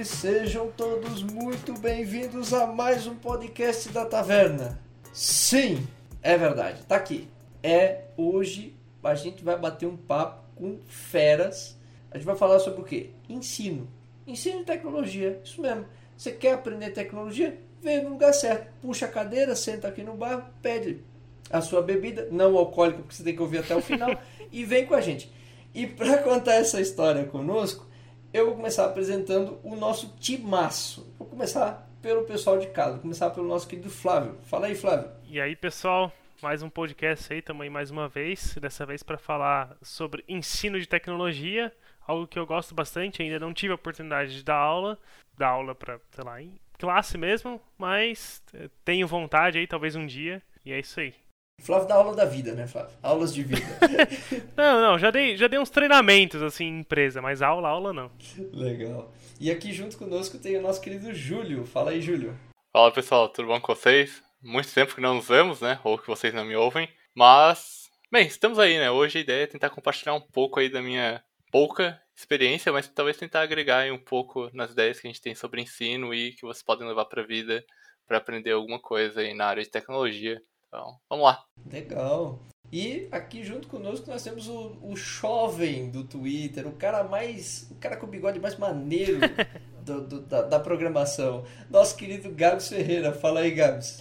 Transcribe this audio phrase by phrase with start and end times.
[0.00, 4.78] senhores, sejam todos muito bem-vindos a mais um podcast da Taverna.
[5.12, 5.86] Sim,
[6.22, 7.28] é verdade, tá aqui.
[7.62, 11.78] É hoje a gente vai bater um papo com feras.
[12.10, 13.10] A gente vai falar sobre o quê?
[13.28, 13.88] Ensino.
[14.26, 15.86] Ensino de tecnologia, isso mesmo.
[16.16, 17.58] Você quer aprender tecnologia?
[17.82, 18.70] Vem no lugar certo.
[18.80, 21.02] Puxa a cadeira, senta aqui no bar, pede
[21.50, 24.16] a sua bebida, não alcoólica, porque você tem que ouvir até o final,
[24.52, 25.32] e vem com a gente.
[25.74, 27.89] E para contar essa história conosco,
[28.32, 31.12] eu vou começar apresentando o nosso timaço.
[31.18, 34.36] Vou começar pelo pessoal de casa, vou começar pelo nosso querido Flávio.
[34.44, 35.10] Fala aí, Flávio.
[35.28, 39.76] E aí, pessoal, mais um podcast aí, também mais uma vez, dessa vez para falar
[39.82, 41.72] sobre ensino de tecnologia,
[42.06, 44.98] algo que eu gosto bastante, ainda não tive a oportunidade de dar aula,
[45.36, 50.06] dar aula para, sei lá, em classe mesmo, mas eh, tenho vontade aí, talvez um
[50.06, 51.14] dia, e é isso aí.
[51.60, 52.90] Flávio dá aula da vida, né, Flávio?
[53.02, 53.66] Aulas de vida.
[54.56, 58.10] não, não, já dei, já dei uns treinamentos assim em empresa, mas aula, aula não.
[58.52, 59.12] Legal.
[59.38, 61.66] E aqui junto conosco tem o nosso querido Júlio.
[61.66, 62.36] Fala aí, Júlio.
[62.72, 64.22] Fala pessoal, tudo bom com vocês?
[64.42, 65.78] Muito tempo que não nos vemos, né?
[65.84, 66.88] Ou que vocês não me ouvem.
[67.14, 68.90] Mas, bem, estamos aí, né?
[68.90, 73.16] Hoje a ideia é tentar compartilhar um pouco aí da minha pouca experiência, mas talvez
[73.16, 76.42] tentar agregar aí um pouco nas ideias que a gente tem sobre ensino e que
[76.42, 77.62] vocês podem levar para a vida
[78.06, 80.40] para aprender alguma coisa aí na área de tecnologia
[80.70, 81.44] então, vamos lá.
[81.68, 82.38] Legal.
[82.72, 87.66] E aqui junto conosco nós temos o, o jovem do Twitter, o cara mais.
[87.72, 89.18] o cara com o bigode mais maneiro
[89.82, 91.44] do, do, da, da, programação.
[91.68, 93.12] Nosso querido Gabs Ferreira.
[93.12, 93.98] Fala aí, Gabs.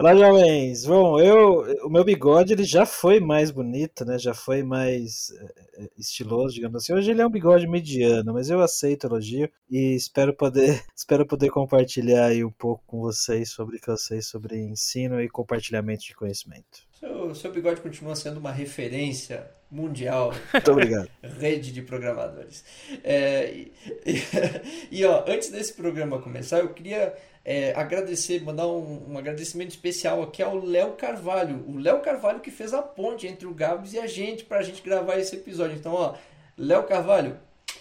[0.00, 0.86] Olá, jovens.
[0.86, 4.18] Bom, eu, o meu bigode ele já foi mais bonito, né?
[4.18, 5.30] Já foi mais
[5.76, 6.94] é, estiloso, digamos assim.
[6.94, 11.50] Hoje ele é um bigode mediano, mas eu aceito elogio e espero poder, espero poder
[11.50, 16.02] compartilhar aí um pouco com vocês sobre o que eu sei sobre ensino e compartilhamento
[16.04, 16.88] de conhecimento.
[16.98, 20.32] Seu, seu bigode continua sendo uma referência mundial.
[20.52, 21.10] Muito obrigado.
[21.38, 22.64] Rede de programadores.
[23.04, 23.72] É, e,
[24.06, 24.22] e,
[25.00, 27.14] e, ó, antes desse programa começar, eu queria
[27.44, 31.64] é, agradecer, mandar um, um, agradecimento especial aqui ao Léo Carvalho.
[31.66, 34.62] O Léo Carvalho que fez a ponte entre o Gabs e a gente para a
[34.62, 35.76] gente gravar esse episódio.
[35.76, 36.14] Então, ó,
[36.56, 37.38] Léo Carvalho,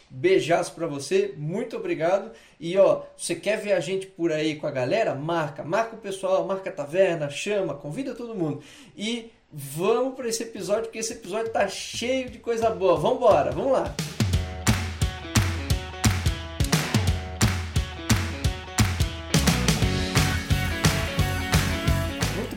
[0.10, 2.32] beijaço para você, muito obrigado.
[2.60, 5.14] E ó, você quer ver a gente por aí com a galera?
[5.14, 8.62] Marca, marca o pessoal, marca a taverna, chama, convida todo mundo.
[8.96, 12.96] E vamos para esse episódio, porque esse episódio tá cheio de coisa boa.
[12.96, 13.94] Vamos embora, vamos lá.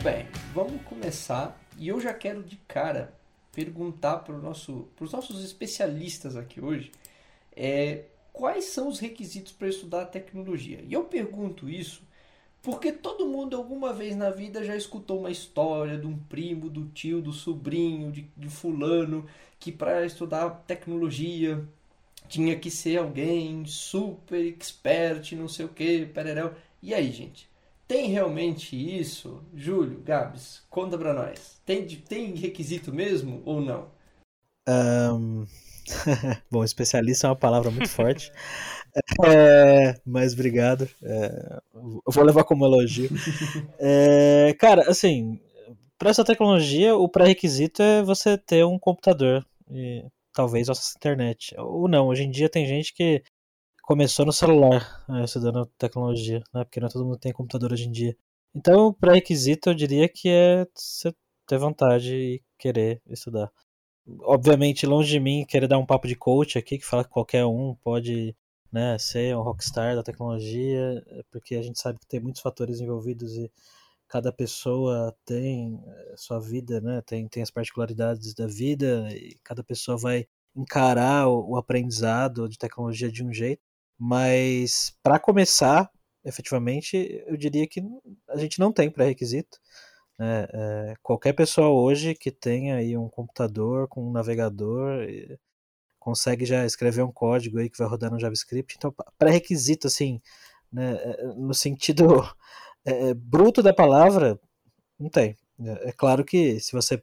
[0.03, 1.57] Bem, vamos começar.
[1.77, 3.13] E eu já quero de cara
[3.53, 6.91] perguntar para nosso, os nossos especialistas aqui hoje
[7.55, 8.03] é,
[8.33, 10.83] quais são os requisitos para estudar tecnologia.
[10.85, 12.03] E eu pergunto isso
[12.61, 16.85] porque todo mundo alguma vez na vida já escutou uma história de um primo, do
[16.87, 19.25] tio, do sobrinho, de, de fulano,
[19.57, 21.63] que para estudar tecnologia
[22.27, 26.53] tinha que ser alguém super expert, não sei o que, pererel.
[26.81, 27.52] E aí, gente?
[27.87, 29.43] Tem realmente isso?
[29.53, 31.61] Júlio, Gabs, conta pra nós.
[31.65, 33.91] Tem, tem requisito mesmo ou não?
[34.67, 35.45] Um...
[36.49, 38.31] Bom, especialista é uma palavra muito forte.
[39.25, 40.87] É, mas obrigado.
[41.01, 43.09] É, eu vou levar como elogio.
[43.79, 45.39] É, cara, assim,
[45.97, 51.55] para essa tecnologia, o pré-requisito é você ter um computador e talvez à internet.
[51.57, 53.23] Ou não, hoje em dia tem gente que
[53.83, 56.63] começou no celular, né, estudando tecnologia, né?
[56.63, 58.17] Porque não é todo mundo tem computador hoje em dia.
[58.55, 61.13] Então, o pré-requisito eu diria que é você
[61.45, 63.51] ter vontade e querer estudar.
[64.21, 67.45] Obviamente, longe de mim querer dar um papo de coach aqui, que fala que qualquer
[67.45, 68.35] um pode
[68.71, 73.33] né, ser um rockstar da tecnologia, porque a gente sabe que tem muitos fatores envolvidos
[73.37, 73.51] e
[74.07, 79.63] cada pessoa tem eh, sua vida, né, tem, tem as particularidades da vida e cada
[79.63, 83.72] pessoa vai encarar o, o aprendizado de tecnologia de um jeito.
[83.97, 85.89] Mas para começar,
[86.25, 87.81] efetivamente, eu diria que
[88.29, 89.59] a gente não tem pré-requisito.
[90.19, 90.47] Né?
[90.53, 95.05] É, qualquer pessoa hoje que tenha aí um computador com um navegador
[95.99, 98.75] consegue já escrever um código aí que vai rodar no JavaScript.
[98.77, 100.21] Então, pré-requisito, assim,
[100.71, 102.05] né, é, no sentido
[102.85, 104.39] é, bruto da palavra,
[104.99, 105.37] não tem.
[105.61, 107.01] É, é claro que se você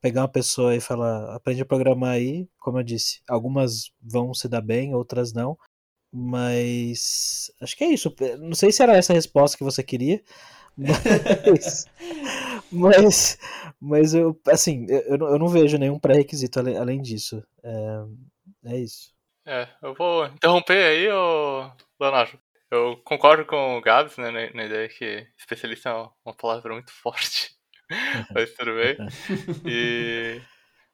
[0.00, 4.48] pegar uma pessoa e falar, aprende a programar aí, como eu disse, algumas vão se
[4.48, 5.58] dar bem, outras não.
[6.12, 8.14] Mas acho que é isso.
[8.38, 10.22] Não sei se era essa a resposta que você queria,
[10.76, 11.86] mas,
[12.72, 13.38] mas,
[13.80, 17.42] mas eu, assim, eu, eu não vejo nenhum pré-requisito além, além disso.
[17.62, 19.12] É, é isso.
[19.46, 21.70] É, eu vou interromper aí, ô
[22.00, 22.38] Leonardo.
[22.70, 26.74] Eu concordo com o Gabs né, na, na ideia que especialista é uma, uma palavra
[26.74, 27.50] muito forte.
[28.34, 28.96] Mas tudo bem.
[29.66, 30.40] E...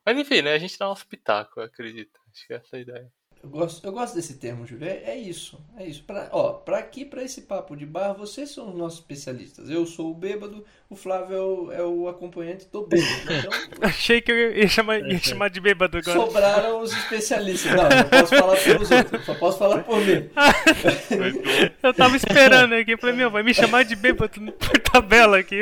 [0.07, 0.53] Mas enfim, né?
[0.53, 2.21] A gente dá um pitaco, eu acredito.
[2.31, 3.11] Acho que é essa a ideia.
[3.45, 4.89] Eu gosto, eu gosto desse termo, Júlio.
[4.89, 5.63] É, é isso.
[5.77, 6.03] É isso.
[6.05, 9.69] Pra, ó, pra aqui, pra esse papo de bar, vocês são os nossos especialistas.
[9.69, 13.13] Eu sou o bêbado, o Flávio é o, é o acompanhante do bêbado.
[13.23, 13.53] Então,
[13.87, 16.19] Achei que eu ia chamar, ia chamar de bêbado agora.
[16.19, 17.71] sobraram os especialistas.
[17.71, 20.31] Não, não posso falar pelos outros, só posso falar por mim.
[21.83, 25.61] Eu tava esperando aqui, falei, meu, vai me chamar de bêbado por tabela aqui.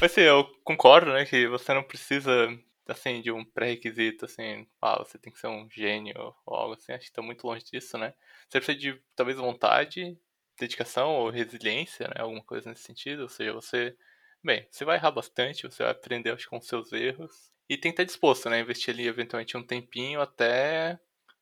[0.00, 2.48] Mas assim, eu concordo, né, que você não precisa,
[2.92, 6.14] assim, de um pré-requisito, assim, ah, você tem que ser um gênio
[6.46, 8.14] ou algo assim, acho que tá muito longe disso, né?
[8.48, 10.18] Você precisa de, talvez, vontade,
[10.58, 13.96] dedicação ou resiliência, né, alguma coisa nesse sentido, ou seja, você,
[14.42, 17.94] bem, você vai errar bastante, você vai aprender, acho, com seus erros, e tem que
[18.02, 20.98] estar disposto, né, investir ali, eventualmente, um tempinho até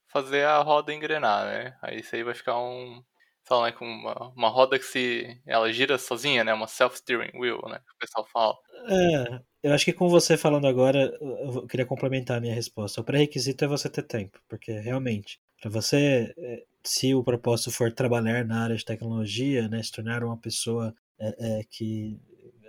[0.09, 1.79] fazer a roda engrenar, né?
[1.83, 3.05] Aí isso aí vai ficar um,
[3.45, 6.53] sei lá, né, com uma, uma roda que se ela gira sozinha, né?
[6.55, 7.79] Uma self-steering wheel, né?
[7.81, 8.55] Que o pessoal fala.
[8.89, 13.01] É, eu acho que com você falando agora, eu queria complementar a minha resposta.
[13.01, 17.91] O pré-requisito é você ter tempo, porque realmente, para você, é, se o propósito for
[17.91, 22.21] trabalhar na área de tecnologia, né, se tornar uma pessoa é, é, que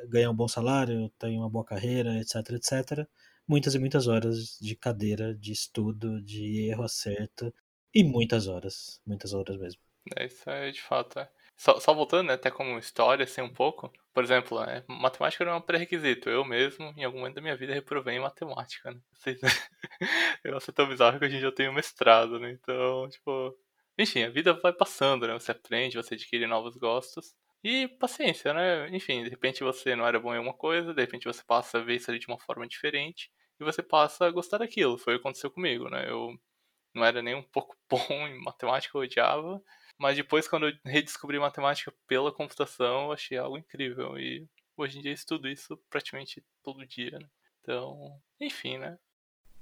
[0.07, 3.05] ganha um bom salário, tem uma boa carreira, etc, etc,
[3.45, 7.53] muitas e muitas horas de cadeira, de estudo, de erro acerto
[7.93, 9.81] e muitas horas, muitas horas mesmo.
[10.15, 11.19] É, isso é de fato.
[11.19, 11.29] É.
[11.57, 13.91] Só, só, voltando, né, até como história, assim, um pouco.
[14.13, 16.29] Por exemplo, né, matemática é um pré-requisito.
[16.29, 18.99] Eu mesmo, em algum momento da minha vida, reprovei em matemática, né?
[20.43, 22.51] Eu ser tão bizarro que hoje em dia eu tenho mestrado, né?
[22.51, 23.57] Então, tipo.
[23.97, 25.33] Enfim, a vida vai passando, né?
[25.33, 27.33] Você aprende, você adquire novos gostos.
[27.63, 28.89] E paciência, né?
[28.95, 31.81] Enfim, de repente você não era bom em uma coisa, de repente você passa a
[31.81, 34.97] ver isso ali de uma forma diferente e você passa a gostar daquilo.
[34.97, 36.09] Foi o que aconteceu comigo, né?
[36.09, 36.35] Eu
[36.93, 39.61] não era nem um pouco bom em matemática, eu odiava,
[39.97, 44.47] mas depois quando eu redescobri matemática pela computação, eu achei algo incrível e
[44.77, 47.27] hoje em dia estudo isso praticamente todo dia, né?
[47.61, 48.97] Então, enfim, né?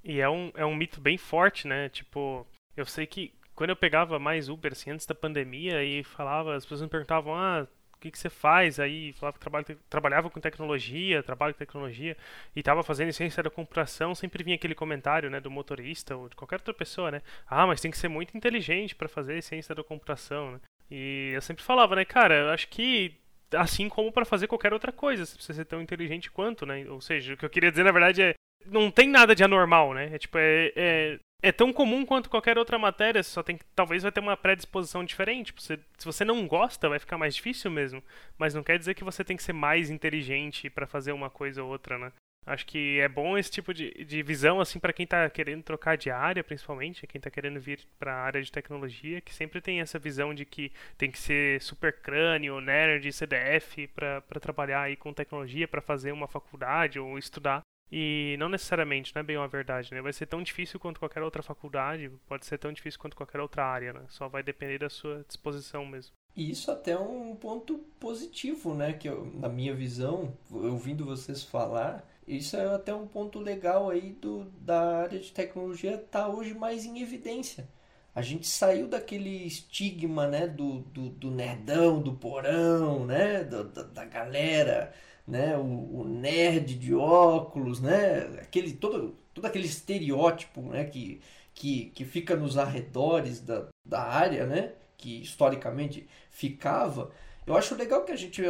[0.03, 1.87] E é um, é um mito bem forte, né?
[1.89, 2.45] Tipo,
[2.75, 6.65] eu sei que quando eu pegava mais Uber, assim, antes da pandemia, e falava, as
[6.65, 7.67] pessoas me perguntavam, ah,
[8.03, 8.79] que, que você faz?
[8.79, 12.17] Aí falava que trabalha, trabalhava com tecnologia, trabalho com tecnologia,
[12.55, 16.35] e estava fazendo ciência da computação, sempre vinha aquele comentário, né, do motorista ou de
[16.35, 17.21] qualquer outra pessoa, né?
[17.47, 20.59] Ah, mas tem que ser muito inteligente para fazer ciência da computação, né?
[20.91, 23.15] E eu sempre falava, né, cara, eu acho que
[23.55, 26.85] assim como para fazer qualquer outra coisa, você precisa ser tão inteligente quanto, né?
[26.89, 28.33] Ou seja, o que eu queria dizer na verdade é
[28.65, 30.09] não tem nada de anormal, né?
[30.13, 34.11] É tipo é, é é tão comum quanto qualquer outra matéria, só tem talvez vai
[34.13, 35.53] ter uma predisposição diferente.
[35.57, 38.01] Você, se você não gosta, vai ficar mais difícil mesmo.
[38.37, 41.61] Mas não quer dizer que você tem que ser mais inteligente para fazer uma coisa
[41.61, 42.13] ou outra, né?
[42.45, 45.97] Acho que é bom esse tipo de, de visão assim para quem está querendo trocar
[45.97, 49.79] de área, principalmente, quem está querendo vir para a área de tecnologia, que sempre tem
[49.81, 55.13] essa visão de que tem que ser super crânio, nerd, CDF para trabalhar aí com
[55.13, 57.61] tecnologia, para fazer uma faculdade ou estudar.
[57.95, 60.01] E não necessariamente, não é bem uma verdade, né?
[60.01, 63.63] Vai ser tão difícil quanto qualquer outra faculdade, pode ser tão difícil quanto qualquer outra
[63.63, 64.01] área, né?
[64.09, 66.11] Só vai depender da sua disposição mesmo.
[66.35, 68.93] E isso até é um ponto positivo, né?
[68.93, 74.13] Que eu, na minha visão, ouvindo vocês falar, isso é até um ponto legal aí
[74.13, 77.69] do, da área de tecnologia tá hoje mais em evidência.
[78.15, 80.47] A gente saiu daquele estigma, né?
[80.47, 83.43] Do, do, do nerdão, do porão, né?
[83.43, 84.91] da, da galera
[85.27, 91.21] né, o, o, nerd de óculos, né, aquele todo, todo aquele estereótipo, né, que,
[91.53, 97.11] que, que fica nos arredores da, da área, né, que historicamente ficava.
[97.45, 98.41] Eu acho legal que a gente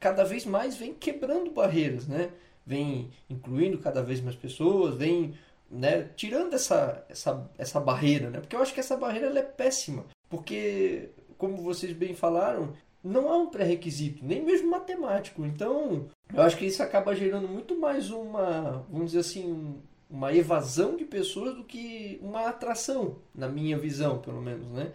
[0.00, 2.30] cada vez mais vem quebrando barreiras, né,
[2.66, 5.34] vem incluindo cada vez mais pessoas, vem
[5.70, 10.04] né, tirando essa, essa, essa barreira, né, porque eu acho que essa barreira é péssima,
[10.28, 15.44] porque como vocês bem falaram, não é um pré-requisito, nem mesmo matemático.
[15.44, 19.76] Então, eu acho que isso acaba gerando muito mais uma, vamos dizer assim,
[20.10, 24.92] uma evasão de pessoas do que uma atração, na minha visão, pelo menos, né?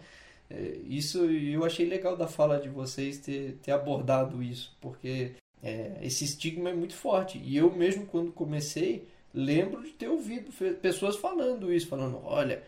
[0.50, 5.32] É, isso eu achei legal da fala de vocês ter, ter abordado isso, porque
[5.62, 7.38] é, esse estigma é muito forte.
[7.38, 12.62] E eu mesmo, quando comecei, lembro de ter ouvido pessoas falando isso, falando, olha,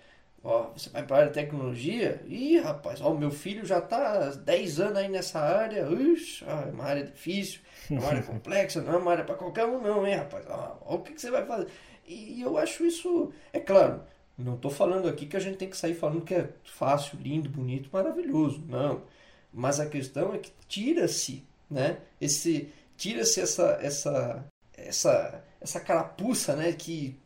[0.46, 2.22] Ó, você vai para a área de tecnologia?
[2.28, 5.88] Ih, rapaz, ó, meu filho já está há 10 anos aí nessa área.
[5.90, 7.60] Ixi, ó, é uma área difícil,
[7.90, 10.46] é uma área complexa, não é uma área para qualquer um, não, hein, rapaz?
[10.48, 11.66] Ó, ó o que, que você vai fazer?
[12.06, 14.02] E eu acho isso, é claro,
[14.38, 17.48] não estou falando aqui que a gente tem que sair falando que é fácil, lindo,
[17.48, 18.62] bonito, maravilhoso.
[18.68, 19.02] Não.
[19.52, 21.98] Mas a questão é que tira-se, né?
[22.20, 24.44] Esse tira-se essa essa
[24.76, 27.18] essa essa carapuça, né, que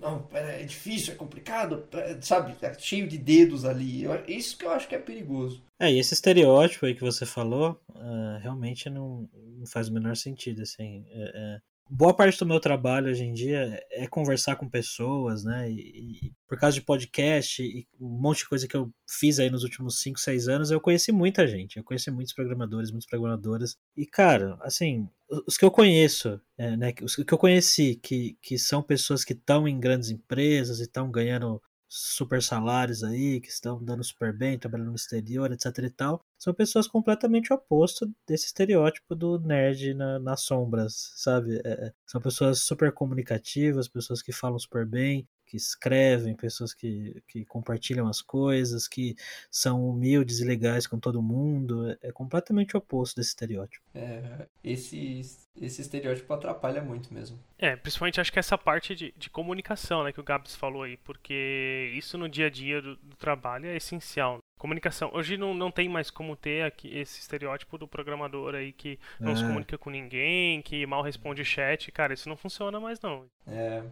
[0.00, 1.86] não, é difícil, é complicado,
[2.20, 2.54] sabe?
[2.62, 4.04] É cheio de dedos ali.
[4.26, 5.62] Isso que eu acho que é perigoso.
[5.78, 10.16] É, e esse estereótipo aí que você falou, uh, realmente não, não, faz o menor
[10.16, 11.04] sentido, assim.
[11.10, 15.70] É, é, boa parte do meu trabalho hoje em dia é conversar com pessoas, né?
[15.70, 19.50] E, e, por causa de podcast e um monte de coisa que eu fiz aí
[19.50, 21.76] nos últimos 5, 6 anos, eu conheci muita gente.
[21.76, 23.76] Eu conheci muitos programadores, muitas programadoras.
[23.96, 25.08] E, cara, assim,
[25.46, 26.94] os que eu conheço, é, né?
[27.02, 31.10] Os que eu conheci, que, que são pessoas que estão em grandes empresas e estão
[31.10, 36.24] ganhando super salários aí, que estão dando super bem, trabalhando no exterior, etc e tal,
[36.40, 41.60] são pessoas completamente oposto desse estereótipo do nerd na, nas sombras, sabe?
[41.62, 47.20] É, é são pessoas super comunicativas, pessoas que falam super bem, que escrevem, pessoas que,
[47.26, 49.16] que compartilham as coisas, que
[49.50, 51.90] são humildes e legais com todo mundo.
[51.90, 53.84] É, é completamente oposto desse estereótipo.
[53.92, 55.20] É, esse,
[55.60, 57.36] esse estereótipo atrapalha muito mesmo.
[57.58, 60.96] É, principalmente acho que essa parte de, de comunicação, né, que o Gabs falou aí,
[60.98, 64.38] porque isso no dia a dia do, do trabalho é essencial.
[64.56, 65.10] Comunicação.
[65.12, 69.32] Hoje não, não tem mais como ter aqui esse estereótipo do programador aí que não
[69.32, 69.36] é.
[69.36, 71.90] se comunica com ninguém, que mal responde chat.
[71.90, 73.24] Cara, isso não funciona mais não.
[73.46, 73.82] É,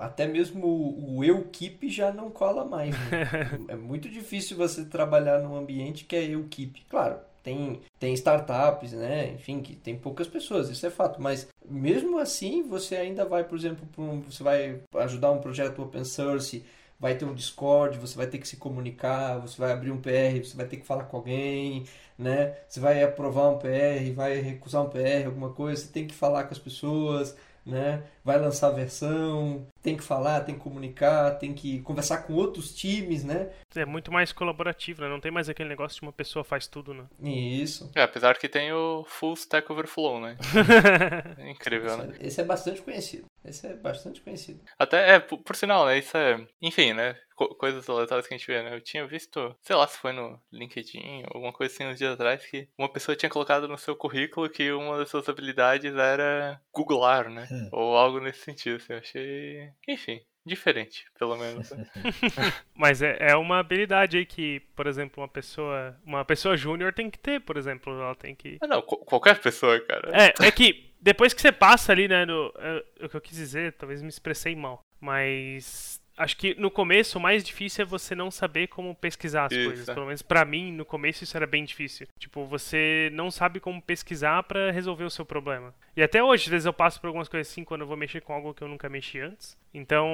[0.00, 2.90] até mesmo o keep já não cola mais.
[2.90, 3.66] Né?
[3.68, 6.84] é muito difícil você trabalhar num ambiente que é keep.
[6.88, 9.32] Claro, tem, tem startups, né?
[9.34, 11.22] Enfim, que tem poucas pessoas, isso é fato.
[11.22, 16.04] Mas mesmo assim, você ainda vai, por exemplo, um, você vai ajudar um projeto open
[16.04, 16.64] source,
[16.98, 20.42] vai ter um Discord, você vai ter que se comunicar, você vai abrir um PR,
[20.42, 21.84] você vai ter que falar com alguém,
[22.18, 22.56] né?
[22.68, 26.44] Você vai aprovar um PR, vai recusar um PR, alguma coisa, você tem que falar
[26.44, 27.36] com as pessoas
[27.68, 28.02] né?
[28.28, 32.74] Vai lançar a versão, tem que falar, tem que comunicar, tem que conversar com outros
[32.74, 33.48] times, né?
[33.74, 35.08] É muito mais colaborativo, né?
[35.08, 37.06] Não tem mais aquele negócio de uma pessoa faz tudo, né?
[37.22, 37.90] Isso.
[37.94, 40.36] É, apesar que tem o Full Stack Overflow, né?
[41.38, 42.16] é incrível, esse né?
[42.20, 43.24] Esse é bastante conhecido.
[43.42, 44.60] Esse é bastante conhecido.
[44.78, 45.98] Até, é, por, por sinal, né?
[45.98, 46.46] Isso é.
[46.60, 47.16] Enfim, né?
[47.34, 48.74] Co coisas aleatórias que a gente vê, né?
[48.74, 52.44] Eu tinha visto, sei lá se foi no LinkedIn, alguma coisa assim uns dias atrás,
[52.44, 57.30] que uma pessoa tinha colocado no seu currículo que uma das suas habilidades era googlar,
[57.30, 57.46] né?
[57.50, 57.68] Hum.
[57.72, 58.92] Ou algo nesse sentido, assim.
[58.92, 59.70] Eu achei.
[59.86, 61.70] Enfim, diferente, pelo menos.
[61.70, 61.86] Né?
[62.74, 67.10] Mas é, é uma habilidade aí que, por exemplo, uma pessoa, uma pessoa júnior tem
[67.10, 68.58] que ter, por exemplo, ela tem que.
[68.60, 70.10] Ah, não, qualquer pessoa, cara.
[70.12, 73.36] É, é que depois que você passa ali, né, no, é, o que eu quis
[73.36, 78.14] dizer, talvez me expressei mal, mas acho que no começo o mais difícil é você
[78.14, 79.64] não saber como pesquisar as isso.
[79.64, 79.86] coisas.
[79.86, 82.06] Pelo menos para mim, no começo isso era bem difícil.
[82.18, 85.74] Tipo, você não sabe como pesquisar para resolver o seu problema.
[85.96, 88.20] E até hoje, às vezes eu passo por algumas coisas assim quando eu vou mexer
[88.20, 89.56] com algo que eu nunca mexi antes.
[89.72, 90.06] Então,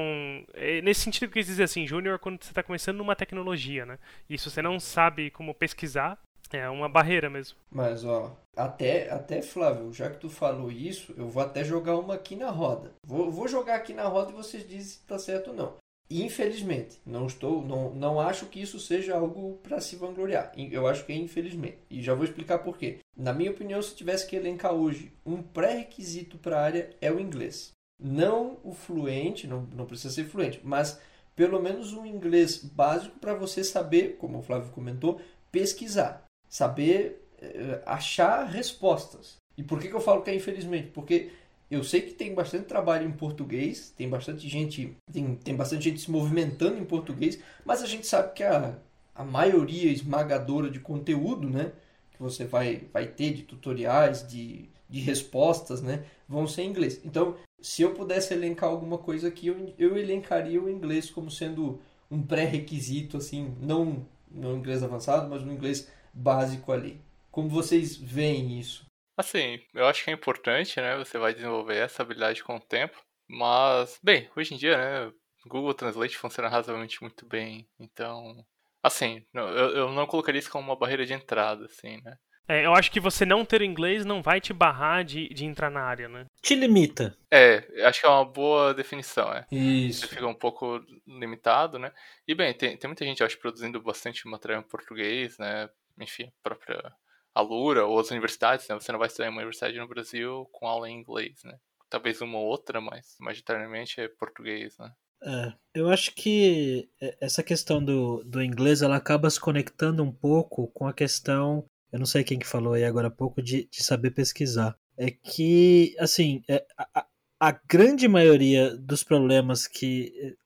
[0.55, 3.87] é nesse sentido que eu quis dizer assim, júnior quando você está começando numa tecnologia,
[3.87, 3.99] né?
[4.29, 6.19] E se você não sabe como pesquisar,
[6.53, 7.57] é uma barreira mesmo.
[7.71, 12.15] Mas, ó, até, até Flávio, já que tu falou isso, eu vou até jogar uma
[12.15, 12.93] aqui na roda.
[13.05, 15.84] Vou, vou jogar aqui na roda e vocês dizem se tá certo ou não.
[16.11, 20.53] Infelizmente, não estou, não, não acho que isso seja algo para se vangloriar.
[20.57, 21.79] Eu acho que é infelizmente.
[21.89, 22.99] E já vou explicar por quê.
[23.17, 27.19] Na minha opinião, se tivesse que elencar hoje, um pré-requisito para a área é o
[27.19, 27.73] inglês.
[27.99, 31.01] Não o fluente, não, não precisa ser fluente, mas
[31.35, 35.21] pelo menos um inglês básico para você saber, como o Flávio comentou,
[35.51, 39.37] pesquisar, saber eh, achar respostas.
[39.57, 40.89] E por que, que eu falo que é infelizmente?
[40.89, 41.31] Porque
[41.71, 46.01] eu sei que tem bastante trabalho em português, tem bastante gente, tem, tem bastante gente
[46.01, 48.77] se movimentando em português, mas a gente sabe que a,
[49.15, 51.73] a maioria esmagadora de conteúdo, né,
[52.13, 57.01] que você vai, vai ter de tutoriais, de, de respostas, né, vão ser em inglês.
[57.05, 61.81] Então, se eu pudesse elencar alguma coisa aqui, eu, eu elencaria o inglês como sendo
[62.11, 67.01] um pré-requisito, assim, não no inglês avançado, mas no inglês básico ali.
[67.31, 68.85] Como vocês veem isso?
[69.17, 70.97] Assim, eu acho que é importante, né?
[70.97, 73.01] Você vai desenvolver essa habilidade com o tempo.
[73.29, 75.13] Mas, bem, hoje em dia, né?
[75.47, 77.69] Google Translate funciona razoavelmente muito bem.
[77.79, 78.45] Então,
[78.83, 82.17] assim, eu, eu não colocaria isso como uma barreira de entrada, assim, né?
[82.47, 85.71] É, eu acho que você não ter inglês não vai te barrar de, de entrar
[85.71, 86.27] na área, né?
[86.43, 87.17] Te limita.
[87.31, 89.47] É, acho que é uma boa definição, é.
[89.51, 90.01] Isso.
[90.01, 91.91] Você fica um pouco limitado, né?
[92.29, 95.71] E bem, tem, tem muita gente, acho, produzindo bastante material em português, né?
[95.99, 96.93] Enfim, a própria
[97.35, 98.75] a Lura ou as universidades, né?
[98.75, 101.57] Você não vai estudar em uma universidade no Brasil com aula em inglês, né?
[101.91, 104.91] Talvez uma ou outra, mas majoritariamente é português, né?
[105.23, 106.89] É, eu acho que
[107.21, 111.99] essa questão do, do inglês ela acaba se conectando um pouco com a questão, eu
[111.99, 114.77] não sei quem que falou aí agora há pouco, de, de saber pesquisar.
[114.99, 117.07] É que, assim, é, a,
[117.41, 120.37] a grande maioria dos problemas que.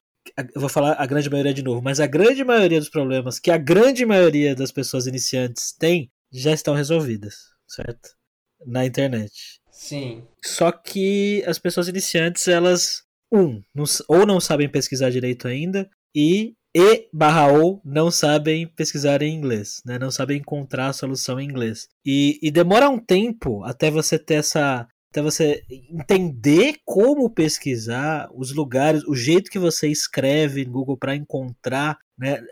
[0.55, 3.51] Eu vou falar a grande maioria de novo, mas a grande maioria dos problemas que
[3.51, 7.35] a grande maioria das pessoas iniciantes tem já estão resolvidas,
[7.67, 8.11] certo?
[8.67, 9.61] Na internet.
[9.71, 10.25] Sim.
[10.45, 16.55] Só que as pessoas iniciantes, elas, um, não, ou não sabem pesquisar direito ainda, e,
[16.75, 19.99] e barra ou não sabem pesquisar em inglês, né?
[19.99, 21.89] Não sabem encontrar a solução em inglês.
[22.05, 28.53] E, e demora um tempo até você ter essa, até você entender como pesquisar, os
[28.53, 32.43] lugares, o jeito que você escreve no Google para encontrar, né?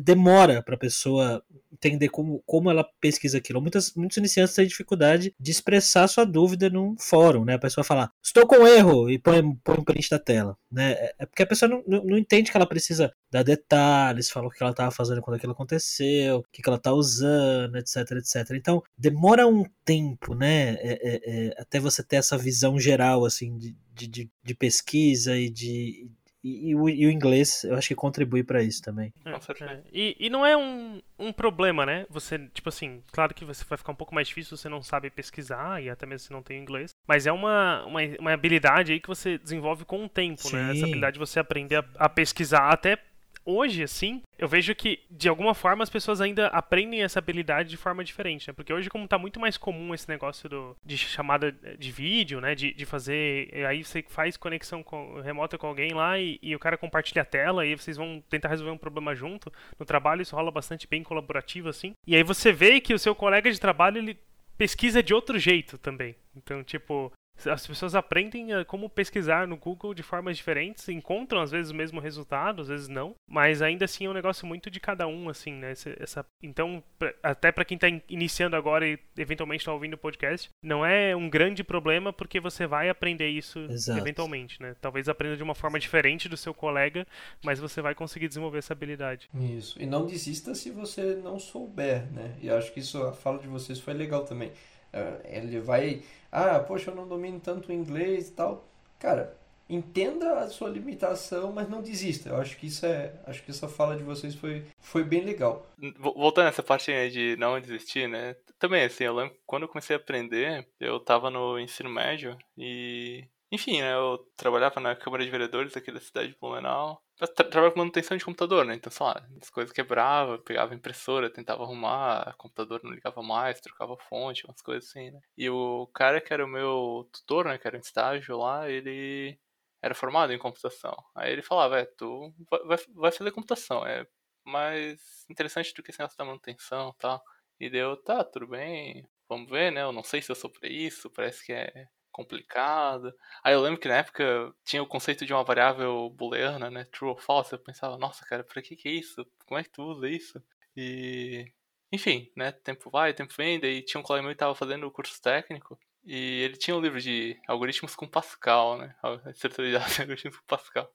[0.00, 3.60] Demora para a pessoa entender como, como ela pesquisa aquilo.
[3.60, 7.54] Muitas, muitos iniciantes têm dificuldade de expressar sua dúvida num fórum, né?
[7.54, 10.92] A pessoa fala, estou com erro, e põe, põe um print da tela, né?
[10.92, 14.46] É, é porque a pessoa não, não, não entende que ela precisa dar detalhes, falar
[14.46, 17.96] o que ela estava fazendo quando aquilo aconteceu, o que, que ela está usando, etc,
[18.12, 18.50] etc.
[18.52, 20.74] Então, demora um tempo, né?
[20.74, 25.48] É, é, é, até você ter essa visão geral, assim, de, de, de pesquisa e
[25.48, 26.10] de,
[26.42, 29.12] e, e, o, e, o, inglês, eu acho que contribui para isso também.
[29.24, 29.30] É,
[29.64, 29.82] é.
[29.92, 32.06] E, e, não é um, um problema, né?
[32.08, 34.82] Você, tipo assim, claro que você vai ficar um pouco mais difícil se você não
[34.82, 36.92] sabe pesquisar e até mesmo se não tem inglês.
[37.06, 40.56] Mas é uma, uma, uma habilidade aí que você desenvolve com o tempo, Sim.
[40.56, 40.72] né?
[40.72, 42.98] Essa habilidade de você aprender a, a pesquisar até
[43.44, 47.76] hoje, assim, eu vejo que, de alguma forma, as pessoas ainda aprendem essa habilidade de
[47.76, 48.54] forma diferente, né?
[48.54, 52.54] Porque hoje, como tá muito mais comum esse negócio do, de chamada de vídeo, né?
[52.54, 53.50] De, de fazer.
[53.66, 57.24] Aí você faz conexão com, remota com alguém lá e, e, o cara compartilha a
[57.24, 59.52] tela e vocês vão tentar resolver um problema junto.
[59.78, 61.92] No trabalho, isso rola bastante bem colaborativo, assim.
[62.06, 64.18] E aí você vê que o seu colega de trabalho, ele
[64.60, 66.14] pesquisa de outro jeito também.
[66.36, 67.10] Então, tipo,
[67.46, 71.74] as pessoas aprendem a como pesquisar no Google de formas diferentes, encontram às vezes o
[71.74, 75.28] mesmo resultado, às vezes não, mas ainda assim é um negócio muito de cada um,
[75.28, 75.72] assim, né?
[75.72, 76.82] Essa, então,
[77.22, 81.28] até para quem está iniciando agora e eventualmente está ouvindo o podcast, não é um
[81.28, 83.98] grande problema porque você vai aprender isso Exato.
[83.98, 84.74] eventualmente, né?
[84.80, 87.06] Talvez aprenda de uma forma diferente do seu colega,
[87.44, 89.28] mas você vai conseguir desenvolver essa habilidade.
[89.34, 89.80] Isso.
[89.80, 92.36] E não desista se você não souber, né?
[92.42, 94.50] E acho que isso a fala de vocês foi legal também.
[94.92, 98.68] Uh, ele vai ah, poxa, eu não domino tanto inglês e tal.
[98.98, 99.36] Cara,
[99.68, 102.28] entenda a sua limitação, mas não desista.
[102.28, 105.66] Eu acho que isso é, acho que essa fala de vocês foi, foi bem legal.
[105.98, 108.36] Voltando nessa parte de não desistir, né?
[108.58, 113.24] Também assim, eu lembro quando eu comecei a aprender, eu tava no ensino médio e
[113.50, 117.02] enfim, né, eu trabalhava na Câmara de Vereadores aqui da cidade de Blumenau.
[117.16, 118.74] Tra trabalhava com manutenção de computador, né?
[118.74, 123.96] Então, sei lá, as coisas quebravam, pegava impressora, tentava arrumar, computador não ligava mais, trocava
[124.08, 125.20] fonte, umas coisas assim, né?
[125.36, 129.38] E o cara que era o meu tutor, né, que era um estágio lá, ele
[129.82, 130.96] era formado em computação.
[131.14, 132.32] Aí ele falava, é, tu
[132.66, 134.06] vai, vai fazer computação, é
[134.44, 137.22] mais interessante do que esse negócio da manutenção e tal.
[137.58, 139.82] E deu, tá, tudo bem, vamos ver, né?
[139.82, 141.86] Eu não sei se eu sou pra isso, parece que é
[142.20, 143.12] complicado.
[143.42, 146.84] Aí eu lembro que na época tinha o conceito de uma variável booleana, né?
[146.92, 147.52] True ou false.
[147.52, 149.26] Eu pensava, nossa, cara, pra que que é isso?
[149.46, 150.42] Como é que tu usa isso?
[150.76, 151.46] E.
[151.92, 152.52] Enfim, né?
[152.52, 153.58] Tempo vai, tempo vem.
[153.58, 155.78] Daí tinha um colega meu que tava fazendo o curso técnico.
[156.04, 158.94] E ele tinha um livro de algoritmos com Pascal, né?
[159.34, 160.90] Certidade de algoritmos com Pascal.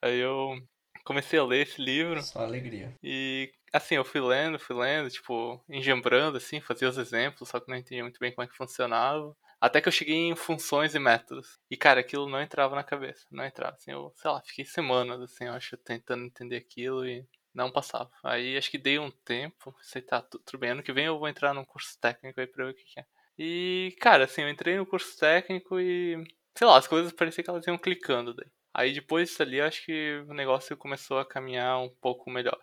[0.00, 0.56] Aí eu
[1.04, 2.22] comecei a ler esse livro.
[2.22, 2.96] Só alegria.
[3.02, 7.68] E, assim, eu fui lendo, fui lendo, tipo, engembrando, assim, fazia os exemplos, só que
[7.68, 9.36] não entendia muito bem como é que funcionava.
[9.62, 11.60] Até que eu cheguei em funções e métodos.
[11.70, 13.24] E, cara, aquilo não entrava na cabeça.
[13.30, 13.76] Não entrava.
[13.76, 18.10] Assim, eu, sei lá, fiquei semanas, assim, eu acho, tentando entender aquilo e não passava.
[18.24, 19.72] Aí acho que dei um tempo.
[19.80, 20.70] Sei, tá, tudo bem.
[20.70, 22.98] Ano que vem eu vou entrar num curso técnico aí pra ver o que, que
[22.98, 23.06] é.
[23.38, 26.16] E, cara, assim, eu entrei no curso técnico e.
[26.58, 28.50] Sei lá, as coisas pareciam que elas iam clicando daí.
[28.74, 32.58] Aí depois disso ali, acho que o negócio começou a caminhar um pouco melhor.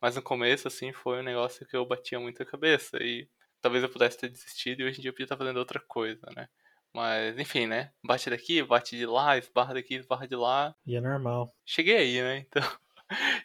[0.00, 2.96] Mas no começo, assim, foi um negócio que eu batia muito a cabeça.
[3.02, 3.28] E
[3.60, 6.26] talvez eu pudesse ter desistido e hoje em dia eu podia estar fazendo outra coisa,
[6.36, 6.48] né?
[6.92, 7.92] Mas, enfim, né?
[8.04, 10.74] Bate daqui, bate de lá, esbarra daqui, esbarra de lá.
[10.86, 11.54] E é normal.
[11.64, 12.46] Cheguei aí, né?
[12.48, 12.62] Então.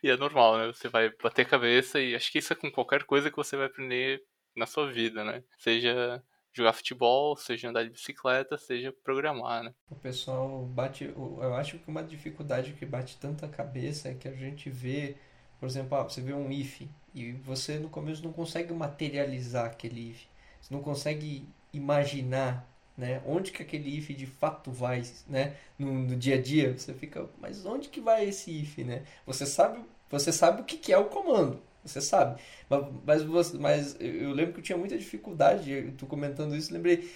[0.03, 0.67] e é normal, né?
[0.67, 3.67] Você vai bater cabeça e acho que isso é com qualquer coisa que você vai
[3.67, 4.21] aprender
[4.55, 5.43] na sua vida, né?
[5.57, 6.21] Seja
[6.53, 9.73] jogar futebol, seja andar de bicicleta, seja programar, né?
[9.89, 11.05] O pessoal bate.
[11.05, 15.15] Eu acho que uma dificuldade que bate tanta cabeça é que a gente vê,
[15.59, 16.81] por exemplo, ah, você vê um if
[17.13, 20.25] e você no começo não consegue materializar aquele if.
[20.61, 23.21] Você não consegue imaginar né?
[23.25, 25.55] Onde que aquele if de fato vai, né?
[25.77, 29.03] No, no, dia a dia, você fica, mas onde que vai esse if, né?
[29.25, 32.41] Você sabe, você sabe o que, que é o comando, você sabe.
[32.69, 37.09] Mas, mas, mas eu lembro que eu tinha muita dificuldade, tu comentando isso, lembrei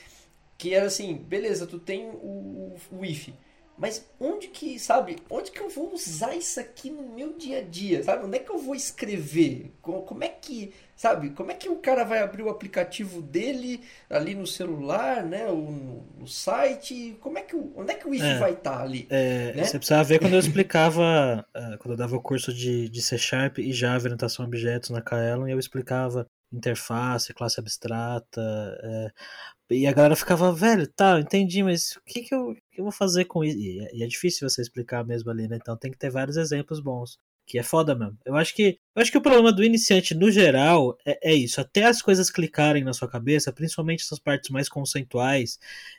[0.58, 3.30] que era assim, beleza, tu tem o, o if,
[3.78, 7.62] mas onde que, sabe, onde que eu vou usar isso aqui no meu dia a
[7.62, 8.26] dia, sabe?
[8.26, 9.72] Onde é que eu vou escrever?
[9.82, 14.34] Como é que, sabe, como é que o cara vai abrir o aplicativo dele ali
[14.34, 15.72] no celular, né, ou
[16.18, 17.18] no, site?
[17.22, 19.08] Como é que, onde é que o if é, vai estar tá ali?
[19.10, 19.63] É, né?
[19.63, 23.18] Você precisava ver quando eu explicava, eh, quando eu dava o curso de, de C
[23.18, 28.42] Sharp e Java, orientação a objetos na Kaelon, e eu explicava interface, classe abstrata,
[28.84, 29.12] é,
[29.70, 32.92] e a galera ficava, velho, tá, entendi, mas o que, que, eu, que eu vou
[32.92, 33.58] fazer com isso?
[33.58, 35.58] E é, e é difícil você explicar mesmo ali, né?
[35.58, 37.20] Então tem que ter vários exemplos bons.
[37.46, 38.18] que é foda mesmo.
[38.26, 41.62] Eu acho que, eu acho que o problema do iniciante no geral é, é isso.
[41.62, 45.58] Até as coisas clicarem na sua cabeça, principalmente essas partes mais conceituais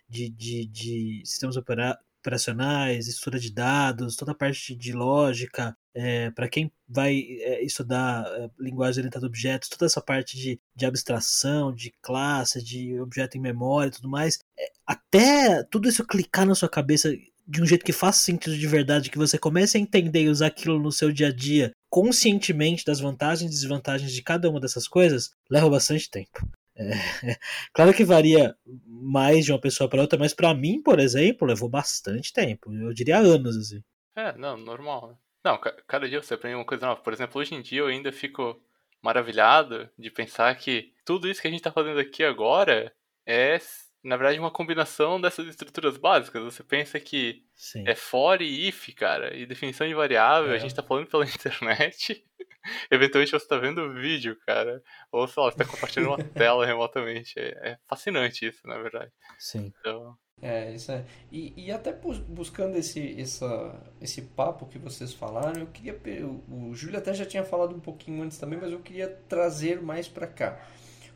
[0.09, 6.31] de, de, de sistemas opera, operacionais, estrutura de dados, toda a parte de lógica, é,
[6.31, 10.87] para quem vai é, estudar é, linguagem orientada a objetos, toda essa parte de, de
[10.87, 14.38] abstração, de classe, de objeto em memória e tudo mais,
[14.87, 17.11] até tudo isso clicar na sua cabeça
[17.47, 20.49] de um jeito que faça sentido de verdade, que você comece a entender e usar
[20.49, 24.87] aquilo no seu dia a dia conscientemente das vantagens e desvantagens de cada uma dessas
[24.87, 26.47] coisas, leva bastante tempo.
[26.79, 26.91] É,
[27.75, 31.69] claro que varia mais de uma pessoa para outra, mas para mim, por exemplo, levou
[31.69, 32.73] bastante tempo.
[32.73, 33.83] Eu diria anos, assim.
[34.17, 35.09] É, não, normal.
[35.09, 35.17] Né?
[35.45, 37.01] Não, cada dia você aprende uma coisa nova.
[37.01, 38.61] Por exemplo, hoje em dia eu ainda fico
[39.03, 42.93] maravilhado de pensar que tudo isso que a gente está fazendo aqui agora
[43.27, 43.59] é
[44.03, 46.43] na verdade, uma combinação dessas estruturas básicas.
[46.43, 47.85] Você pensa que Sim.
[47.87, 50.55] é for e if, cara, e definição de variável, é.
[50.55, 52.25] a gente tá falando pela internet.
[52.91, 54.83] Eventualmente você tá vendo o vídeo, cara.
[55.13, 57.39] Ou, sei lá, você tá compartilhando uma tela remotamente.
[57.39, 59.11] É, é, fascinante isso, na verdade.
[59.39, 59.73] Sim.
[59.79, 60.17] Então...
[60.41, 61.05] É, isso é.
[61.33, 65.99] E, e até buscando esse, essa, esse papo que vocês falaram, eu queria.
[66.25, 69.83] O, o Júlio até já tinha falado um pouquinho antes também, mas eu queria trazer
[69.83, 70.65] mais para cá.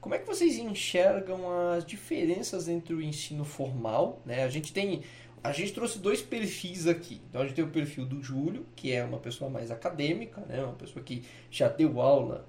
[0.02, 4.20] Como é que vocês enxergam as diferenças entre o ensino formal?
[4.26, 4.42] Né?
[4.42, 5.04] A gente tem.
[5.42, 7.20] A gente trouxe dois perfis aqui.
[7.28, 10.62] Então a gente tem o perfil do Júlio, que é uma pessoa mais acadêmica, né?
[10.62, 12.46] uma pessoa que já deu aula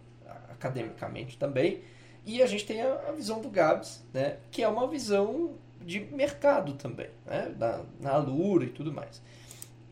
[0.49, 1.81] academicamente também.
[2.25, 4.37] E a gente tem a, a visão do Gabs, né?
[4.51, 7.53] que é uma visão de mercado também, né?
[7.57, 9.21] da, na Alura e tudo mais.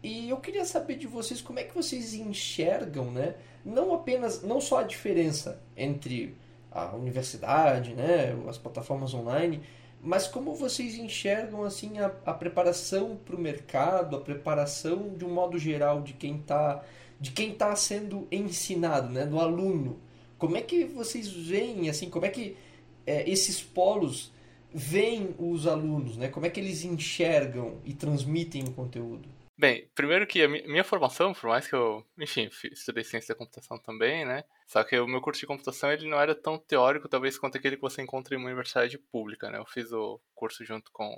[0.03, 3.35] E eu queria saber de vocês como é que vocês enxergam, né?
[3.63, 6.35] não apenas, não só a diferença entre
[6.71, 9.61] a universidade, né, as plataformas online,
[10.03, 15.33] mas como vocês enxergam assim a, a preparação para o mercado, a preparação de um
[15.33, 16.83] modo geral de quem está
[17.19, 19.99] de quem está sendo ensinado, né, do aluno?
[20.39, 22.57] Como é que vocês veem assim, como é que
[23.05, 24.31] é, esses polos
[24.73, 26.29] veem os alunos, né?
[26.29, 29.29] Como é que eles enxergam e transmitem o conteúdo?
[29.57, 33.77] Bem, primeiro que a minha formação, por mais que eu, enfim, estudei ciência da computação
[33.79, 34.43] também, né?
[34.65, 37.75] Só que o meu curso de computação ele não era tão teórico, talvez, quanto aquele
[37.75, 39.59] que você encontra em uma universidade pública, né?
[39.59, 41.15] Eu fiz o curso junto com.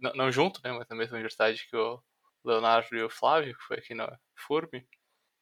[0.00, 0.72] Não, não junto, né?
[0.72, 2.02] Mas na mesma universidade que o
[2.44, 4.86] Leonardo e o Flávio, que foi aqui na FURB.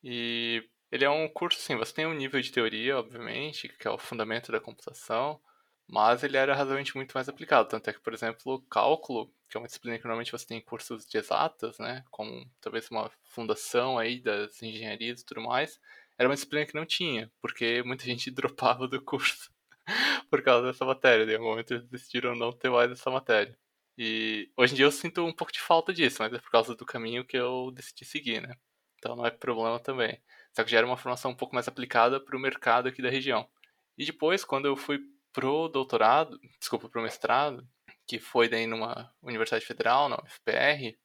[0.02, 0.62] E
[0.92, 3.98] ele é um curso, assim, você tem um nível de teoria, obviamente, que é o
[3.98, 5.40] fundamento da computação,
[5.88, 7.68] mas ele era razoavelmente muito mais aplicado.
[7.68, 10.62] Tanto é que, por exemplo, cálculo, que é uma disciplina que normalmente você tem em
[10.62, 15.80] cursos de exatas, né, como talvez uma fundação aí das engenharias e tudo mais,
[16.18, 19.50] era uma disciplina que não tinha, porque muita gente dropava do curso
[20.30, 21.24] por causa dessa matéria.
[21.24, 23.56] Em algum momento eles decidiram não ter mais essa matéria.
[23.96, 26.74] E hoje em dia eu sinto um pouco de falta disso, mas é por causa
[26.74, 28.54] do caminho que eu decidi seguir, né?
[28.98, 30.20] Então não é problema também.
[30.52, 33.11] Só que já era uma formação um pouco mais aplicada para o mercado aqui da
[33.11, 33.48] região.
[33.96, 35.00] E depois, quando eu fui
[35.32, 37.66] pro doutorado, desculpa, pro mestrado,
[38.08, 40.98] que foi daí numa universidade federal, na UFPR,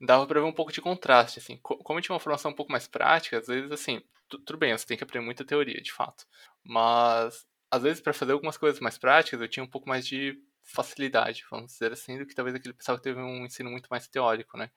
[0.00, 1.58] dava para ver um pouco de contraste, assim.
[1.62, 4.86] Como eu tinha uma formação um pouco mais prática, às vezes, assim, tudo bem, você
[4.86, 6.26] tem que aprender muita teoria, de fato.
[6.64, 10.38] Mas, às vezes, para fazer algumas coisas mais práticas, eu tinha um pouco mais de
[10.64, 14.08] facilidade, vamos dizer assim, do que talvez aquele pessoal que teve um ensino muito mais
[14.08, 14.70] teórico, né?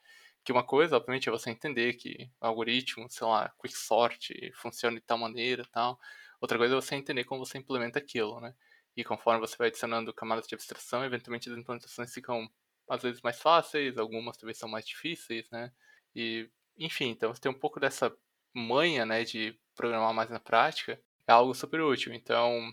[0.43, 5.17] Que uma coisa, obviamente, é você entender que algoritmo, sei lá, quicksort funciona de tal
[5.17, 5.99] maneira tal.
[6.39, 8.53] Outra coisa é você entender como você implementa aquilo, né?
[8.95, 12.49] E conforme você vai adicionando camadas de abstração, eventualmente as implementações ficam
[12.89, 15.71] às vezes mais fáceis, algumas talvez são mais difíceis, né?
[16.15, 18.13] E, enfim, então você tem um pouco dessa
[18.53, 22.13] manha, né, de programar mais na prática, é algo super útil.
[22.13, 22.71] Então,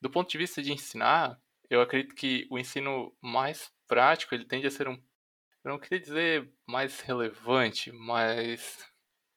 [0.00, 4.66] do ponto de vista de ensinar, eu acredito que o ensino mais prático, ele tende
[4.66, 4.94] a ser um,
[5.64, 8.88] eu não queria dizer mais relevante, mas,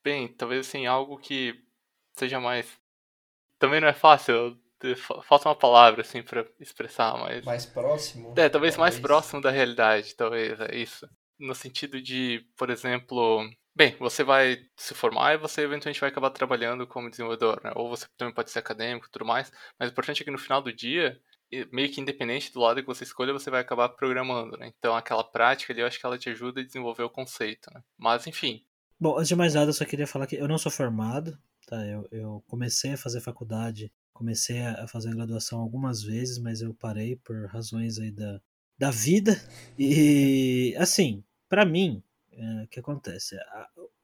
[0.03, 1.59] bem, talvez assim, algo que
[2.13, 2.79] seja mais,
[3.57, 4.59] também não é fácil
[5.23, 7.43] Falta uma palavra, assim, para expressar, mas.
[7.45, 8.29] Mais próximo?
[8.31, 11.07] É, talvez, talvez mais próximo da realidade, talvez, é isso.
[11.37, 13.49] No sentido de, por exemplo.
[13.75, 17.71] Bem, você vai se formar e você eventualmente vai acabar trabalhando como desenvolvedor, né?
[17.75, 19.51] Ou você também pode ser acadêmico e tudo mais.
[19.79, 21.17] Mas o importante é que no final do dia,
[21.71, 24.71] meio que independente do lado que você escolha, você vai acabar programando, né?
[24.77, 27.81] Então aquela prática ali, eu acho que ela te ajuda a desenvolver o conceito, né?
[27.97, 28.61] Mas enfim.
[28.99, 31.77] Bom, antes de mais nada, eu só queria falar que eu não sou formado, tá?
[31.85, 37.15] Eu, eu comecei a fazer faculdade comecei a fazer graduação algumas vezes, mas eu parei
[37.15, 38.41] por razões aí da,
[38.77, 39.41] da vida.
[39.77, 42.03] E assim, para mim,
[42.33, 43.37] é, o que acontece?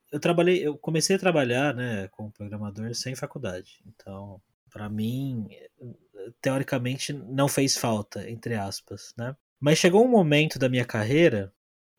[0.09, 3.83] Eu trabalhei, eu comecei a trabalhar, né, como programador sem faculdade.
[3.85, 5.49] Então, para mim,
[6.41, 9.35] teoricamente não fez falta, entre aspas, né?
[9.59, 11.53] Mas chegou um momento da minha carreira,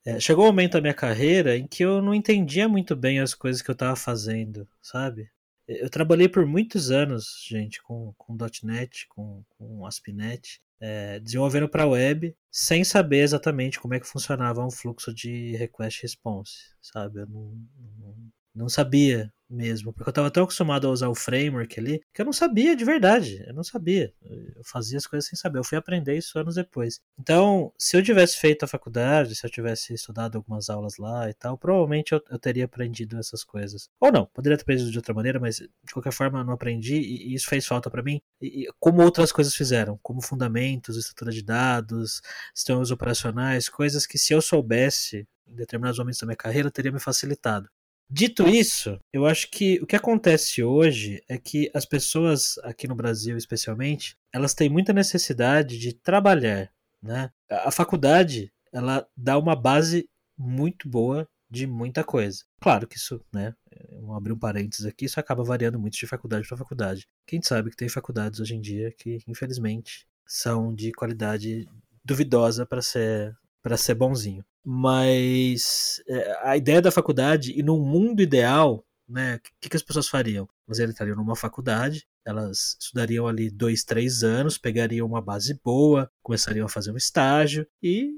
[0.06, 3.34] é, chegou um momento da minha carreira em que eu não entendia muito bem as
[3.34, 5.30] coisas que eu estava fazendo, sabe?
[5.68, 11.86] Eu trabalhei por muitos anos, gente, com, com .NET, com, com ASP.NET, é, desenvolvendo para
[11.86, 17.20] web, sem saber exatamente como é que funcionava um fluxo de request response, sabe?
[17.20, 18.16] Eu não, não,
[18.54, 22.24] não sabia mesmo, porque eu estava tão acostumado a usar o framework ali, que eu
[22.24, 24.12] não sabia de verdade, eu não sabia.
[24.22, 27.00] Eu fazia as coisas sem saber, eu fui aprender isso anos depois.
[27.18, 31.34] Então, se eu tivesse feito a faculdade, se eu tivesse estudado algumas aulas lá e
[31.34, 33.88] tal, provavelmente eu, eu teria aprendido essas coisas.
[34.00, 36.96] Ou não, poderia ter aprendido de outra maneira, mas de qualquer forma eu não aprendi
[36.96, 41.42] e, isso fez falta para mim, e, como outras coisas fizeram, como fundamentos, estrutura de
[41.42, 42.20] dados,
[42.54, 46.98] sistemas operacionais, coisas que se eu soubesse em determinados momentos da minha carreira teria me
[46.98, 47.68] facilitado.
[48.08, 52.94] Dito isso, eu acho que o que acontece hoje é que as pessoas aqui no
[52.94, 56.70] Brasil, especialmente, elas têm muita necessidade de trabalhar,
[57.02, 57.30] né?
[57.50, 62.44] A faculdade, ela dá uma base muito boa de muita coisa.
[62.60, 63.54] Claro que isso, né?
[64.00, 67.08] Vamos abrir um parênteses aqui, isso acaba variando muito de faculdade para faculdade.
[67.26, 71.68] Quem sabe que tem faculdades hoje em dia que, infelizmente, são de qualidade
[72.04, 74.44] duvidosa para ser para ser bonzinho.
[74.64, 79.82] Mas é, a ideia da faculdade, e num mundo ideal, né, o que, que as
[79.82, 80.48] pessoas fariam?
[80.68, 86.64] Elas entrariam numa faculdade, elas estudariam ali dois, três anos, pegariam uma base boa, começariam
[86.64, 88.12] a fazer um estágio e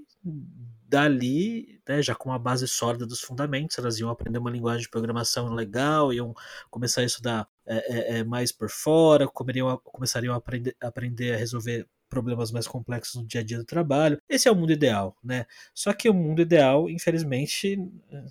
[0.87, 4.91] dali, né, já com uma base sólida dos fundamentos, elas iam aprender uma linguagem de
[4.91, 6.35] programação legal, iam
[6.69, 11.89] começar a estudar é, é, é mais por fora, começariam a aprender, aprender a resolver
[12.09, 14.21] problemas mais complexos no dia a dia do trabalho.
[14.29, 15.47] Esse é o mundo ideal, né?
[15.75, 17.79] Só que o mundo ideal, infelizmente,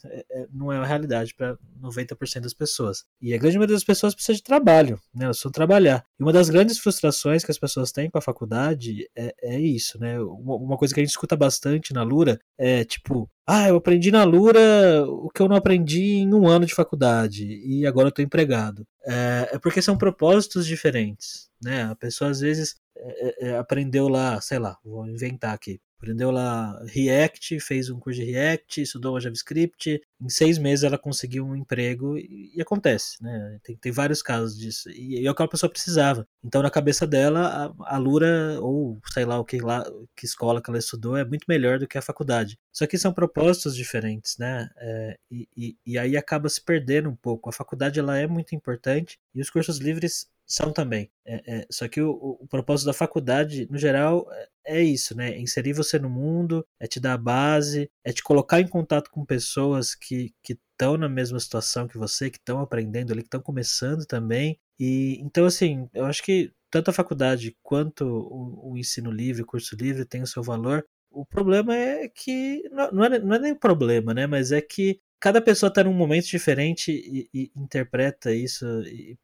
[0.05, 3.05] é, é, não é uma realidade para 90% das pessoas.
[3.21, 5.25] E a grande maioria das pessoas precisa de trabalho, né?
[5.25, 6.03] Elas precisam trabalhar.
[6.19, 9.99] E uma das grandes frustrações que as pessoas têm com a faculdade é, é isso,
[9.99, 10.19] né?
[10.19, 14.23] Uma, coisa que a gente escuta bastante na Lura é tipo, ah, eu aprendi na
[14.23, 18.23] Lura o que eu não aprendi em um ano de faculdade e agora eu estou
[18.23, 18.85] empregado.
[19.05, 21.83] É, é, porque são propósitos diferentes, né?
[21.83, 25.79] A pessoa às vezes é, é, aprendeu lá, sei lá, vou inventar aqui.
[25.97, 29.99] Aprendeu lá React, fez um curso de React, estudou JavaScript.
[30.21, 33.59] Em seis meses ela conseguiu um emprego e, e acontece, né?
[33.63, 34.91] Tem, tem, vários casos disso.
[34.91, 36.27] E, e, é o que a pessoa precisava.
[36.43, 39.83] Então, na cabeça dela, a, a Lura, ou sei lá o que lá,
[40.15, 42.59] que escola que ela estudou, é muito melhor do que a faculdade.
[42.71, 44.69] Só que são propósitos diferentes, né?
[44.77, 47.49] É, e, e, e aí acaba se perdendo um pouco.
[47.49, 51.11] A faculdade ela é muito importante e os cursos livres são também.
[51.25, 54.25] É, é, só que o, o, propósito da faculdade, no geral,
[54.65, 55.31] é, é isso, né?
[55.31, 59.11] É inserir você no mundo, é te dar a base, é te colocar em contato
[59.11, 63.41] com pessoas que estão na mesma situação que você, que estão aprendendo ali, que estão
[63.41, 64.57] começando também.
[64.79, 69.45] E então, assim, eu acho que tanto a faculdade quanto o, o ensino livre, o
[69.45, 70.85] curso livre, tem o seu valor.
[71.11, 72.63] O problema é que.
[72.71, 74.27] Não é, não é nem o problema, né?
[74.27, 79.17] Mas é que cada pessoa está num momento diferente e, e interpreta isso e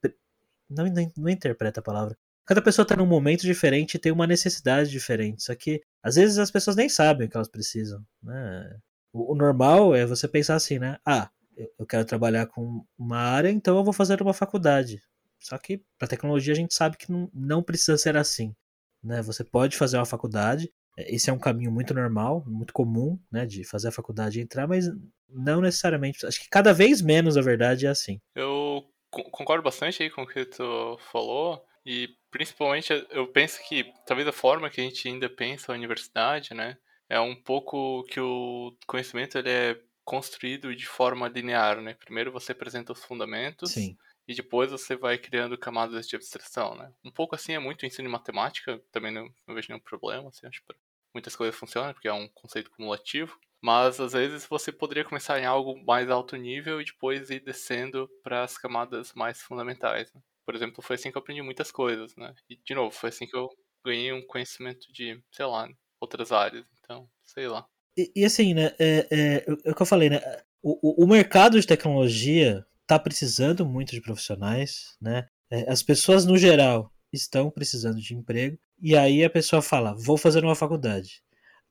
[0.70, 2.18] não, não, não interpreta a palavra.
[2.46, 5.44] Cada pessoa está num momento diferente e tem uma necessidade diferente.
[5.44, 8.06] Só que às vezes as pessoas nem sabem o que elas precisam.
[8.22, 8.78] Né?
[9.14, 10.98] O, o normal é você pensar assim, né?
[11.06, 11.30] Ah,
[11.78, 15.02] eu quero trabalhar com uma área, então eu vou fazer uma faculdade.
[15.40, 18.56] Só que para tecnologia a gente sabe que não, não precisa ser assim.
[19.04, 19.22] Né?
[19.22, 23.64] Você pode fazer uma faculdade, esse é um caminho muito normal, muito comum, né, de
[23.64, 24.86] fazer a faculdade e entrar, mas
[25.28, 26.26] não necessariamente.
[26.26, 28.22] Acho que cada vez menos, a verdade, é assim.
[28.36, 28.84] Eu
[29.32, 31.66] concordo bastante aí com o que tu falou.
[31.86, 36.54] E principalmente eu penso que talvez a forma que a gente ainda pensa a universidade,
[36.54, 36.78] né?
[37.10, 41.94] É um pouco que o conhecimento ele é construído de forma linear, né?
[41.94, 43.98] Primeiro você apresenta os fundamentos Sim.
[44.28, 46.92] e depois você vai criando camadas de abstração, né?
[47.04, 50.48] Um pouco assim é muito ensino em matemática, também não, não vejo nenhum problema, assim,
[50.48, 50.74] acho que
[51.14, 53.38] muitas coisas funcionam porque é um conceito cumulativo.
[53.64, 58.10] Mas às vezes você poderia começar em algo mais alto nível e depois ir descendo
[58.22, 60.12] para as camadas mais fundamentais.
[60.14, 60.22] Né?
[60.46, 62.36] Por exemplo, foi assim que eu aprendi muitas coisas, né?
[62.50, 63.50] E de novo, foi assim que eu
[63.86, 65.70] ganhei um conhecimento de, sei lá,
[66.02, 66.66] outras áreas.
[66.82, 67.66] Então, sei lá.
[67.98, 68.76] E, e assim, né?
[68.78, 70.20] É, é, é, o que eu falei, né?
[70.62, 75.30] O, o mercado de tecnologia está precisando muito de profissionais, né?
[75.50, 80.18] É, as pessoas no geral estão precisando de emprego e aí a pessoa fala, vou
[80.18, 81.24] fazer uma faculdade.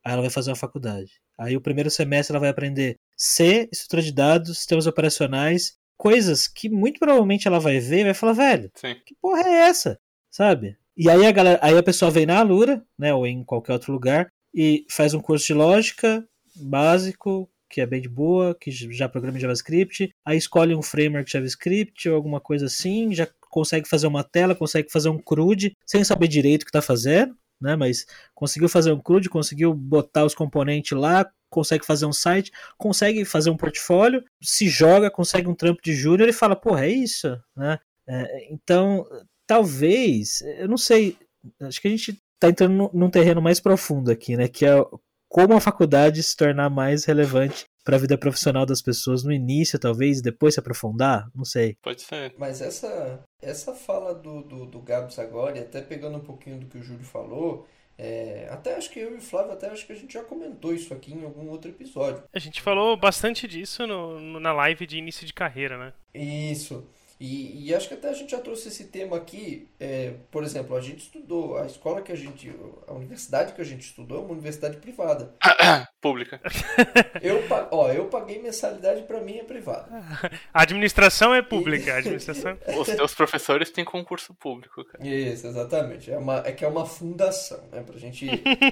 [0.02, 1.21] Aí ela vai fazer uma faculdade.
[1.38, 6.68] Aí o primeiro semestre ela vai aprender C, estrutura de dados, sistemas operacionais, coisas que
[6.68, 8.96] muito provavelmente ela vai ver e vai falar, velho, Sim.
[9.06, 9.98] que porra é essa?
[10.30, 10.76] Sabe?
[10.96, 13.92] E aí a galera, aí a pessoa vem na Alura, né, ou em qualquer outro
[13.92, 19.08] lugar e faz um curso de lógica básico, que é bem de boa, que já
[19.08, 24.06] programa em JavaScript, aí escolhe um framework JavaScript ou alguma coisa assim, já consegue fazer
[24.06, 27.76] uma tela, consegue fazer um CRUD, sem saber direito o que está fazendo, né?
[27.76, 33.24] Mas conseguiu fazer um CRUD, conseguiu botar os componentes lá, consegue fazer um site, consegue
[33.24, 37.38] fazer um portfólio, se joga, consegue um trampo de júnior e fala, porra, é isso,
[37.56, 37.78] né?
[38.08, 39.06] É, então,
[39.46, 41.16] talvez, eu não sei,
[41.60, 44.48] acho que a gente está entrando num terreno mais profundo aqui, né?
[44.48, 44.84] Que é
[45.28, 49.78] como a faculdade se tornar mais relevante para a vida profissional das pessoas no início,
[49.78, 51.28] talvez, e depois se aprofundar?
[51.34, 51.76] Não sei.
[51.82, 52.34] Pode ser.
[52.38, 56.66] Mas essa, essa fala do, do, do Gabs agora, e até pegando um pouquinho do
[56.66, 57.66] que o Júlio falou,
[57.98, 60.74] é, até acho que eu e o Flávio, até acho que a gente já comentou
[60.74, 62.24] isso aqui em algum outro episódio.
[62.32, 65.92] A gente falou bastante disso no, no na live de início de carreira, né?
[66.14, 66.86] Isso.
[67.24, 69.68] E, e, acho que até a gente já trouxe esse tema aqui.
[69.78, 72.52] É, por exemplo, a gente estudou, a escola que a gente.
[72.88, 75.32] A universidade que a gente estudou é uma universidade privada.
[76.02, 76.40] Pública.
[77.22, 79.86] Eu, ó, eu paguei mensalidade para mim é privada.
[80.52, 81.94] A administração é pública.
[81.94, 82.58] A administração...
[82.76, 85.06] Os teus professores têm concurso público, cara.
[85.06, 86.10] Isso, exatamente.
[86.10, 87.84] É, uma, é que é uma fundação, né?
[87.86, 88.26] Pra gente,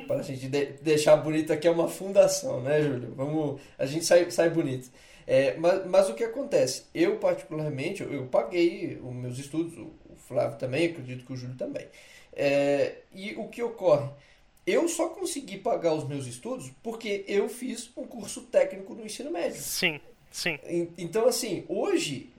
[0.08, 3.14] pra gente de, deixar bonito aqui é uma fundação, né, Júlio?
[3.14, 3.60] Vamos.
[3.78, 4.90] A gente sai, sai bonito.
[5.26, 6.84] É, mas, mas o que acontece?
[6.94, 11.36] Eu, particularmente, eu, eu paguei os meus estudos, o, o Flávio também, acredito que o
[11.36, 11.86] Júlio também.
[12.32, 14.08] É, e o que ocorre?
[14.66, 19.30] Eu só consegui pagar os meus estudos porque eu fiz um curso técnico no ensino
[19.30, 19.60] médio.
[19.60, 20.00] Sim.
[20.30, 20.58] Sim.
[20.96, 22.30] Então, assim, hoje,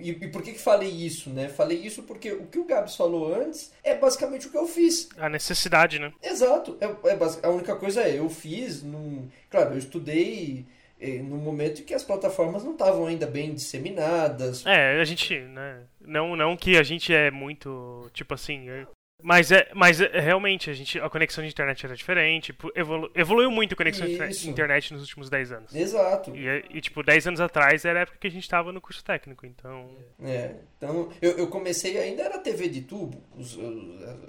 [0.00, 1.48] e, por que, que falei isso, né?
[1.48, 5.08] Falei isso porque o que o Gabs falou antes é basicamente o que eu fiz.
[5.16, 6.12] A necessidade, né?
[6.22, 6.76] Exato.
[6.78, 10.66] É, é a única coisa é, eu fiz, num, claro, eu estudei
[11.00, 14.66] no momento em que as plataformas não estavam ainda bem disseminadas.
[14.66, 18.86] É, a gente, né, não, não que a gente é muito, tipo assim, é,
[19.20, 23.50] mas é, mas é, realmente a gente a conexão de internet era diferente, evolu, evoluiu
[23.50, 24.42] muito a conexão Isso.
[24.42, 25.74] de internet nos últimos 10 anos.
[25.74, 26.34] Exato.
[26.36, 29.02] E, e, tipo, 10 anos atrás era a época que a gente estava no curso
[29.02, 29.90] técnico, então.
[30.22, 33.58] É, então eu, eu comecei ainda era TV de tubo, os,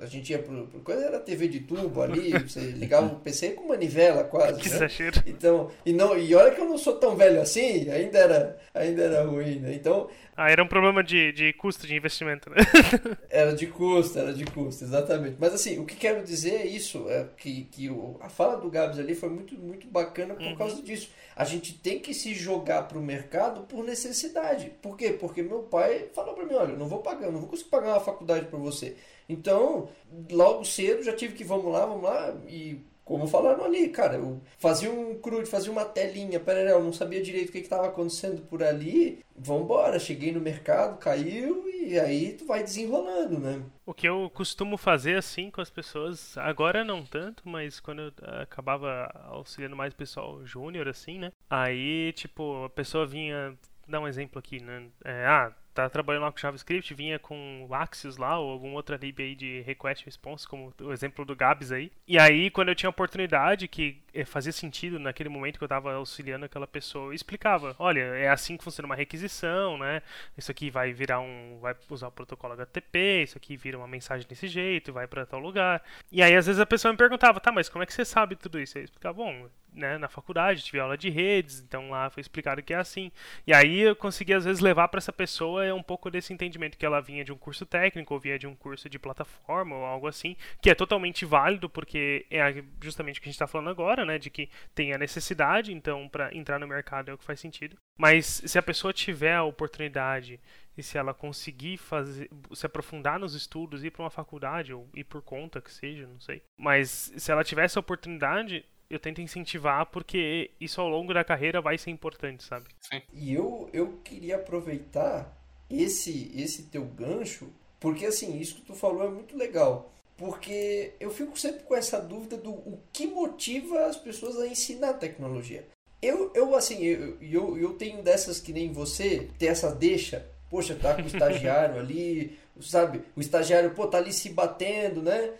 [0.02, 3.52] a gente ia pro, pro coisa era TV de tubo ali, você ligava o PC
[3.52, 4.60] com manivela quase.
[4.60, 4.76] Que né?
[4.76, 5.22] exagero.
[5.28, 9.04] Então, e não, e olha que eu não sou tão velho assim, ainda era ainda
[9.04, 9.74] era ruim, né?
[9.74, 10.10] Então,
[10.42, 12.56] ah, era um problema de, de custo de investimento, né?
[13.30, 15.36] era de custo, era de custo, exatamente.
[15.38, 18.70] Mas assim, o que quero dizer é isso, é que, que o, a fala do
[18.70, 20.56] Gabs ali foi muito, muito bacana por uhum.
[20.56, 21.10] causa disso.
[21.36, 24.72] A gente tem que se jogar para o mercado por necessidade.
[24.82, 25.12] Por quê?
[25.12, 27.90] Porque meu pai falou para mim, olha, não vou pagar, eu não vou conseguir pagar
[27.90, 28.96] uma faculdade para você.
[29.28, 29.90] Então,
[30.32, 34.40] logo cedo já tive que vamos lá, vamos lá e como falaram ali, cara, eu
[34.60, 38.44] fazia um crude, fazia uma telinha, pera, eu não sabia direito o que estava acontecendo
[38.44, 39.26] por ali.
[39.36, 43.64] Vambora, cheguei no mercado, caiu e aí tu vai desenrolando, né?
[43.84, 48.12] O que eu costumo fazer assim com as pessoas, agora não tanto, mas quando eu
[48.44, 51.32] acabava auxiliando mais pessoal júnior, assim, né?
[51.50, 53.58] Aí, tipo, a pessoa vinha.
[53.88, 54.86] Dar um exemplo aqui, né?
[55.04, 55.52] É, ah,
[55.84, 59.62] tá trabalhando lá com JavaScript, vinha com Axios lá, ou algum outra lib aí de
[59.62, 61.92] request response, como o exemplo do Gabs aí.
[62.08, 66.46] E aí, quando eu tinha oportunidade, que fazia sentido naquele momento que eu estava auxiliando
[66.46, 70.02] aquela pessoa, eu explicava, olha, é assim que funciona uma requisição, né?
[70.38, 74.28] Isso aqui vai virar um, vai usar o protocolo HTTP, isso aqui vira uma mensagem
[74.28, 75.82] desse jeito, vai para tal lugar.
[76.12, 78.36] E aí, às vezes a pessoa me perguntava, tá, mas como é que você sabe
[78.36, 78.78] tudo isso?
[78.78, 82.74] Eu explicava, bom, né, na faculdade tive aula de redes, então lá foi explicado que
[82.74, 83.12] é assim.
[83.46, 86.78] E aí eu consegui às vezes levar para essa pessoa é um pouco desse entendimento
[86.78, 89.86] que ela vinha de um curso técnico ou vinha de um curso de plataforma ou
[89.86, 93.70] algo assim, que é totalmente válido porque é justamente o que a gente está falando
[93.70, 97.24] agora, né, de que tem a necessidade, então para entrar no mercado é o que
[97.24, 97.78] faz sentido.
[97.98, 100.40] Mas se a pessoa tiver a oportunidade
[100.78, 105.04] e se ela conseguir fazer, se aprofundar nos estudos, ir para uma faculdade ou ir
[105.04, 106.42] por conta que seja, não sei.
[106.58, 111.62] Mas se ela tiver essa oportunidade, eu tento incentivar porque isso ao longo da carreira
[111.62, 112.66] vai ser importante, sabe?
[112.80, 113.02] Sim.
[113.14, 115.38] E eu, eu queria aproveitar
[115.70, 119.94] esse, esse teu gancho, porque assim, isso que tu falou é muito legal.
[120.20, 124.94] Porque eu fico sempre com essa dúvida do o que motiva as pessoas a ensinar
[124.94, 125.66] tecnologia.
[126.02, 130.76] Eu, eu assim, eu, eu, eu tenho dessas que nem você, ter essa deixa, poxa,
[130.76, 133.02] tá com o estagiário ali, sabe?
[133.16, 135.32] O estagiário, pô, tá ali se batendo, né?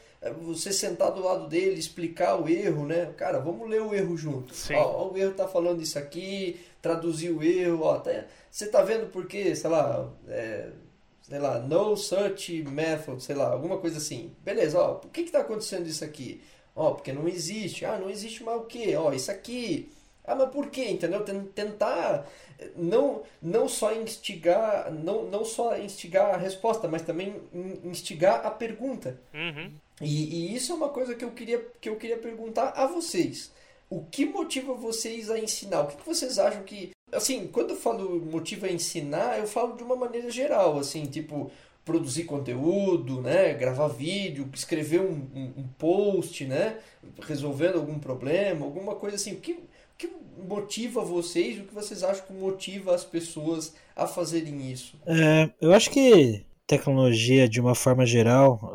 [0.44, 3.14] Você sentar do lado dele, explicar o erro, né?
[3.18, 4.56] Cara, vamos ler o erro junto.
[4.56, 4.76] Sim.
[4.76, 8.82] Ó, ó, o erro tá falando isso aqui, traduzir o erro, ó, até, você tá
[8.82, 10.70] vendo porque, sei lá, é,
[11.30, 14.34] sei lá, no such method, sei lá, alguma coisa assim.
[14.44, 16.42] Beleza, ó, por que que tá acontecendo isso aqui?
[16.76, 17.86] Ó, porque não existe.
[17.86, 18.96] Ah, não existe mais o quê?
[18.96, 19.92] Ó, isso aqui.
[20.26, 20.90] Ah, mas por quê?
[20.90, 21.24] Entendeu?
[21.54, 22.28] Tentar
[22.76, 27.36] não, não só instigar, não, não só instigar a resposta, mas também
[27.84, 29.20] instigar a pergunta.
[29.34, 29.72] Uhum.
[30.02, 33.52] E, e, isso é uma coisa que eu queria, que eu queria perguntar a vocês.
[33.90, 35.82] O que motiva vocês a ensinar?
[35.82, 36.92] O que vocês acham que.
[37.12, 41.52] Assim, quando eu falo motiva a ensinar, eu falo de uma maneira geral, assim, tipo,
[41.84, 43.54] produzir conteúdo, né?
[43.54, 46.78] Gravar vídeo, escrever um, um, um post, né?
[47.22, 49.34] Resolvendo algum problema, alguma coisa assim.
[49.34, 49.60] O que,
[49.98, 50.10] que
[50.48, 51.60] motiva vocês?
[51.60, 54.96] O que vocês acham que motiva as pessoas a fazerem isso?
[55.06, 58.72] É, eu acho que tecnologia, de uma forma geral,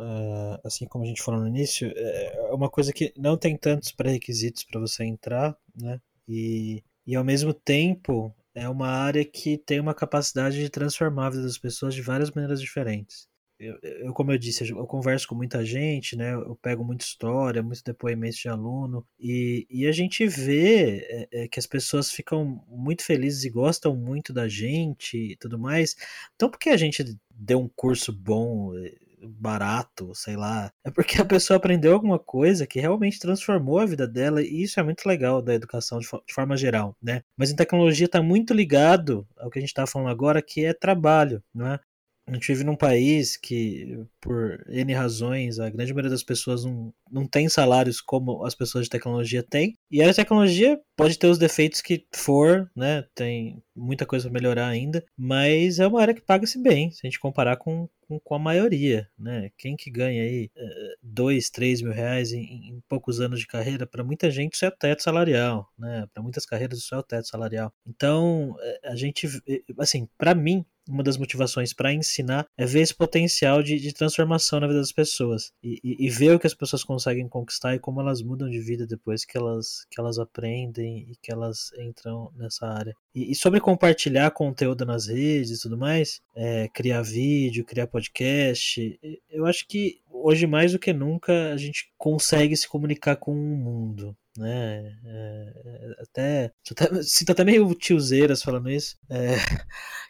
[0.65, 4.65] assim como a gente falou no início, é uma coisa que não tem tantos pré-requisitos
[4.65, 6.01] para você entrar, né?
[6.29, 11.31] E, e ao mesmo tempo é uma área que tem uma capacidade de transformar a
[11.31, 13.29] vida das pessoas de várias maneiras diferentes.
[13.59, 16.35] Eu, eu, como eu disse, eu converso com muita gente, né?
[16.35, 21.49] Eu pego muita história, muitos depoimentos de aluno, e, e a gente vê é, é,
[21.49, 25.95] que as pessoas ficam muito felizes e gostam muito da gente e tudo mais.
[26.35, 28.93] Então, porque a gente deu um curso bom, é,
[29.27, 30.71] barato, sei lá.
[30.85, 34.79] É porque a pessoa aprendeu alguma coisa que realmente transformou a vida dela e isso
[34.79, 37.23] é muito legal da educação de, de forma geral, né?
[37.37, 40.73] Mas em tecnologia está muito ligado ao que a gente está falando agora, que é
[40.73, 41.79] trabalho, né?
[42.27, 46.93] A gente vive num país que, por N razões, a grande maioria das pessoas não,
[47.11, 49.77] não tem salários como as pessoas de tecnologia têm.
[49.91, 53.05] E a tecnologia pode ter os defeitos que for, né?
[53.15, 57.11] Tem muita coisa para melhorar ainda, mas é uma área que paga-se bem, se a
[57.11, 59.51] gente comparar com, com, com, a maioria, né?
[59.57, 63.87] Quem que ganha aí uh, dois, três mil reais em, em poucos anos de carreira,
[63.87, 66.07] para muita gente isso é o teto salarial, né?
[66.13, 67.73] Para muitas carreiras isso é o teto salarial.
[67.87, 72.81] Então, eh, a gente, eh, assim, para mim, uma das motivações para ensinar é ver
[72.81, 76.47] esse potencial de, de transformação na vida das pessoas e, e, e, ver o que
[76.47, 80.19] as pessoas conseguem conquistar e como elas mudam de vida depois que elas, que elas
[80.19, 82.95] aprendem e que elas entram nessa área.
[83.15, 88.99] E, e sobre compartilhar conteúdo nas redes e tudo mais, é, criar vídeo, criar podcast,
[89.31, 93.57] eu acho que hoje mais do que nunca a gente consegue se comunicar com o
[93.57, 94.97] mundo né?
[95.05, 98.97] É, é até, até sinto até meio tiozeiras falando isso.
[99.11, 99.35] É,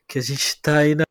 [0.08, 1.06] que a gente tá aí na,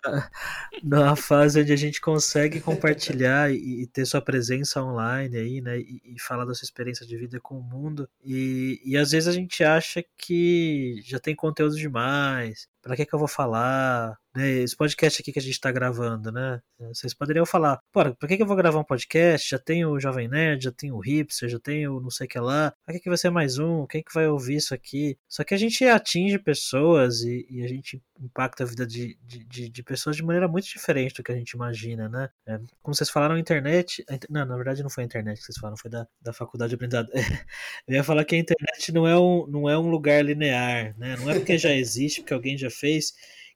[0.84, 5.80] na fase onde a gente consegue compartilhar e, e ter sua presença online aí, né?
[5.80, 8.09] E, e, falar da sua experiência de vida com o mundo.
[8.24, 12.68] E, e às vezes a gente acha que já tem conteúdo demais.
[12.82, 14.18] Pra que, que eu vou falar?
[14.36, 16.62] Né, esse podcast aqui que a gente está gravando, né?
[16.80, 19.50] Vocês poderiam falar, por que, que eu vou gravar um podcast?
[19.50, 22.30] Já tem o Jovem Nerd, já tem o Hipster, já tem o não sei o
[22.30, 22.74] que lá.
[22.86, 23.86] Pra que, que vai ser mais um?
[23.86, 25.18] Quem que vai ouvir isso aqui?
[25.30, 29.70] Só que a gente atinge pessoas e, e a gente impacta a vida de, de,
[29.70, 32.30] de, pessoas de maneira muito diferente do que a gente imagina, né?
[32.48, 34.04] É, como vocês falaram, a internet.
[34.10, 36.70] A, não, na verdade não foi a internet que vocês falaram, foi da, da faculdade
[36.70, 37.10] de aprendizado.
[37.88, 41.16] eu ia falar que a internet não é um, não é um lugar linear, né?
[41.18, 43.14] Não é porque já existe, porque alguém já fez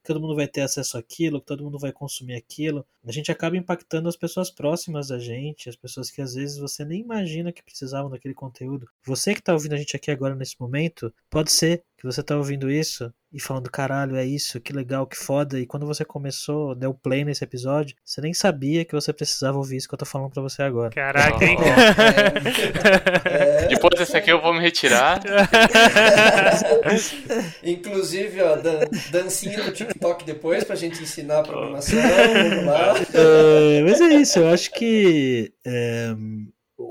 [0.07, 2.85] todo mundo vai ter acesso àquilo, que todo mundo vai consumir aquilo.
[3.05, 6.83] A gente acaba impactando as pessoas próximas da gente, as pessoas que às vezes você
[6.85, 8.87] nem imagina que precisavam daquele conteúdo.
[9.05, 12.37] Você que está ouvindo a gente aqui agora nesse momento, pode ser que você está
[12.37, 15.59] ouvindo isso e falando, caralho, é isso, que legal, que foda.
[15.59, 19.77] E quando você começou, deu play nesse episódio, você nem sabia que você precisava ouvir
[19.77, 20.91] isso que eu tô falando pra você agora.
[20.91, 21.57] Caraca, hein?
[23.25, 25.19] É, é, Depois desse aqui eu vou me retirar.
[27.63, 28.79] Inclusive, ó, dan
[29.11, 31.99] dancinha do TikTok depois pra gente ensinar a programação.
[32.01, 32.93] Vamos lá.
[32.93, 35.51] Uh, mas é isso, eu acho que.
[35.65, 36.15] É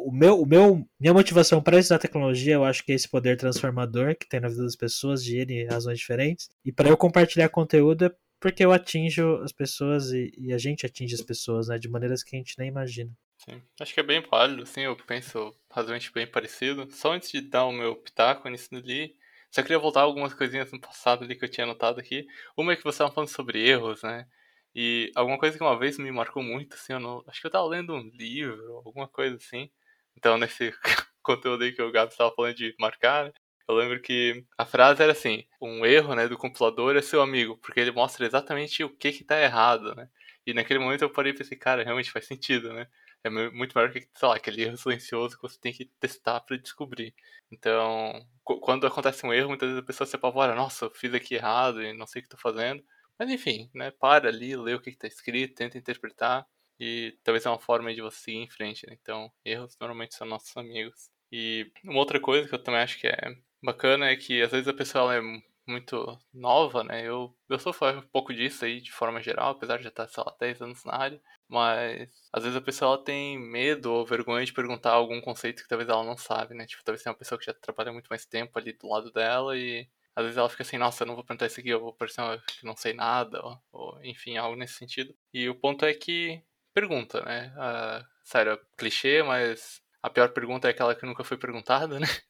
[0.07, 3.37] o meu, o meu, minha motivação para estudar tecnologia, eu acho que é esse poder
[3.37, 6.49] transformador que tem na vida das pessoas de N razões diferentes.
[6.65, 10.87] E para eu compartilhar conteúdo é porque eu atinjo as pessoas e, e, a gente
[10.87, 13.11] atinge as pessoas, né, de maneiras que a gente nem imagina.
[13.37, 16.87] Sim, acho que é bem válido, assim, eu penso razoavelmente bem parecido.
[16.93, 19.17] Só antes de dar o meu pitaco nisso ali,
[19.51, 22.29] só queria voltar algumas coisinhas no passado ali que eu tinha anotado aqui.
[22.57, 24.29] Uma é que você estava falando sobre erros, né?
[24.73, 27.51] E alguma coisa que uma vez me marcou muito, assim, eu não, acho que eu
[27.51, 29.69] tava lendo um livro, alguma coisa assim.
[30.17, 30.73] Então, nesse
[31.23, 33.33] conteúdo aí que o Gato estava falando de marcar, né,
[33.69, 37.59] eu lembro que a frase era assim: um erro né, do compilador é seu amigo,
[37.59, 40.09] porque ele mostra exatamente o que que tá errado, né?
[40.47, 42.87] E naquele momento eu parei e pensei, cara, realmente faz sentido, né?
[43.25, 46.57] É muito maior que, sei lá, aquele erro silencioso que você tem que testar para
[46.57, 47.13] descobrir.
[47.51, 51.35] Então, quando acontece um erro, muitas vezes a pessoa se apavora, nossa, eu fiz aqui
[51.35, 52.85] errado e não sei o que tô fazendo.
[53.19, 53.91] Mas enfim, né?
[53.91, 56.47] Para ali, lê o que está escrito, tenta interpretar
[56.79, 58.97] e talvez é uma forma de você ir em frente, né?
[59.01, 61.11] Então, erros normalmente são nossos amigos.
[61.33, 64.69] E uma outra coisa que eu também acho que é bacana é que às vezes
[64.69, 65.21] a pessoa é
[65.67, 67.03] muito nova, né?
[67.07, 70.23] Eu, eu sofro um pouco disso aí de forma geral, apesar de já estar, sei
[70.25, 71.21] lá, 10 anos na área.
[71.49, 75.89] Mas às vezes a pessoa tem medo ou vergonha de perguntar algum conceito que talvez
[75.89, 76.67] ela não sabe, né?
[76.67, 79.57] Tipo, talvez seja uma pessoa que já trabalha muito mais tempo ali do lado dela
[79.57, 81.93] e às vezes ela fica assim, nossa, eu não vou perguntar isso aqui, eu vou
[81.93, 85.15] parecer que não sei nada, ou, ou, enfim, algo nesse sentido.
[85.33, 86.43] E o ponto é que
[86.77, 87.55] pergunta, né?
[87.57, 92.07] Uh, sério, é clichê, mas a pior pergunta é aquela que nunca foi perguntada, né?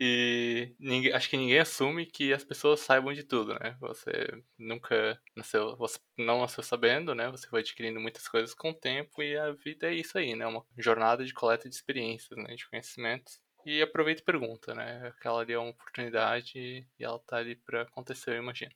[0.00, 3.76] E ninguém, acho que ninguém assume que as pessoas saibam de tudo, né?
[3.80, 4.10] Você
[4.58, 7.30] nunca nasceu, você não nasceu sabendo, né?
[7.30, 10.46] Você foi adquirindo muitas coisas com o tempo e a vida é isso aí, né?
[10.46, 12.54] Uma jornada de coleta de experiências, né?
[12.54, 13.38] De conhecimentos.
[13.66, 15.08] E aproveita e pergunta, né?
[15.08, 18.72] Aquela ali é uma oportunidade e ela tá ali para acontecer, eu imagino.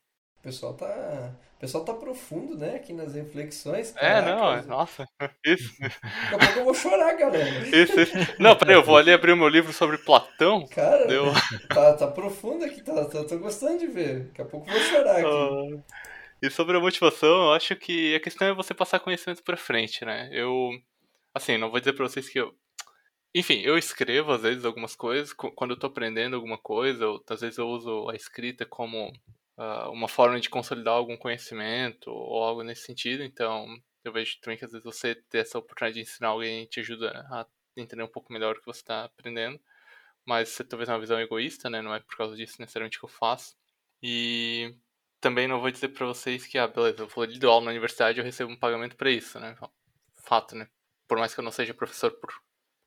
[0.47, 1.31] Pessoal tá.
[1.55, 2.75] O pessoal tá profundo, né?
[2.75, 3.93] Aqui nas reflexões.
[3.95, 5.07] É, Caraca, não, é- nossa.
[5.45, 7.67] Isso, Daqui a pouco eu vou chorar, galera.
[7.75, 8.13] isso, isso.
[8.39, 10.67] Não, peraí, eu vou ali abrir o meu livro sobre Platão.
[10.67, 11.25] Cara, Deu.
[11.73, 14.25] tá, tá profundo aqui, tá, tá, tô gostando de ver.
[14.27, 15.83] Daqui a pouco eu vou chorar aqui.
[15.83, 15.83] Ah,
[16.43, 20.05] E sobre a motivação, eu acho que a questão é você passar conhecimento pra frente,
[20.05, 20.29] né?
[20.31, 20.69] Eu,
[21.33, 22.53] assim, não vou dizer pra vocês que eu.
[23.33, 27.41] Enfim, eu escrevo às vezes algumas coisas, quando eu tô aprendendo alguma coisa, eu, às
[27.41, 29.11] vezes eu uso a escrita como
[29.57, 33.65] ah, uma forma de consolidar algum conhecimento ou algo nesse sentido, então
[34.03, 37.11] eu vejo também que às vezes você ter essa oportunidade de ensinar alguém te ajuda
[37.31, 37.45] a
[37.75, 39.59] entender um pouco melhor o que você está aprendendo,
[40.25, 41.81] mas é talvez uma visão egoísta, né?
[41.81, 43.55] Não é por causa disso necessariamente que eu faço.
[44.01, 44.75] E
[45.21, 48.19] também não vou dizer pra vocês que, ah, beleza, eu vou lhe aula na universidade
[48.19, 49.55] eu recebo um pagamento pra isso, né?
[50.23, 50.67] Fato, né?
[51.07, 52.31] Por mais que eu não seja professor por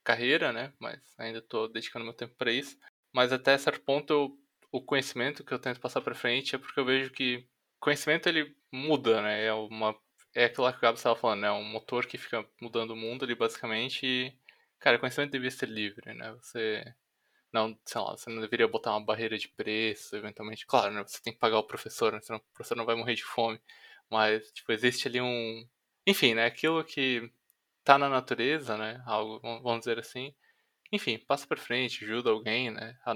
[0.05, 0.73] carreira, né?
[0.79, 2.77] Mas ainda tô dedicando meu tempo pra isso.
[3.12, 4.39] Mas até certo ponto, eu,
[4.73, 7.47] o conhecimento que eu tento passar pra frente é porque eu vejo que
[7.81, 9.45] conhecimento ele muda, né?
[9.47, 9.97] É uma
[10.35, 11.49] é aquilo que o Gabo estava falando, né?
[11.49, 14.33] É um motor que fica mudando o mundo ali basicamente e
[14.79, 16.33] cara, conhecimento devia ser livre, né?
[16.35, 16.85] Você
[17.53, 20.66] não, sei lá, você não deveria botar uma barreira de preço, eventualmente.
[20.66, 21.03] Claro, né?
[21.07, 22.21] Você tem que pagar o professor, né?
[22.21, 23.61] senão o professor não vai morrer de fome.
[24.11, 25.66] Mas, tipo, existe ali um.
[26.07, 26.47] Enfim, né?
[26.47, 27.31] Aquilo que
[27.85, 29.03] tá na natureza, né?
[29.07, 30.35] Algo, vamos dizer assim.
[30.93, 32.99] Enfim, passa pra frente, ajuda alguém, né?
[33.07, 33.14] A-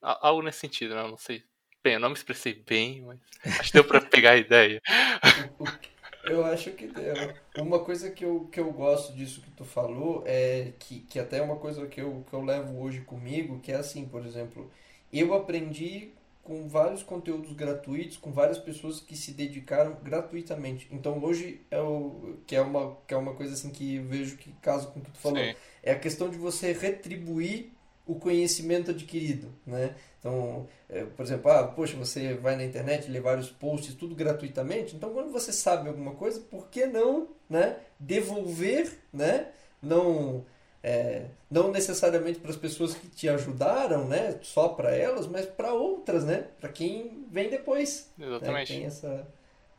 [0.00, 1.02] Algo nesse sentido, né?
[1.02, 1.42] Não sei.
[1.82, 3.18] Bem, eu não me expressei bem, mas
[3.60, 4.80] acho que deu pra pegar a ideia.
[6.24, 7.14] Eu acho que deu.
[7.58, 11.38] Uma coisa que eu, que eu gosto disso que tu falou é que, que até
[11.38, 14.68] é uma coisa que eu, que eu levo hoje comigo, que é assim, por exemplo,
[15.12, 16.10] eu aprendi
[16.42, 20.86] com vários conteúdos gratuitos, com várias pessoas que se dedicaram gratuitamente.
[20.92, 24.52] Então hoje é o, que é uma, que é uma coisa assim que vejo que
[24.62, 25.42] caso com o que tu falou.
[25.42, 25.54] Sim.
[25.82, 27.72] É a questão de você retribuir
[28.06, 29.94] o conhecimento adquirido, né?
[30.18, 34.94] Então, é, por exemplo, ah, poxa, você vai na internet ler vários posts, tudo gratuitamente.
[34.96, 39.48] Então, quando você sabe alguma coisa, por que não, né, devolver, né?
[39.82, 40.44] Não,
[40.82, 44.38] é, não necessariamente para as pessoas que te ajudaram, né?
[44.42, 46.46] Só para elas, mas para outras, né?
[46.60, 48.10] Para quem vem depois.
[48.16, 48.26] né?
[48.26, 48.72] Exatamente.
[48.72, 49.26] Tem essa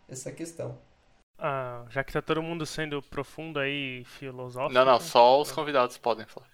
[0.08, 0.78] essa questão.
[1.38, 4.74] Ah, já que tá todo mundo sendo profundo aí, filosófico.
[4.74, 6.48] Não, não, só os convidados podem falar.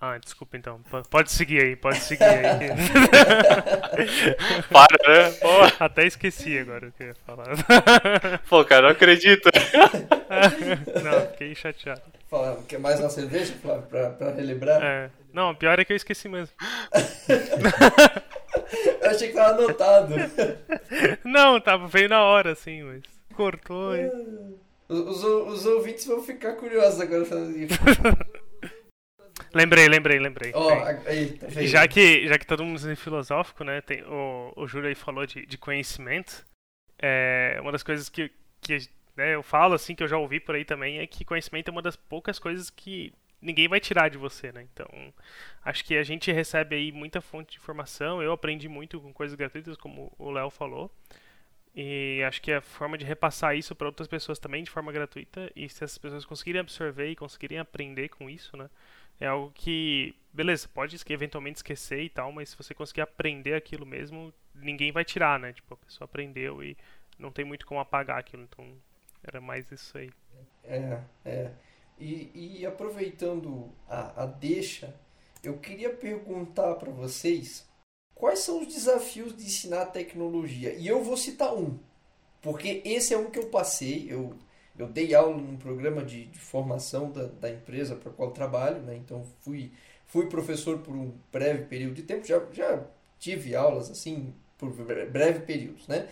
[0.00, 0.80] Ah, desculpa então.
[0.82, 2.70] P- Pode seguir aí, pode seguir aí.
[4.70, 5.30] Para, né?
[5.40, 7.46] Pô, Até esqueci agora o que eu ia falar.
[8.48, 9.48] pô, cara, não acredito.
[11.02, 12.02] Não, fiquei chateado.
[12.30, 14.80] Fala, quer mais uma cerveja, Flávio, para para relembrar?
[14.82, 15.10] É.
[15.32, 16.54] Não, o pior é que eu esqueci mesmo.
[19.00, 20.14] Eu achei que tava anotado.
[21.24, 23.02] Não, tava, veio na hora, assim, mas
[23.34, 24.10] cortou e...
[24.88, 27.74] Os, os ouvintes vão ficar curiosos agora falando isso.
[29.54, 30.52] Lembrei, lembrei, lembrei.
[31.06, 31.66] Aí, vendo?
[31.66, 33.80] já que, já que todo mundo é filosófico, né?
[33.80, 36.44] Tem, o, o Júlio aí falou de, de conhecimento.
[36.98, 38.30] É, uma das coisas que,
[38.60, 38.78] que
[39.16, 41.72] né, eu falo, assim, que eu já ouvi por aí também, é que conhecimento é
[41.72, 44.66] uma das poucas coisas que ninguém vai tirar de você, né?
[44.72, 44.86] Então,
[45.64, 48.22] acho que a gente recebe aí muita fonte de informação.
[48.22, 50.90] Eu aprendi muito com coisas gratuitas, como o Léo falou.
[51.74, 55.50] E acho que a forma de repassar isso para outras pessoas também de forma gratuita,
[55.54, 58.68] e se essas pessoas conseguirem absorver e conseguirem aprender com isso, né?
[59.20, 63.84] É algo que, beleza, pode eventualmente esquecer e tal, mas se você conseguir aprender aquilo
[63.84, 65.52] mesmo, ninguém vai tirar, né?
[65.52, 66.76] Tipo, a pessoa aprendeu e
[67.18, 68.64] não tem muito como apagar aquilo, então
[69.22, 70.10] era mais isso aí.
[70.64, 71.50] É, é.
[71.98, 74.94] E, e aproveitando a, a deixa,
[75.42, 77.68] eu queria perguntar para vocês
[78.14, 80.74] quais são os desafios de ensinar tecnologia.
[80.74, 81.78] E eu vou citar um,
[82.40, 84.06] porque esse é um que eu passei.
[84.08, 84.36] Eu,
[84.78, 88.96] eu dei aula num programa de, de formação da, da empresa para qual trabalho, né?
[88.96, 89.72] Então fui,
[90.06, 92.26] fui professor por um breve período de tempo.
[92.26, 92.84] Já, já
[93.18, 96.08] tive aulas assim por bre- breve períodos, né?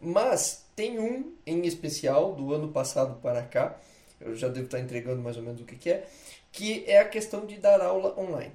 [0.00, 3.78] Mas tem um em especial do ano passado para cá,
[4.20, 6.06] eu já devo estar entregando mais ou menos o que, que é,
[6.52, 8.52] que é a questão de dar aula online.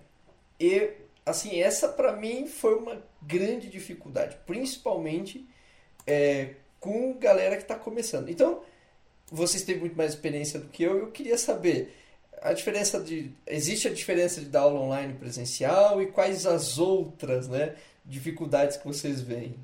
[0.59, 0.91] E,
[1.26, 5.47] assim, essa para mim foi uma grande dificuldade, principalmente
[6.07, 8.30] é, com galera que está começando.
[8.30, 8.61] Então,
[9.32, 11.93] vocês têm muito mais experiência do que eu, eu queria saber
[12.41, 13.32] a diferença de.
[13.47, 18.86] Existe a diferença de dar aula online presencial e quais as outras né, dificuldades que
[18.88, 19.55] vocês veem?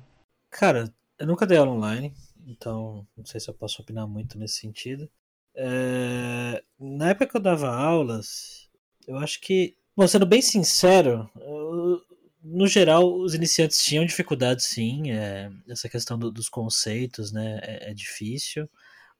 [0.50, 2.12] Cara, eu nunca dei aula online,
[2.46, 5.08] então não sei se eu posso opinar muito nesse sentido.
[5.54, 8.68] É, Na época que eu dava aulas,
[9.06, 12.02] eu acho que, bom, sendo bem sincero, eu-
[12.42, 17.90] no geral os iniciantes tinham dificuldade sim, é, essa questão do- dos conceitos, né, é,
[17.90, 18.68] é difícil,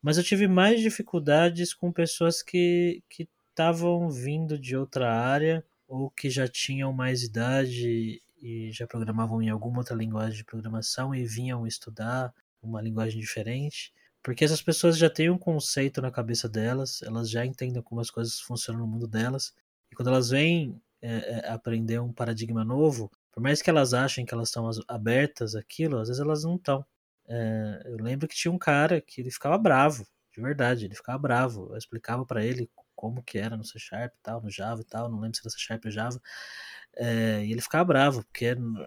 [0.03, 3.03] mas eu tive mais dificuldades com pessoas que
[3.50, 9.50] estavam vindo de outra área ou que já tinham mais idade e já programavam em
[9.50, 12.34] alguma outra linguagem de programação e vinham estudar.
[12.62, 13.92] uma linguagem diferente,
[14.22, 18.11] porque essas pessoas já têm um conceito na cabeça delas, elas já entendem como as
[18.11, 19.53] coisas funcionam no mundo delas,
[19.90, 24.24] e quando elas vêm é, é, aprender um paradigma novo, por mais que elas achem
[24.24, 26.84] que elas estão abertas àquilo, às vezes elas não estão.
[27.28, 31.18] É, eu lembro que tinha um cara que ele ficava bravo, de verdade, ele ficava
[31.18, 31.68] bravo.
[31.72, 34.84] Eu explicava para ele como que era no C Sharp e tal, no Java e
[34.84, 36.20] tal, não lembro se era C Sharp ou Java.
[36.95, 38.84] É, e ele ficava bravo, porque no,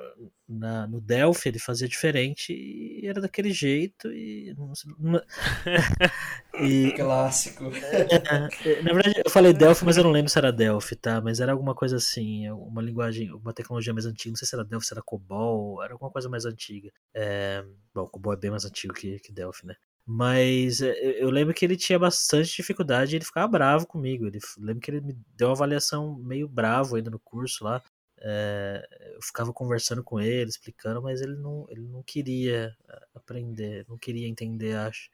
[0.47, 4.53] na, no Delphi ele fazia diferente e era daquele jeito e...
[4.55, 4.71] Não,
[6.61, 7.65] e Clássico.
[7.65, 11.19] É, na verdade, eu falei Delphi, mas eu não lembro se era Delphi, tá?
[11.19, 14.63] Mas era alguma coisa assim, uma linguagem, uma tecnologia mais antiga, não sei se era
[14.63, 16.91] Delphi, se era COBOL, era alguma coisa mais antiga.
[17.11, 19.75] É, bom, COBOL é bem mais antigo que, que Delphi, né?
[20.05, 24.27] Mas eu lembro que ele tinha bastante dificuldade ele ficava bravo comigo.
[24.27, 27.81] Ele, lembro que ele me deu uma avaliação meio bravo ainda no curso lá.
[28.21, 32.75] É, eu ficava conversando com ele, explicando, mas ele não, ele não queria
[33.13, 35.09] aprender, não queria entender, acho.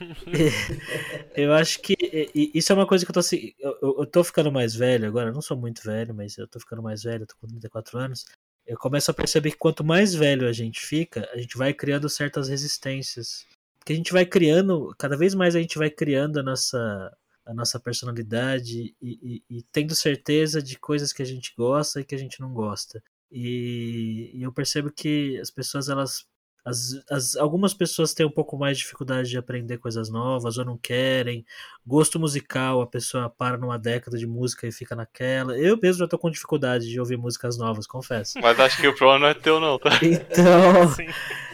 [1.36, 1.94] eu acho que
[2.34, 3.52] isso é uma coisa que eu tô assim.
[3.58, 6.58] Eu, eu tô ficando mais velho agora, eu não sou muito velho, mas eu tô
[6.58, 8.24] ficando mais velho, eu tô com 34 anos.
[8.66, 12.08] Eu começo a perceber que quanto mais velho a gente fica, a gente vai criando
[12.08, 13.46] certas resistências.
[13.88, 17.10] Porque a gente vai criando, cada vez mais a gente vai criando a nossa,
[17.46, 22.04] a nossa personalidade e, e, e, tendo certeza de coisas que a gente gosta e
[22.04, 23.02] que a gente não gosta.
[23.32, 26.26] E, e eu percebo que as pessoas, elas.
[26.66, 30.66] As, as, algumas pessoas têm um pouco mais de dificuldade de aprender coisas novas ou
[30.66, 31.46] não querem.
[31.86, 35.56] Gosto musical, a pessoa para numa década de música e fica naquela.
[35.56, 38.38] Eu mesmo já tô com dificuldade de ouvir músicas novas, confesso.
[38.38, 39.98] Mas acho que o problema não é teu, não, tá?
[40.02, 40.94] Então.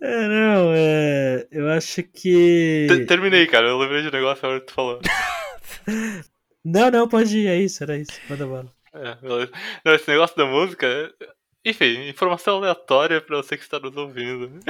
[0.00, 1.46] É, não, é.
[1.50, 2.86] Eu acho que.
[3.06, 3.66] terminei, cara.
[3.66, 5.00] Eu lembrei de um negócio agora que tu falou.
[6.64, 8.12] não, não, pode ir, é isso, era isso.
[8.30, 8.72] Manda bala.
[8.94, 9.52] É, beleza.
[9.84, 11.12] Não, esse negócio da música.
[11.64, 14.60] Enfim, informação aleatória pra você que está nos ouvindo.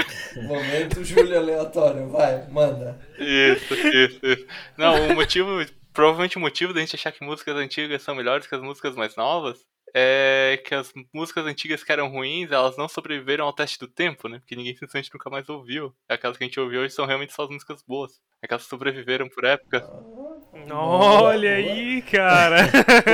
[0.42, 2.98] Momento Júlio aleatório, vai, manda.
[3.18, 4.46] Isso, isso, isso.
[4.76, 5.50] Não, o motivo.
[5.92, 9.16] Provavelmente o motivo da gente achar que músicas antigas são melhores que as músicas mais
[9.16, 9.58] novas
[9.94, 14.28] é que as músicas antigas que eram ruins, elas não sobreviveram ao teste do tempo,
[14.28, 14.38] né?
[14.38, 15.94] Porque ninguém simplesmente nunca mais ouviu.
[16.08, 18.20] Aquelas que a gente ouviu hoje são realmente só as músicas boas.
[18.42, 19.84] Aquelas que sobreviveram por época.
[20.70, 22.56] Olha aí, cara!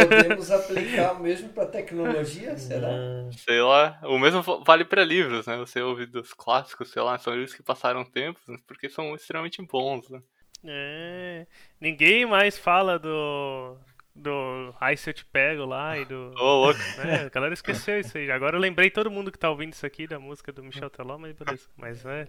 [0.09, 2.89] Podemos aplicar mesmo pra tecnologia, será?
[3.37, 4.01] Sei lá.
[4.05, 5.57] O mesmo vale para livros, né?
[5.59, 10.09] Você ouve dos clássicos, sei lá, são livros que passaram tempos, porque são extremamente bons,
[10.09, 10.21] né?
[10.65, 11.47] É.
[11.81, 13.77] Ninguém mais fala do
[14.15, 16.33] do Ai Se Eu Te Pego lá e do.
[16.37, 16.79] Ô, oh, louco.
[16.99, 17.25] Né?
[17.27, 18.31] A galera esqueceu isso aí.
[18.31, 21.19] Agora eu lembrei todo mundo que tá ouvindo isso aqui da música do Michel Teló,
[21.19, 21.65] mas beleza.
[21.77, 22.27] Mas né.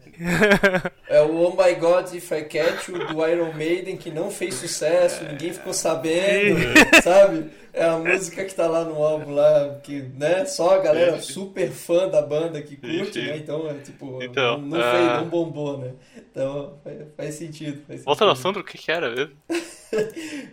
[1.08, 4.56] É o Oh My God If I Catch You do Iron Maiden que não fez
[4.56, 6.60] sucesso, ninguém ficou sabendo,
[7.04, 7.52] sabe?
[7.72, 11.70] É a música que tá lá no álbum lá, que, né, só a galera super
[11.70, 13.36] fã da banda que curte, né?
[13.36, 14.92] Então, é tipo, então, não, não, uh...
[14.92, 15.92] fez, não bombou, né?
[16.18, 16.80] Então,
[17.18, 17.84] faz, sentido.
[17.86, 18.06] Faz sentido.
[18.06, 19.36] Volta no assunto, o que que era mesmo?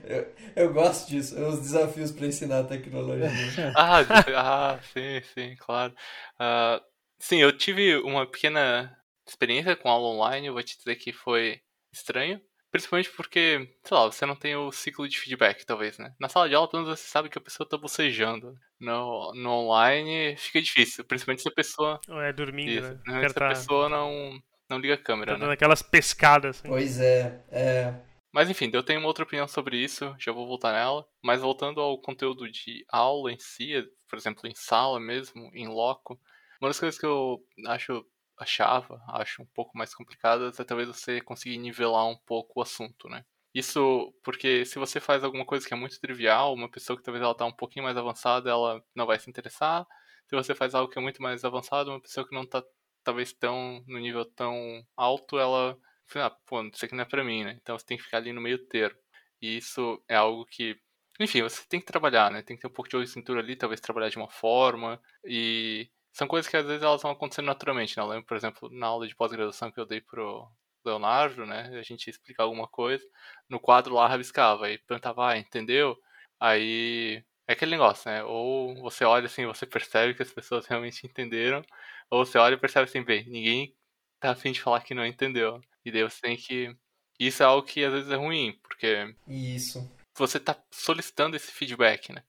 [0.04, 3.28] Eu, eu, gosto disso, os desafios para ensinar a tecnologia.
[3.76, 4.00] ah,
[4.36, 5.92] ah, sim, sim, claro.
[6.34, 6.82] Uh,
[7.18, 11.60] sim, eu tive uma pequena experiência com aula online, eu vou te dizer que foi
[11.92, 12.40] estranho.
[12.72, 16.14] Principalmente porque, sei lá, você não tem o ciclo de feedback, talvez, né?
[16.18, 18.54] Na sala de aula, pelo menos você sabe que a pessoa tá bocejando.
[18.80, 22.00] No, no online fica difícil, principalmente se a pessoa.
[22.08, 23.28] Ou é dormindo, Isso, né?
[23.28, 24.40] Se a pessoa não,
[24.70, 25.54] não liga a câmera, tá dando né?
[25.54, 26.60] aquelas pescadas.
[26.60, 26.68] Assim.
[26.68, 27.94] Pois é, é.
[28.32, 31.06] Mas enfim, eu tenho uma outra opinião sobre isso, já vou voltar nela.
[31.22, 33.72] Mas voltando ao conteúdo de aula em si,
[34.08, 36.18] por exemplo, em sala mesmo, em loco,
[36.60, 38.04] uma das coisas que eu acho
[38.38, 43.08] achava, acho um pouco mais complicadas, é talvez você conseguir nivelar um pouco o assunto,
[43.08, 43.24] né?
[43.54, 47.22] Isso porque se você faz alguma coisa que é muito trivial, uma pessoa que talvez
[47.22, 49.86] ela tá um pouquinho mais avançada, ela não vai se interessar.
[50.28, 52.64] Se você faz algo que é muito mais avançado, uma pessoa que não tá
[53.04, 55.76] talvez tão no nível tão alto, ela
[56.20, 57.58] ah, pô, isso aqui não é pra mim, né?
[57.60, 58.98] Então você tem que ficar ali no meio termo.
[59.40, 60.76] E isso é algo que,
[61.20, 62.42] enfim, você tem que trabalhar, né?
[62.42, 65.90] Tem que ter um pouco de olho cintura ali, talvez trabalhar de uma forma e
[66.12, 68.02] são coisas que às vezes elas vão acontecendo naturalmente, né?
[68.02, 70.48] Eu lembro, por exemplo, na aula de pós-graduação que eu dei pro
[70.84, 71.70] Leonardo, né?
[71.78, 73.04] A gente ia explicar alguma coisa,
[73.48, 75.96] no quadro lá rabiscava, aí perguntava, ah, entendeu?
[76.40, 78.22] Aí é aquele negócio, né?
[78.24, 81.62] Ou você olha assim, você percebe que as pessoas realmente entenderam,
[82.10, 83.74] ou você olha e percebe assim, bem, ninguém
[84.20, 85.60] tá afim de falar que não entendeu.
[85.84, 86.74] E daí você tem que.
[87.18, 89.14] Isso é algo que às vezes é ruim, porque.
[89.26, 89.88] Isso.
[90.14, 92.22] Você tá solicitando esse feedback, né?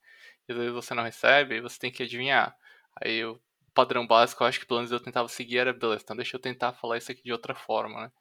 [0.48, 2.56] E às vezes você não recebe, e você tem que adivinhar.
[3.02, 3.42] Aí o
[3.74, 6.42] padrão básico, eu acho que pelo menos eu tentava seguir era, beleza, então deixa eu
[6.42, 8.12] tentar falar isso aqui de outra forma, né?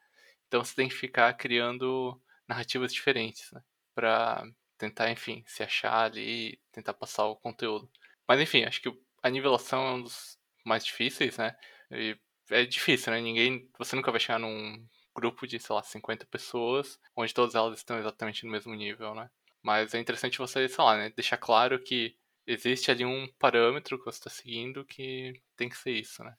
[0.49, 3.63] Então você tem que ficar criando narrativas diferentes, né?
[3.95, 4.45] Pra
[4.79, 7.91] tentar, enfim, se achar ali e tentar passar o conteúdo.
[8.27, 11.57] Mas enfim, acho que a nivelação é um dos mais difíceis, né?
[11.91, 12.17] E
[12.51, 13.21] é difícil, né?
[13.21, 13.69] Ninguém.
[13.79, 14.85] Você nunca vai chegar num
[15.15, 19.31] grupo de, sei lá, 50 pessoas, onde todas elas estão exatamente no mesmo nível, né?
[19.63, 24.05] Mas é interessante você, sei lá, né, deixar claro que existe ali um parâmetro que
[24.05, 26.35] você está seguindo que tem que ser isso, né?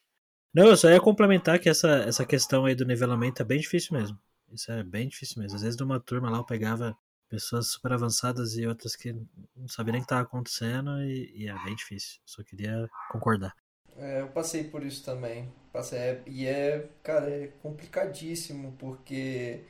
[0.54, 3.98] Não, eu só ia complementar que essa, essa questão aí do nivelamento é bem difícil
[3.98, 4.20] mesmo.
[4.52, 5.56] Isso é bem difícil mesmo.
[5.56, 6.96] Às vezes numa turma lá eu pegava
[7.28, 9.12] pessoas super avançadas e outras que
[9.56, 12.22] não sabiam nem o que estava acontecendo e, e, é bem difícil.
[12.24, 13.56] Só queria concordar.
[13.98, 15.52] É, eu passei por isso também.
[15.72, 19.62] Passei, é, e é, cara, é complicadíssimo porque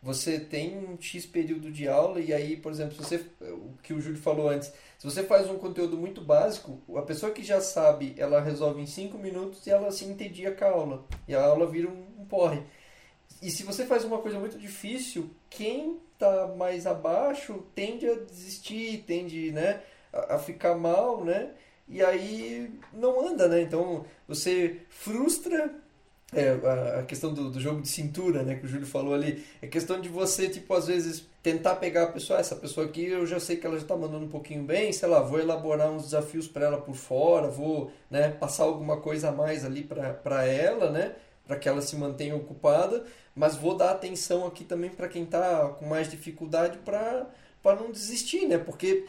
[0.00, 3.92] você tem um X período de aula e aí, por exemplo, se você, o que
[3.92, 7.60] o Júlio falou antes, se você faz um conteúdo muito básico, a pessoa que já
[7.60, 11.04] sabe, ela resolve em 5 minutos e ela se entendia com a aula.
[11.26, 12.62] E a aula vira um, um porre.
[13.42, 19.04] E se você faz uma coisa muito difícil, quem está mais abaixo tende a desistir,
[19.06, 21.52] tende né, a, a ficar mal, né?
[21.88, 23.62] E aí não anda, né?
[23.62, 25.74] Então você frustra
[26.32, 26.50] é,
[26.98, 29.98] a, questão do, do, jogo de cintura, né, que o Júlio falou ali, é questão
[29.98, 33.40] de você, tipo, às vezes tentar pegar a pessoa, ah, essa pessoa aqui eu já
[33.40, 36.46] sei que ela já está mandando um pouquinho bem, sei lá, vou elaborar uns desafios
[36.46, 41.14] para ela por fora, vou, né, passar alguma coisa a mais ali para ela, né,
[41.46, 45.68] para que ela se mantenha ocupada, mas vou dar atenção aqui também para quem está
[45.78, 47.26] com mais dificuldade para
[47.64, 49.06] não desistir, né, porque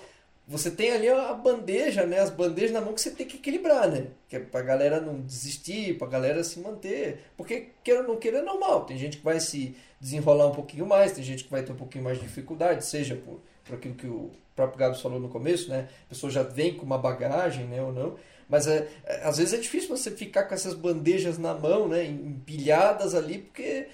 [0.50, 2.20] você tem ali a bandeja, né?
[2.20, 4.08] As bandejas na mão que você tem que equilibrar, né?
[4.28, 7.20] Que é pra galera não desistir, pra galera se manter.
[7.38, 8.84] Porque, queira ou não queira, é normal.
[8.84, 11.76] Tem gente que vai se desenrolar um pouquinho mais, tem gente que vai ter um
[11.76, 15.70] pouquinho mais de dificuldade, seja por, por aquilo que o próprio Gabs falou no começo,
[15.70, 15.88] né?
[16.08, 17.80] A pessoa já vem com uma bagagem, né?
[17.84, 18.18] Ou não.
[18.50, 22.04] Mas é, é, às vezes é difícil você ficar com essas bandejas na mão, né?
[22.06, 23.88] Empilhadas ali, porque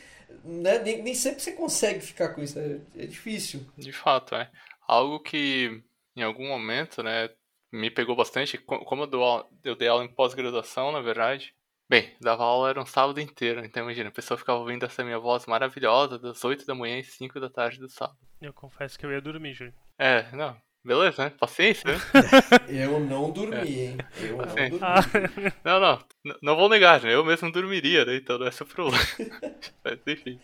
[0.45, 0.79] né?
[0.79, 2.57] nem, nem sempre você consegue ficar com isso.
[2.57, 3.59] É, é difícil.
[3.77, 4.49] De fato, é.
[4.87, 5.83] Algo que
[6.15, 7.29] em algum momento, né,
[7.71, 8.57] me pegou bastante.
[8.57, 11.53] Como eu, dou, eu dei aula em pós-graduação, na verdade.
[11.87, 15.19] Bem, dava aula era um sábado inteiro, então imagina, a pessoa ficava ouvindo essa minha
[15.19, 18.17] voz maravilhosa das 8 da manhã às 5 da tarde do sábado.
[18.41, 19.73] Eu confesso que eu ia dormir, Júlio.
[19.99, 21.29] É, não, beleza, né?
[21.29, 21.99] Paciência, né?
[22.69, 23.85] eu não dormi, é.
[23.85, 23.97] hein?
[24.19, 24.79] Eu Paciência.
[24.79, 24.81] não dormi.
[24.81, 25.53] Ah.
[25.63, 27.13] Não, não, não vou negar, né?
[27.13, 28.15] Eu mesmo dormiria, né?
[28.15, 28.97] Então não é seu problema.
[29.85, 30.39] Mas enfim.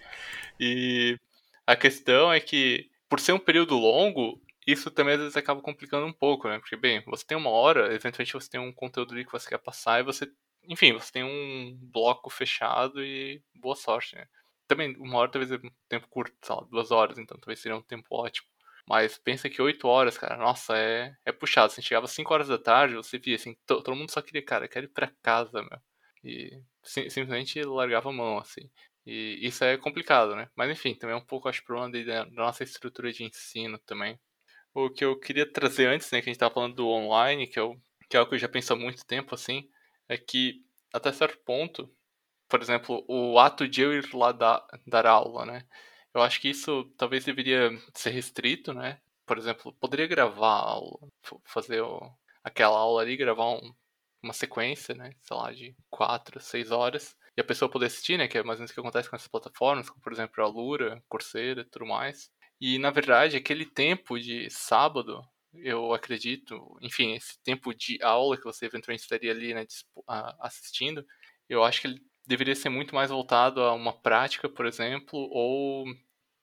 [0.59, 1.17] E
[1.65, 6.05] a questão é que, por ser um período longo, isso também às vezes acaba complicando
[6.05, 6.59] um pouco, né?
[6.59, 9.57] Porque, bem, você tem uma hora, eventualmente você tem um conteúdo ali que você quer
[9.57, 10.32] passar e você,
[10.68, 14.28] enfim, você tem um bloco fechado e boa sorte, né?
[14.68, 17.76] Também, uma hora talvez é um tempo curto, sei lá, duas horas, então talvez seria
[17.78, 18.47] um tempo ótimo.
[18.88, 21.72] Mas pensa que oito horas, cara, nossa, é, é puxado.
[21.72, 24.68] Você chegava às cinco horas da tarde, você via assim, todo mundo só queria, cara,
[24.68, 25.80] quero ir pra casa, meu.
[26.24, 28.70] E sim, simplesmente largava a mão, assim.
[29.05, 30.49] E isso é complicado, né?
[30.55, 34.20] Mas enfim, também é um pouco, acho, problema da nossa estrutura de ensino também
[34.74, 37.59] o que eu queria trazer antes, né, que a gente estava falando do online, que,
[37.59, 39.69] eu, que é algo que eu já penso há muito tempo, assim,
[40.07, 40.63] é que
[40.93, 41.89] até certo ponto,
[42.49, 45.65] por exemplo, o ato de eu ir lá dar, dar aula, né,
[46.13, 51.07] eu acho que isso talvez deveria ser restrito, né, por exemplo, poderia gravar a aula,
[51.45, 51.99] fazer o,
[52.43, 53.74] aquela aula ali, gravar um,
[54.24, 58.28] uma sequência, né, sei lá, de quatro, seis horas, e a pessoa poder assistir, né,
[58.28, 60.47] que é mais ou menos o que acontece com essas plataformas, como por exemplo a
[60.47, 62.30] Lura, Coursera e tudo mais,
[62.62, 65.22] e na verdade, aquele tempo de sábado,
[65.53, 69.66] eu acredito, enfim, esse tempo de aula que você eventualmente estaria ali né,
[70.39, 71.05] assistindo,
[71.49, 75.86] eu acho que ele deveria ser muito mais voltado a uma prática, por exemplo, ou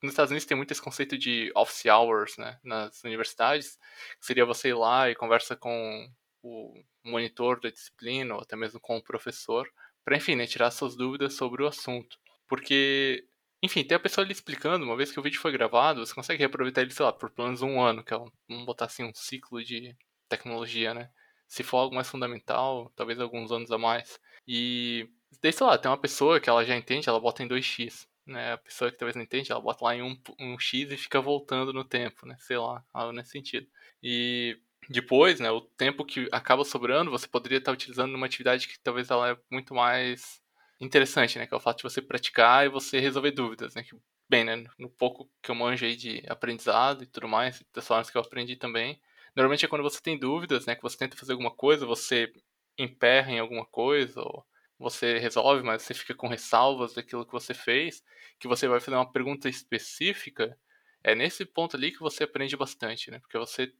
[0.03, 3.77] nos Estados Unidos tem muito esse conceito de office hours, né, nas universidades,
[4.19, 6.07] seria você ir lá e conversa com
[6.43, 9.67] o monitor da disciplina, ou até mesmo com o professor,
[10.05, 12.17] para, enfim, né, tirar suas dúvidas sobre o assunto.
[12.47, 13.25] Porque
[13.61, 16.39] enfim, tem a pessoa ali explicando, uma vez que o vídeo foi gravado, você consegue
[16.39, 19.03] reaproveitar ele, sei lá, por pelo menos um ano, que é um, vamos botar assim,
[19.03, 19.95] um ciclo de
[20.29, 21.09] tecnologia, né?
[21.47, 24.19] Se for algo mais fundamental, talvez alguns anos a mais.
[24.47, 25.09] E
[25.41, 28.07] sei lá, tem uma pessoa que ela já entende, ela bota em 2x.
[28.25, 28.53] Né?
[28.53, 30.97] A pessoa que talvez não entende, ela bota lá em 1, um, um x e
[30.97, 32.35] fica voltando no tempo, né?
[32.39, 33.67] Sei lá, algo nesse sentido.
[34.03, 38.79] E depois, né, o tempo que acaba sobrando, você poderia estar utilizando numa atividade que
[38.79, 40.41] talvez ela é muito mais
[40.79, 41.47] interessante, né?
[41.47, 43.83] Que é o fato de você praticar e você resolver dúvidas, né?
[43.83, 43.95] Que,
[44.29, 44.63] bem, né?
[44.77, 48.21] No pouco que eu manjo aí de aprendizado e tudo mais, das formas que eu
[48.21, 48.99] aprendi também,
[49.35, 50.75] normalmente é quando você tem dúvidas, né?
[50.75, 52.31] Que você tenta fazer alguma coisa, você
[52.77, 54.45] emperra em alguma coisa, ou
[54.77, 58.01] você resolve, mas você fica com ressalvas daquilo que você fez,
[58.39, 60.57] que você vai fazer uma pergunta específica,
[61.03, 63.19] é nesse ponto ali que você aprende bastante, né?
[63.19, 63.73] Porque você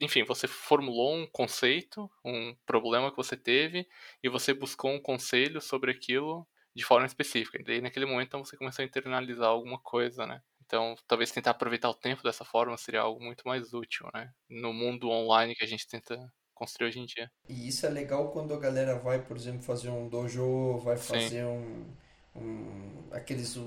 [0.00, 3.86] enfim, você formulou um conceito, um problema que você teve,
[4.22, 7.58] e você buscou um conselho sobre aquilo de forma específica.
[7.60, 10.42] E daí, naquele momento, então, você começou a internalizar alguma coisa, né?
[10.64, 14.30] Então, talvez tentar aproveitar o tempo dessa forma seria algo muito mais útil, né?
[14.50, 16.18] No mundo online que a gente tenta
[16.52, 17.30] construir hoje em dia.
[17.48, 21.44] E isso é legal quando a galera vai, por exemplo, fazer um dojo, vai fazer
[21.44, 21.86] um,
[22.40, 23.58] um, aqueles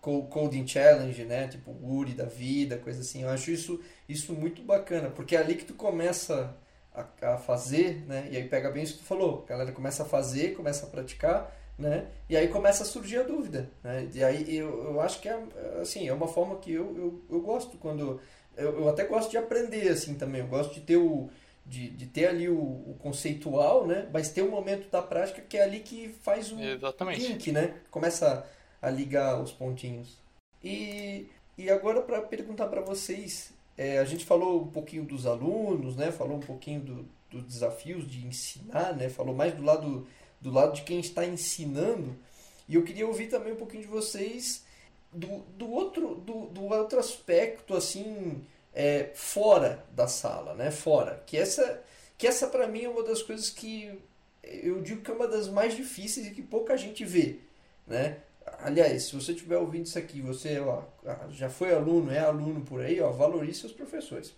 [0.00, 1.48] coding challenge, né?
[1.48, 3.22] Tipo o Uri da vida, coisa assim.
[3.22, 6.56] Eu acho isso, isso muito bacana, porque é ali que tu começa
[6.94, 8.28] a, a fazer, né?
[8.30, 9.44] E aí pega bem isso que tu falou.
[9.46, 12.06] A galera começa a fazer, começa a praticar, né?
[12.28, 14.08] E aí começa a surgir a dúvida, né?
[14.12, 15.38] E aí eu, eu acho que é,
[15.80, 18.20] assim, é uma forma que eu, eu, eu gosto quando...
[18.56, 20.40] Eu, eu até gosto de aprender, assim, também.
[20.40, 21.28] Eu gosto de ter o...
[21.68, 24.08] De, de ter ali o, o conceitual, né?
[24.12, 27.20] Mas ter o momento da prática que é ali que faz o Exatamente.
[27.20, 27.74] link, né?
[27.90, 28.46] Começa
[28.80, 30.16] a, a ligar os pontinhos.
[30.62, 31.26] E,
[31.58, 36.12] e agora para perguntar para vocês, é, a gente falou um pouquinho dos alunos, né?
[36.12, 39.08] Falou um pouquinho do, dos desafios de ensinar, né?
[39.08, 40.06] Falou mais do lado
[40.40, 42.16] do lado de quem está ensinando.
[42.68, 44.64] E eu queria ouvir também um pouquinho de vocês
[45.12, 48.44] do, do outro do, do outro aspecto assim
[48.76, 50.70] é, fora da sala, né?
[50.70, 51.82] Fora, que essa
[52.18, 53.98] que essa para mim é uma das coisas que
[54.42, 57.38] eu digo que é uma das mais difíceis e que pouca gente vê,
[57.86, 58.18] né?
[58.60, 60.82] Aliás, se você estiver ouvindo isso aqui, você ó,
[61.30, 64.34] já foi aluno, é aluno por aí, ó, valorize seus professores.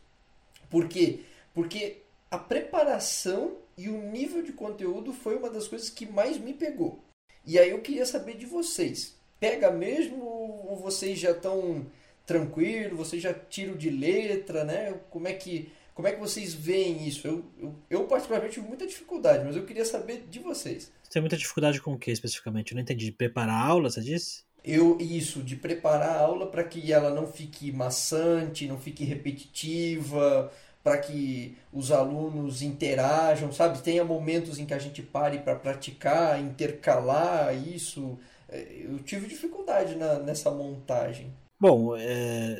[0.71, 1.21] Por quê?
[1.53, 6.55] Porque a preparação e o nível de conteúdo foi uma das coisas que mais me
[6.55, 7.01] pegou.
[7.45, 9.17] E aí eu queria saber de vocês.
[9.39, 11.87] Pega mesmo ou vocês já estão
[12.29, 14.95] tranquilos, vocês já tiram de letra, né?
[15.09, 17.27] Como é que, como é que vocês veem isso?
[17.27, 20.93] Eu, eu, eu particularmente tive muita dificuldade, mas eu queria saber de vocês.
[21.03, 22.73] Você tem muita dificuldade com o que especificamente?
[22.73, 23.07] Eu não entendi.
[23.07, 24.43] De preparar a aula, você disse?
[24.63, 30.53] Eu, isso, de preparar a aula para que ela não fique maçante, não fique repetitiva,
[30.85, 33.83] para que os alunos interajam, sabe?
[33.83, 38.19] Tenha momentos em que a gente pare para praticar, intercalar isso.
[38.51, 41.33] É, eu tive dificuldade na, nessa montagem.
[41.61, 42.57] Bom, é,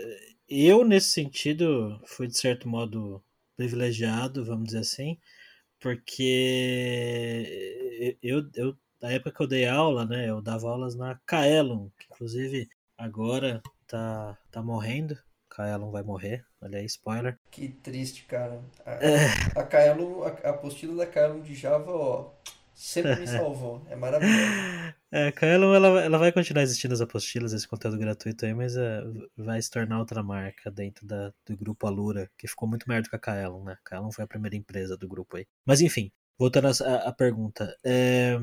[0.49, 3.23] eu nesse sentido fui de certo modo
[3.57, 5.19] privilegiado, vamos dizer assim,
[5.81, 7.47] porque
[8.23, 12.07] eu, eu na época que eu dei aula, né, eu dava aulas na Kaelon, que
[12.11, 15.17] inclusive agora tá, tá morrendo.
[15.49, 17.39] Kaelon vai morrer, olha aí, spoiler.
[17.51, 18.61] Que triste, cara.
[18.85, 19.29] A, é.
[19.57, 22.31] a Kaelon, a, a apostila da Kaelon de Java, ó,
[22.79, 23.85] sempre me salvou.
[23.91, 24.95] É maravilhoso.
[25.11, 29.03] É, Kaelon, ela, ela vai continuar existindo as apostilas, esse conteúdo gratuito aí, mas é,
[29.37, 33.09] vai se tornar outra marca dentro da, do grupo Alura, que ficou muito melhor do
[33.09, 33.73] que a Kaelon, né?
[33.73, 35.47] A Kaelon foi a primeira empresa do grupo aí.
[35.65, 37.75] Mas enfim, voltando à pergunta.
[37.83, 38.37] É,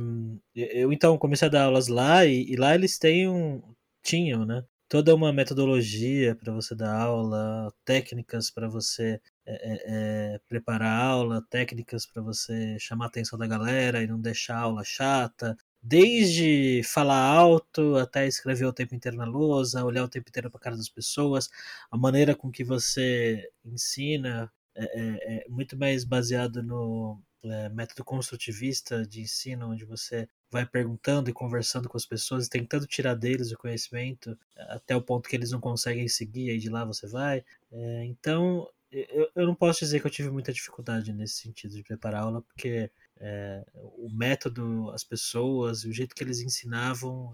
[0.56, 3.62] eu então comecei a dar aulas lá e, e, lá eles têm um,
[4.04, 4.64] tinham, né?
[4.90, 9.20] Toda uma metodologia para você dar aula, técnicas para você
[9.54, 14.20] é, é, preparar a aula, técnicas para você chamar a atenção da galera e não
[14.20, 20.04] deixar a aula chata, desde falar alto até escrever o tempo inteiro na lousa, olhar
[20.04, 21.50] o tempo inteiro para a cara das pessoas,
[21.92, 28.04] a maneira com que você ensina é, é, é muito mais baseado no é, método
[28.04, 33.52] construtivista de ensino, onde você vai perguntando e conversando com as pessoas, tentando tirar deles
[33.52, 37.44] o conhecimento até o ponto que eles não conseguem seguir, aí de lá você vai.
[37.72, 41.84] É, então, eu, eu não posso dizer que eu tive muita dificuldade nesse sentido de
[41.84, 47.34] preparar aula, porque é, o método, as pessoas, o jeito que eles ensinavam,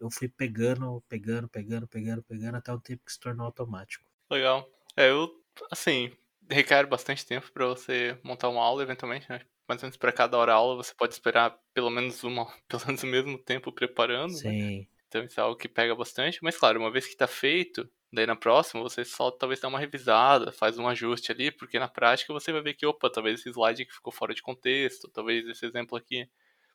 [0.00, 4.04] eu fui pegando, pegando, pegando, pegando, pegando, até o tempo que se tornou automático.
[4.30, 4.68] Legal.
[4.96, 5.30] É, eu,
[5.70, 6.12] assim,
[6.50, 9.40] requer bastante tempo para você montar uma aula, eventualmente, né?
[9.68, 13.02] Mais ou menos para cada hora aula, você pode esperar pelo menos uma, pelo menos
[13.02, 14.32] o mesmo tempo preparando.
[14.32, 14.38] Né?
[14.38, 14.78] Sim.
[14.80, 14.86] Né?
[15.08, 16.38] Então isso é algo que pega bastante.
[16.42, 19.78] Mas claro, uma vez que está feito, daí na próxima você só talvez dá uma
[19.78, 23.50] revisada, faz um ajuste ali, porque na prática você vai ver que, opa, talvez esse
[23.50, 26.28] slide aqui ficou fora de contexto, talvez esse exemplo aqui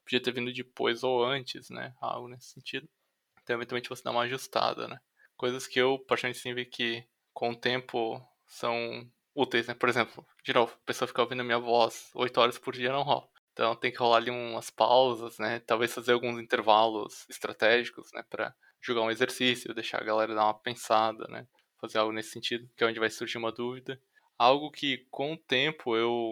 [0.03, 1.93] podia ter vindo depois ou antes, né?
[2.01, 2.88] Algo nesse sentido.
[3.43, 4.99] Então eventualmente você dá uma ajustada, né?
[5.35, 9.73] Coisas que eu, particularmente, sim, vi que com o tempo são úteis, né?
[9.73, 13.03] Por exemplo, de novo, a pessoa ficar ouvindo minha voz 8 horas por dia não
[13.03, 13.27] rola.
[13.53, 15.59] Então tem que rolar ali umas pausas, né?
[15.59, 18.23] Talvez fazer alguns intervalos estratégicos, né?
[18.29, 21.47] Para jogar um exercício, deixar a galera dar uma pensada, né?
[21.80, 24.01] Fazer algo nesse sentido, que é onde vai surgir uma dúvida.
[24.38, 26.32] Algo que com o tempo eu.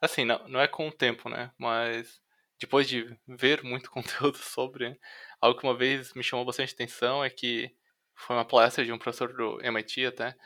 [0.00, 1.50] Assim, não, não é com o tempo, né?
[1.58, 2.20] Mas
[2.60, 4.96] depois de ver muito conteúdo sobre, né?
[5.40, 7.70] algo que uma vez me chamou bastante atenção é que
[8.14, 10.36] foi uma palestra de um professor do MIT até.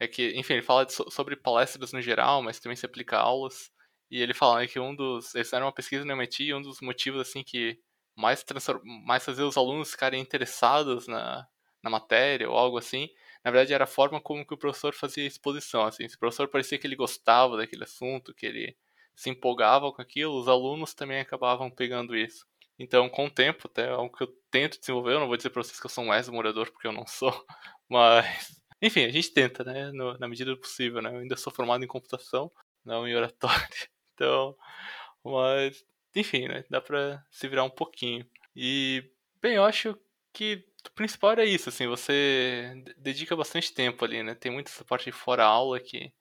[0.00, 3.20] É que, enfim, ele fala de, sobre palestras no geral, mas também se aplica a
[3.20, 3.70] aulas.
[4.10, 5.34] E ele fala né, que um dos.
[5.34, 7.78] Eles fizeram uma pesquisa no MIT e um dos motivos assim que
[8.18, 8.44] mais,
[9.06, 11.46] mais fazer os alunos ficarem interessados na,
[11.82, 13.08] na matéria ou algo assim,
[13.44, 15.84] na verdade era a forma como que o professor fazia exposição.
[15.84, 18.76] Assim, se o professor parecia que ele gostava daquele assunto, que ele
[19.14, 22.46] se empolgava com aquilo, os alunos também acabavam pegando isso.
[22.78, 25.50] Então, com o tempo, até é algo que eu tento desenvolver, eu não vou dizer
[25.50, 27.32] para vocês que eu sou um ex-morador, porque eu não sou,
[27.88, 31.10] mas enfim, a gente tenta, né, no, na medida do possível, né?
[31.10, 32.50] Eu ainda sou formado em computação,
[32.84, 33.68] não em oratória.
[34.20, 34.56] Então,
[35.24, 36.64] mas, enfim, né?
[36.70, 38.26] Dá pra se virar um pouquinho.
[38.54, 39.04] E,
[39.40, 39.98] bem, eu acho
[40.32, 44.34] que o principal era isso, assim, você dedica bastante tempo ali, né?
[44.34, 46.12] Tem muita essa parte fora aula que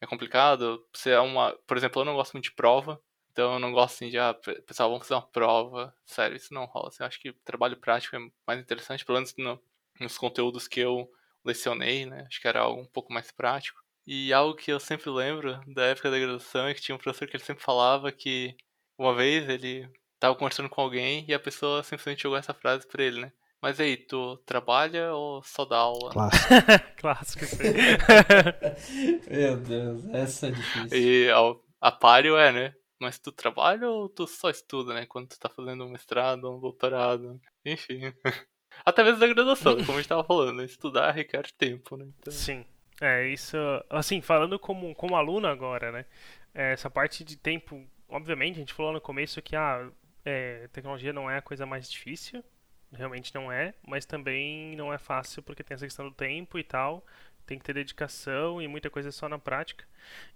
[0.00, 0.84] é complicado.
[0.92, 3.94] Você é uma, por exemplo, eu não gosto muito de prova, então eu não gosto
[3.94, 4.34] assim de, ah,
[4.66, 5.94] pessoal, vamos fazer uma prova.
[6.04, 6.88] Sério, isso não rola.
[6.88, 9.60] Assim, eu acho que trabalho prático é mais interessante, pelo menos no,
[10.00, 11.10] nos conteúdos que eu
[11.44, 12.24] lecionei, né?
[12.26, 13.80] Acho que era algo um pouco mais prático.
[14.06, 17.26] E algo que eu sempre lembro da época da graduação é que tinha um professor
[17.28, 18.56] que ele sempre falava que
[18.98, 19.88] uma vez ele
[20.18, 23.32] tava conversando com alguém e a pessoa simplesmente jogou essa frase pra ele, né?
[23.60, 26.10] Mas aí, tu trabalha ou só dá aula?
[26.12, 26.54] Clássico.
[27.00, 27.56] Clássico, isso
[29.30, 30.98] Meu Deus, essa é difícil.
[30.98, 32.74] E a, a páreo é, né?
[33.00, 35.06] Mas tu trabalha ou tu só estuda, né?
[35.06, 38.12] Quando tu tá fazendo um mestrado, um doutorado, enfim.
[38.84, 40.64] Até mesmo da graduação, como a gente tava falando, né?
[40.64, 42.06] estudar requer tempo, né?
[42.18, 42.32] Então...
[42.32, 42.64] Sim.
[43.00, 43.56] É, isso.
[43.90, 46.06] Assim, falando como, como aluno agora, né?
[46.54, 49.90] É, essa parte de tempo, obviamente, a gente falou no começo que a ah,
[50.24, 52.44] é, tecnologia não é a coisa mais difícil,
[52.92, 56.64] realmente não é, mas também não é fácil porque tem essa questão do tempo e
[56.64, 57.04] tal,
[57.46, 59.84] tem que ter dedicação e muita coisa só na prática.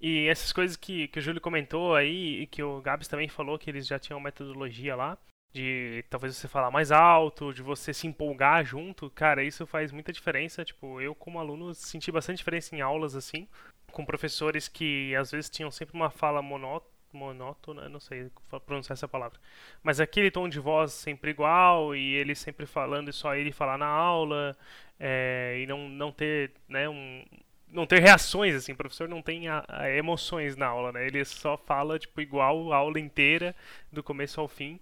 [0.01, 3.59] E essas coisas que, que o Júlio comentou aí e que o Gabs também falou
[3.59, 5.19] que eles já tinham metodologia lá,
[5.53, 10.13] de talvez você falar mais alto, de você se empolgar junto, cara, isso faz muita
[10.13, 10.65] diferença.
[10.65, 13.49] Tipo, eu como aluno senti bastante diferença em aulas assim,
[13.91, 18.31] com professores que às vezes tinham sempre uma fala monótona monótona, não sei
[18.67, 19.39] pronunciar essa palavra.
[19.83, 23.79] Mas aquele tom de voz sempre igual e ele sempre falando e só ele falar
[23.79, 24.57] na aula
[24.99, 27.25] é, e não, não ter, né, um,
[27.69, 31.07] não ter reações assim, o professor não tem a, a emoções na aula, né?
[31.07, 33.55] Ele só fala tipo igual a aula inteira
[33.93, 34.81] do começo ao fim.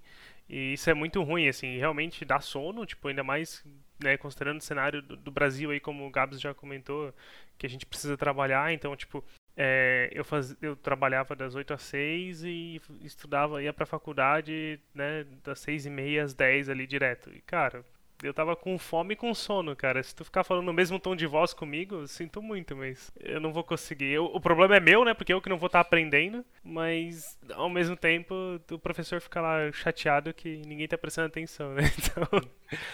[0.48, 3.62] E isso é muito ruim, assim, realmente dá sono, tipo, ainda mais,
[4.02, 7.12] né, considerando o cenário do, do, Brasil aí, como o Gabs já comentou,
[7.58, 9.22] que a gente precisa trabalhar, então, tipo,
[9.60, 15.26] é, eu, faz, eu trabalhava das 8 às 6 e estudava, ia pra faculdade, né,
[15.42, 17.28] das 6 e meia às 10 ali direto.
[17.34, 17.84] E, cara,
[18.22, 20.00] eu tava com fome e com sono, cara.
[20.00, 23.40] Se tu ficar falando no mesmo tom de voz comigo, eu sinto muito, mas eu
[23.40, 24.12] não vou conseguir.
[24.12, 25.12] Eu, o problema é meu, né?
[25.12, 29.40] Porque eu que não vou estar tá aprendendo, mas ao mesmo tempo o professor fica
[29.40, 31.82] lá chateado que ninguém tá prestando atenção, né?
[31.98, 32.48] Então...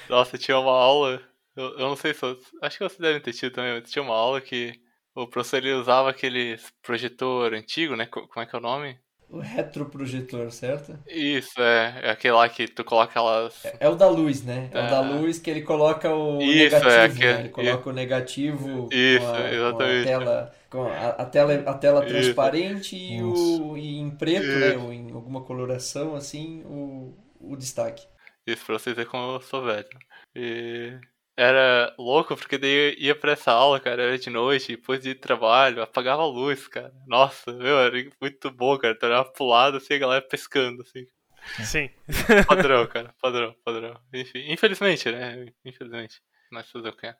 [0.08, 1.22] Nossa, tinha uma aula,
[1.54, 2.24] eu, eu não sei se.
[2.62, 4.82] Acho que você deve ter tido também, mas tinha uma aula que
[5.14, 8.06] o professor ele usava aquele projetor antigo, né?
[8.06, 8.98] Como é que é o nome?
[9.28, 10.98] O retroprojetor, certo?
[11.08, 12.00] Isso, é.
[12.04, 13.64] É aquele lá que tu coloca elas.
[13.64, 14.70] É, é o da luz, né?
[14.72, 17.24] É, é, o da luz que ele coloca o isso, negativo, é, que...
[17.24, 17.40] né?
[17.40, 17.88] Ele coloca isso.
[17.88, 19.78] o negativo isso, com, a, exatamente.
[19.78, 24.46] com a tela, com a, a tela, a tela transparente e, o, e em preto,
[24.46, 24.68] né?
[24.70, 24.76] né?
[24.76, 28.06] Ou em alguma coloração, assim, o, o destaque.
[28.46, 29.88] Isso, pra vocês verem como eu sou velho.
[30.36, 30.98] E
[31.36, 35.82] era louco, porque daí ia pra essa aula, cara, era de noite, depois de trabalho,
[35.82, 36.92] apagava a luz, cara.
[37.06, 38.96] Nossa, meu, era muito bom, cara.
[38.96, 41.06] Tu era pro lado, assim, a galera pescando, assim.
[41.64, 41.90] Sim.
[42.48, 44.00] Padrão, cara, padrão, padrão.
[44.12, 45.46] Enfim, infelizmente, né?
[45.64, 46.22] Infelizmente.
[46.50, 47.14] Mas fazer o quê?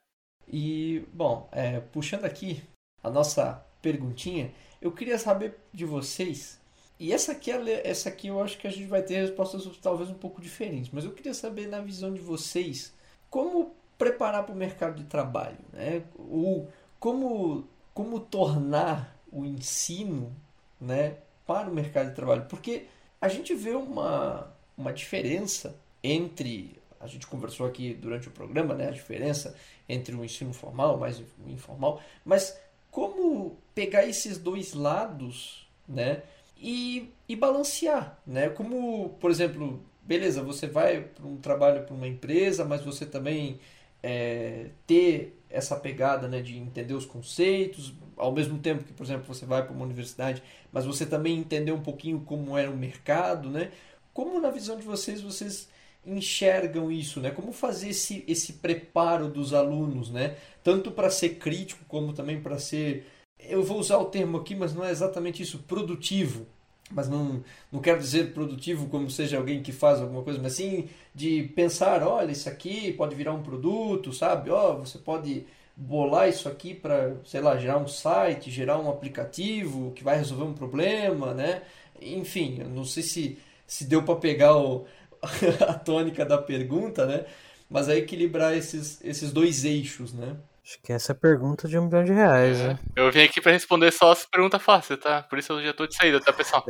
[0.49, 2.63] E, bom, é, puxando aqui
[3.03, 6.61] a nossa perguntinha, eu queria saber de vocês.
[6.99, 10.15] E essa aqui, essa aqui eu acho que a gente vai ter respostas talvez um
[10.15, 12.95] pouco diferentes, mas eu queria saber na visão de vocês
[13.29, 16.03] como preparar para o mercado de trabalho, né?
[16.17, 16.67] O,
[16.99, 20.35] como, como tornar o ensino
[20.81, 21.17] né,
[21.47, 22.47] para o mercado de trabalho.
[22.49, 22.87] Porque
[23.21, 28.89] a gente vê uma, uma diferença entre, a gente conversou aqui durante o programa, né,
[28.89, 29.57] a diferença
[29.89, 32.59] entre o ensino formal mais o informal, mas
[32.91, 36.23] como pegar esses dois lados né,
[36.57, 38.49] e, e balancear, né?
[38.49, 43.59] Como, por exemplo, beleza, você vai para um trabalho para uma empresa, mas você também
[44.07, 49.25] é, ter essa pegada né, de entender os conceitos, ao mesmo tempo que, por exemplo,
[49.27, 53.49] você vai para uma universidade, mas você também entender um pouquinho como era o mercado,
[53.49, 53.71] né?
[54.13, 55.71] Como na visão de vocês, vocês
[56.05, 57.31] enxergam isso, né?
[57.31, 60.37] Como fazer esse, esse preparo dos alunos, né?
[60.63, 63.07] Tanto para ser crítico como também para ser,
[63.39, 66.47] eu vou usar o termo aqui, mas não é exatamente isso, produtivo,
[66.91, 70.89] mas não, não quero dizer produtivo como seja alguém que faz alguma coisa, mas sim
[71.15, 74.51] de pensar, olha, isso aqui pode virar um produto, sabe?
[74.51, 78.89] Ó, oh, você pode bolar isso aqui para, sei lá, gerar um site, gerar um
[78.91, 81.63] aplicativo que vai resolver um problema, né?
[82.01, 84.87] Enfim, eu não sei se, se deu para pegar o,
[85.67, 87.25] a tônica da pergunta, né?
[87.69, 90.37] Mas é equilibrar esses, esses dois eixos, né?
[90.65, 92.69] Acho que essa é a pergunta de um milhão de reais, é.
[92.69, 92.79] né?
[92.97, 95.23] Eu vim aqui pra responder só as perguntas fáceis, tá?
[95.23, 96.65] Por isso eu já tô de saída, tá, pessoal?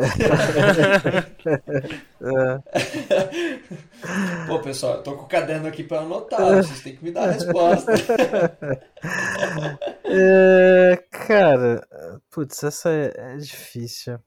[2.20, 3.64] é.
[4.48, 7.28] Pô, pessoal, eu tô com o caderno aqui pra anotar, vocês têm que me dar
[7.28, 7.92] a resposta.
[10.04, 11.86] é, cara,
[12.32, 14.18] putz, essa é, é difícil.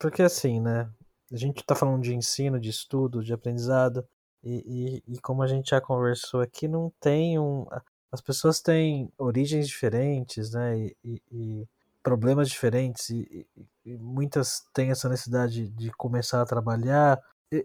[0.00, 0.90] porque assim, né?
[1.32, 4.04] A gente está falando de ensino, de estudo, de aprendizado,
[4.42, 7.66] e, e, e, como a gente já conversou aqui, não tem um.
[8.14, 10.78] As pessoas têm origens diferentes, né?
[11.04, 11.68] E, e
[12.00, 13.44] problemas diferentes, e,
[13.98, 17.20] muitas têm essa necessidade de começar a trabalhar.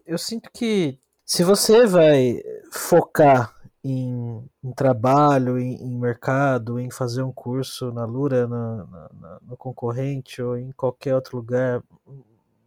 [0.08, 2.42] Eu sinto que se você vai
[2.72, 9.40] focar em, em trabalho, em, em, mercado, em fazer um curso na Lura, na, na,
[9.44, 11.84] no concorrente ou em qualquer outro lugar,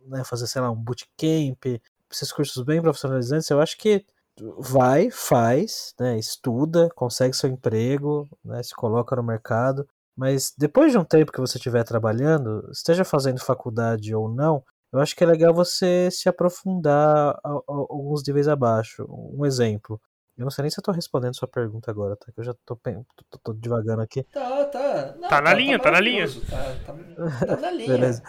[0.06, 4.06] né, fazer, sei lá, um bootcamp, esses cursos bem profissionalizantes, eu acho que
[4.58, 10.98] vai, faz, né, estuda, consegue seu emprego, né, se coloca no mercado, mas depois de
[10.98, 14.62] um tempo que você estiver trabalhando, esteja fazendo faculdade ou não,
[14.92, 19.06] eu acho que é legal você se aprofundar alguns níveis abaixo.
[19.08, 19.98] Um exemplo,
[20.36, 22.32] eu não sei nem se eu tô respondendo sua pergunta agora, tá?
[22.32, 24.22] Que eu já tô, tô, tô devagando aqui.
[24.24, 25.14] Tá, tá.
[25.18, 26.26] Não, tá, na tá, linha, tá, tá na linha.
[26.26, 27.88] Tá, tá, tá na linha.
[27.88, 28.22] Beleza.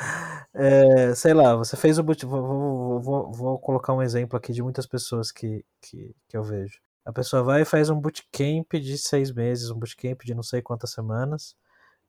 [0.54, 2.26] É, sei lá, você fez o boot...
[2.26, 6.44] Vou, vou, vou, vou, colocar um exemplo aqui de muitas pessoas que, que, que eu
[6.44, 6.80] vejo.
[7.06, 10.62] A pessoa vai e faz um bootcamp de seis meses, um bootcamp de não sei
[10.62, 11.56] quantas semanas,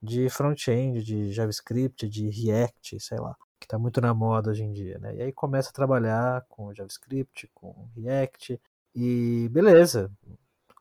[0.03, 4.73] de front-end, de JavaScript, de React, sei lá, que tá muito na moda hoje em
[4.73, 5.17] dia, né?
[5.17, 8.61] E aí começa a trabalhar com JavaScript, com React,
[8.95, 10.11] e beleza,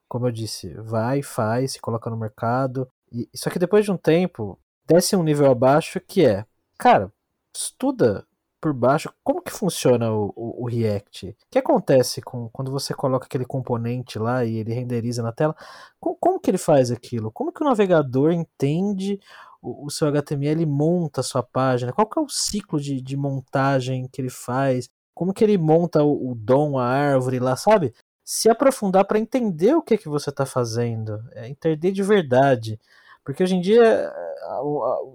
[0.07, 2.87] como eu disse, vai, faz, se coloca no mercado.
[3.11, 6.45] E, só que depois de um tempo, desce um nível abaixo que é,
[6.77, 7.11] cara,
[7.55, 8.25] estuda
[8.61, 11.29] por baixo como que funciona o, o, o, React.
[11.29, 15.53] O que acontece com quando você coloca aquele componente lá e ele renderiza na tela?
[15.99, 17.29] Como, como que ele faz aquilo?
[17.29, 19.19] Como que o navegador entende
[19.61, 21.91] o, o seu HTML e monta a sua página?
[21.91, 24.89] Qual que é o ciclo de, de montagem que ele faz?
[25.13, 27.93] Como que ele monta o, o dom, a árvore lá, sabe?
[28.23, 32.79] Se aprofundar para entender o que que você está fazendo, é, entender de verdade.
[33.23, 34.11] Porque hoje em dia,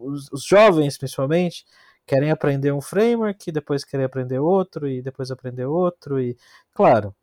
[0.01, 1.64] os, os jovens, principalmente,
[2.07, 6.36] querem aprender um framework, depois querem aprender outro, e depois aprender outro, e
[6.74, 7.14] claro,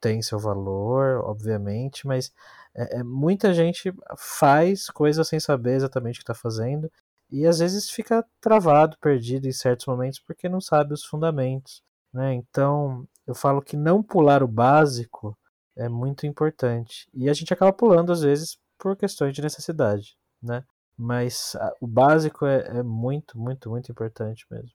[0.00, 2.32] tem seu valor, obviamente, mas
[2.74, 6.90] é, é, muita gente faz coisas sem saber exatamente o que está fazendo,
[7.30, 11.82] e às vezes fica travado, perdido em certos momentos, porque não sabe os fundamentos.
[12.12, 12.34] Né?
[12.34, 15.36] Então, eu falo que não pular o básico
[15.76, 17.08] é muito importante.
[17.14, 20.16] E a gente acaba pulando, às vezes, por questões de necessidade.
[20.42, 20.64] Né?
[20.96, 24.70] Mas a, o básico é, é, muito, muito, muito importante mesmo.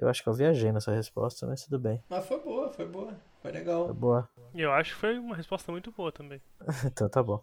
[0.00, 2.02] Eu acho que eu viajei nessa resposta, mas tudo bem.
[2.08, 3.14] Mas foi boa, foi boa.
[3.40, 3.86] Foi legal.
[3.86, 4.28] Foi boa.
[4.54, 6.40] E eu acho que foi uma resposta muito boa também.
[6.86, 7.42] então tá bom.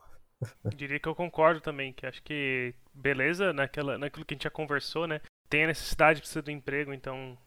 [0.75, 4.49] Diria que eu concordo também, que acho que beleza naquela, naquilo que a gente já
[4.49, 5.21] conversou, né?
[5.49, 7.37] Tem a necessidade, precisa do emprego, então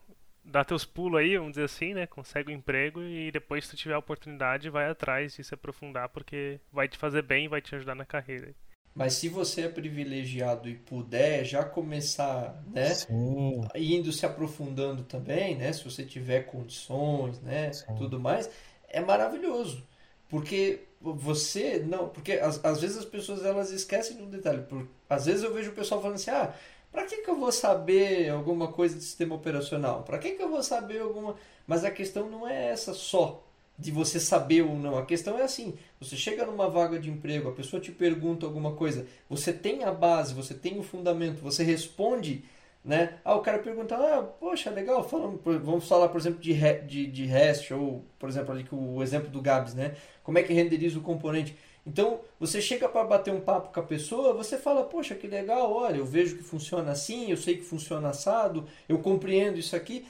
[0.44, 2.06] dá teus pulos aí, vamos dizer assim, né?
[2.06, 6.08] Consegue um emprego e depois, se tu tiver a oportunidade, vai atrás de se aprofundar,
[6.08, 8.54] porque vai te fazer bem e vai te ajudar na carreira.
[8.94, 13.60] Mas se você é privilegiado e puder já começar, né, Sim.
[13.74, 17.94] indo se aprofundando também, né, se você tiver condições, né, Sim.
[17.96, 18.50] tudo mais,
[18.88, 19.86] é maravilhoso,
[20.28, 24.86] porque você não, porque às, às vezes as pessoas elas esquecem de um detalhe, por,
[25.08, 26.52] às vezes eu vejo o pessoal falando assim, ah,
[26.92, 30.02] para que, que eu vou saber alguma coisa de sistema operacional?
[30.02, 31.36] Para que, que eu vou saber alguma.
[31.66, 33.44] Mas a questão não é essa só,
[33.78, 34.98] de você saber ou não.
[34.98, 38.72] A questão é assim: você chega numa vaga de emprego, a pessoa te pergunta alguma
[38.72, 42.44] coisa, você tem a base, você tem o fundamento, você responde.
[42.82, 43.18] Né?
[43.22, 46.54] Ah, o cara pergunta, ah, poxa, legal, falando, vamos falar, por exemplo, de,
[46.86, 49.96] de, de REST, ou, por exemplo, ali o exemplo do Gabs, né?
[50.24, 51.54] Como é que renderiza o componente?
[51.90, 55.72] Então, você chega para bater um papo com a pessoa, você fala, poxa, que legal,
[55.72, 60.06] olha, eu vejo que funciona assim, eu sei que funciona assado, eu compreendo isso aqui.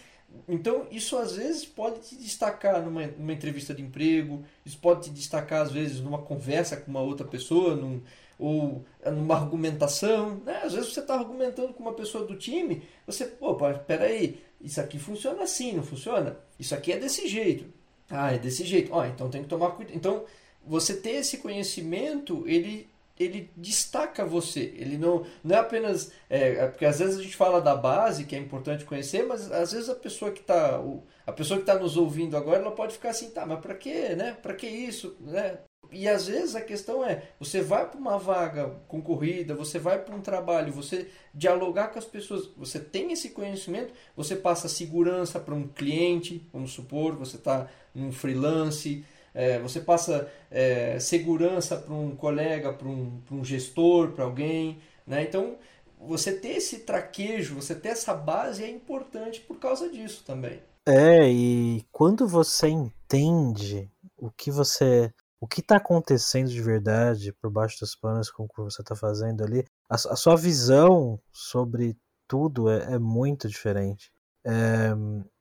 [0.47, 5.11] Então, isso às vezes pode te destacar numa, numa entrevista de emprego, isso pode te
[5.11, 8.02] destacar às vezes numa conversa com uma outra pessoa, num,
[8.39, 10.35] ou numa argumentação.
[10.44, 10.61] Né?
[10.62, 13.55] Às vezes você está argumentando com uma pessoa do time, você, pô,
[13.86, 16.36] peraí, isso aqui funciona assim, não funciona?
[16.59, 17.65] Isso aqui é desse jeito.
[18.11, 18.93] Ah, é desse jeito.
[18.93, 19.97] Ó, então tem que tomar cuidado.
[19.97, 20.24] Então,
[20.65, 22.89] você ter esse conhecimento, ele
[23.20, 24.73] ele destaca você.
[24.77, 26.11] Ele não, não é apenas.
[26.28, 29.53] É, é, porque às vezes a gente fala da base, que é importante conhecer, mas
[29.53, 30.81] às vezes a pessoa que está.
[31.27, 34.15] A pessoa que está nos ouvindo agora, ela pode ficar assim, tá, mas para quê,
[34.16, 34.37] né?
[34.43, 35.59] Para que isso, né?
[35.93, 40.15] E às vezes a questão é, você vai para uma vaga concorrida, você vai para
[40.15, 45.55] um trabalho, você dialogar com as pessoas, você tem esse conhecimento, você passa segurança para
[45.55, 49.05] um cliente, vamos supor, você está num freelance,
[49.35, 54.78] é, você passa é, segurança para um colega, para um, um gestor, para alguém.
[55.07, 55.23] Né?
[55.23, 55.57] Então,
[55.98, 60.61] você ter esse traquejo, você ter essa base é importante por causa disso também.
[60.86, 65.12] É, e quando você entende o que você.
[65.43, 68.94] O que está acontecendo de verdade por baixo dos panos com o que você está
[68.94, 71.97] fazendo ali, a, a, sua visão sobre
[72.28, 74.12] tudo é, é muito diferente.
[74.44, 74.90] É,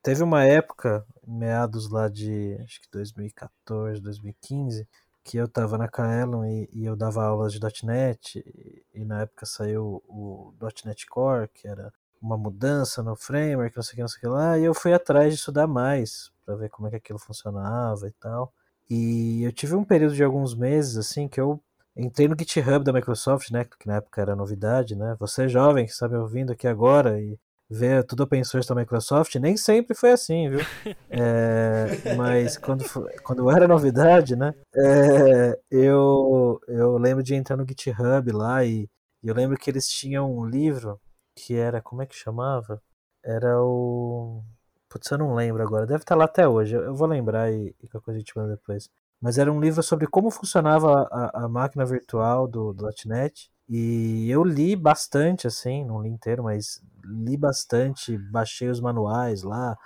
[0.02, 4.88] teve uma época, meados lá de acho que 2014, 2015,
[5.24, 9.22] que eu estava na Kaelon e, e, eu dava aulas de .NET e, e, na
[9.22, 10.54] época saiu o
[10.86, 14.22] .NET Core, que era uma mudança no framework, não sei o que, não sei o
[14.22, 17.20] que lá, e eu fui atrás de estudar mais para ver como é que aquilo
[17.20, 18.52] funcionava e tal.
[18.90, 21.62] E eu tive um período de alguns meses assim que eu
[21.96, 25.16] entrei no GitHub da Microsoft, né, que na época era novidade, né?
[25.20, 27.38] Você jovem que está me ouvindo aqui agora e
[27.70, 30.60] vê tudo open source da Microsoft, nem sempre foi assim, viu?
[31.12, 32.86] É, mas quando,
[33.24, 34.54] quando era novidade, né?
[34.76, 38.90] É, eu, eu lembro de entrar no GitHub lá e,
[39.24, 41.00] e eu lembro que eles tinham um livro
[41.36, 42.82] que era, como é que chamava?
[43.24, 44.44] Era o.
[44.88, 47.88] Putz, eu não lembro agora, deve estar lá até hoje, eu vou lembrar e, e
[47.88, 48.90] qualquer coisa a gente manda depois.
[49.22, 54.30] Mas era um livro sobre como funcionava a, a máquina virtual do, do .NET e
[54.32, 59.78] eu li bastante, assim, não li inteiro, mas li bastante, baixei os manuais lá,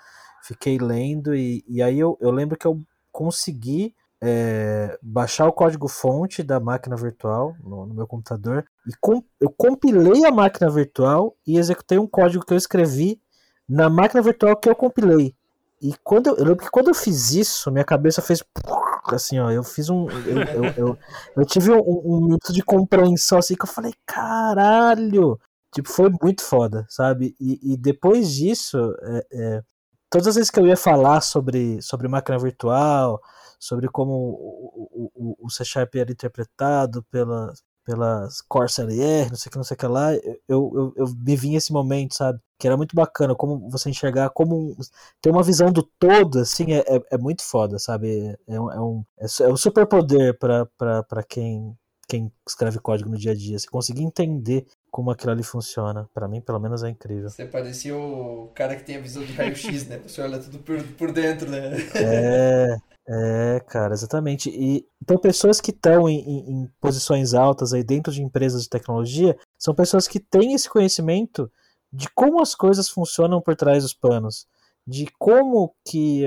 [0.42, 2.80] fiquei lendo, e, e aí eu, eu lembro que eu
[3.12, 9.50] consegui é, baixar o código-fonte da máquina virtual no, no meu computador, e com, eu
[9.50, 13.22] compilei a máquina virtual e executei um código que eu escrevi
[13.68, 15.36] na máquina virtual que eu compilei.
[15.82, 18.42] E quando eu, eu lembro que quando eu fiz isso, minha cabeça fez
[19.08, 20.08] assim, ó, eu fiz um.
[20.10, 20.98] Eu, eu, eu,
[21.38, 25.40] eu tive um, um, minuto de compreensão assim que eu falei, caralho!
[25.74, 27.36] Tipo, foi muito foda, sabe?
[27.40, 29.64] E, e depois disso, é, é,
[30.10, 33.20] todas as vezes que eu ia falar sobre, sobre máquina virtual,
[33.60, 37.52] sobre como o, o, o C Sharp era interpretado pela,
[37.84, 41.08] pelas Corsa LR, não sei o que, não sei o que lá, eu, eu, eu
[41.16, 42.40] me vi esse momento, sabe?
[42.64, 44.74] Que era muito bacana, como você enxergar, como
[45.22, 48.38] ter uma visão do todo, assim, é, é, é muito foda, sabe?
[48.48, 51.78] É, um, é um, é um super poder para quem,
[52.08, 53.60] quem escreve código no dia a dia.
[53.60, 56.10] Você conseguir entender como aquilo ali funciona.
[56.14, 57.30] para mim, pelo menos, é incrível.
[57.30, 60.00] Você parecia o cara que tem a visão de raio-x, né?
[60.08, 61.74] Você olha tudo por, por dentro, né?
[61.96, 64.50] É, é, cara, exatamente.
[64.50, 68.70] E então pessoas que estão em, em, em, posições altas aí dentro de empresas de
[68.70, 71.52] tecnologia são pessoas que têm esse conhecimento
[71.94, 74.48] de como as coisas funcionam por trás dos panos,
[74.86, 76.26] de como que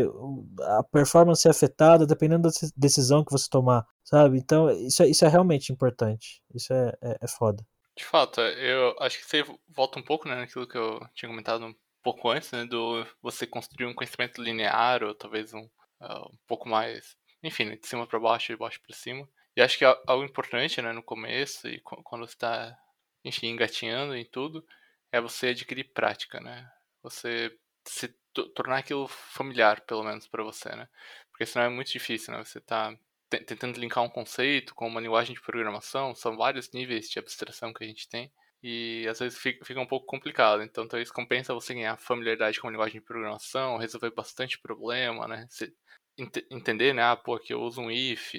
[0.61, 4.39] a performance é afetada dependendo da decisão que você tomar, sabe?
[4.39, 6.41] Então isso é, isso é realmente importante.
[6.55, 7.67] Isso é, é, é foda.
[7.97, 11.67] De fato, eu acho que você volta um pouco né, naquilo que eu tinha comentado
[11.67, 15.69] um pouco antes, né, do você construir um conhecimento linear ou talvez um
[16.01, 19.29] uh, um pouco mais, enfim, de cima para baixo de baixo para cima.
[19.57, 22.79] E acho que é algo importante, né, no começo e quando você está,
[23.25, 24.65] enfim, engatinhando em tudo,
[25.13, 26.71] é você adquirir prática, né?
[27.03, 27.57] Você
[27.87, 28.15] se
[28.55, 30.89] tornar aquilo familiar, pelo menos para você, né?
[31.31, 32.45] Porque senão é muito difícil, né?
[32.45, 32.97] Você está
[33.29, 37.83] tentando linkar um conceito com uma linguagem de programação, são vários níveis de abstração que
[37.85, 40.63] a gente tem e às vezes fica, um pouco complicado.
[40.63, 45.47] Então, talvez compensa você ganhar familiaridade com a linguagem de programação, resolver bastante problema, né?
[45.51, 45.73] Se,
[46.19, 47.03] ent entender, né?
[47.03, 48.35] Ah, pô, aqui eu uso um if,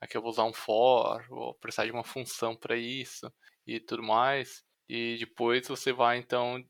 [0.00, 3.32] aqui eu vou usar um for, vou precisar de uma função para isso
[3.66, 4.64] e tudo mais.
[4.90, 6.62] E depois você vai, então,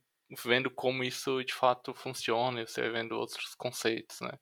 [0.45, 4.33] vendo como isso de fato funciona e você vai vendo outros conceitos, né?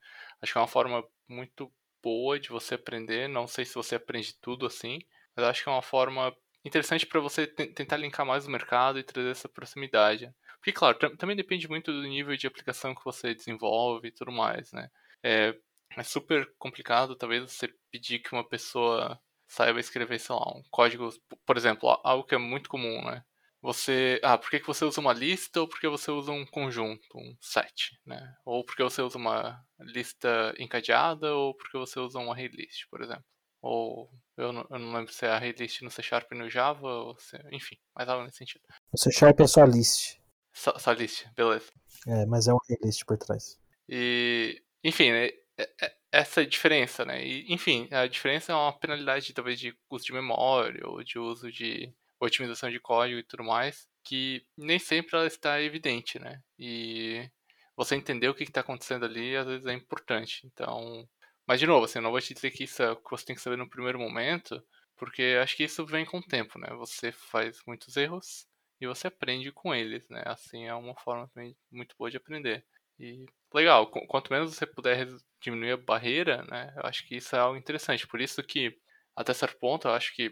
[0.43, 1.73] Acho que é uma forma muito
[2.03, 3.29] boa de você aprender.
[3.29, 4.99] Não sei se você aprende tudo assim,
[5.37, 6.35] mas acho que é uma forma
[6.65, 10.29] interessante para você tentar linkar mais o mercado e trazer essa proximidade.
[10.57, 14.73] Porque, claro, também depende muito do nível de aplicação que você desenvolve e tudo mais,
[14.73, 14.91] né?
[15.23, 15.55] É,
[15.97, 21.09] é super complicado, talvez, você pedir que uma pessoa saiba escrever, sei lá, um código,
[21.47, 23.25] por exemplo, algo que é muito comum, né?
[23.61, 26.47] Você, ah, por que, que você usa uma lista ou por que você usa um
[26.47, 28.35] conjunto, um set, né?
[28.45, 32.49] Ou por que você usa uma lista encadeada ou por que você usa um array
[32.49, 33.25] list, por exemplo.
[33.61, 36.49] Ou eu não, eu não lembro se é array list no C Sharp e no
[36.49, 38.63] Java, ou se, enfim, mais algo nesse sentido.
[38.93, 40.17] O C Sharp é só list.
[40.53, 41.67] Só, só list, beleza.
[42.07, 43.59] É, mas é um array list por trás.
[43.89, 47.27] E, enfim, né, é, é, essa diferença, né?
[47.27, 51.51] E, enfim, a diferença é uma penalidade talvez de uso de memória ou de uso
[51.51, 56.41] de otimização de código e tudo mais, que nem sempre ela está evidente, né?
[56.59, 57.31] E
[57.77, 60.41] você entender o que está acontecendo ali às vezes é importante.
[60.47, 61.09] Então,
[61.49, 63.25] mas, de novo, assim, eu não vou te dizer que isso é o que você
[63.25, 64.63] tem que saber no primeiro momento,
[64.97, 66.69] porque acho que isso vem com o tempo, né?
[66.77, 68.47] Você faz muitos erros
[68.79, 70.23] e você aprende com eles, né?
[70.27, 72.67] Assim é uma forma também muito boa de aprender.
[72.99, 73.25] E
[73.55, 75.09] legal, quanto menos você puder
[75.41, 76.73] diminuir a barreira, né?
[76.77, 78.07] Eu acho que isso é algo interessante.
[78.07, 78.77] Por isso que,
[79.17, 80.31] até certo ponto, eu acho que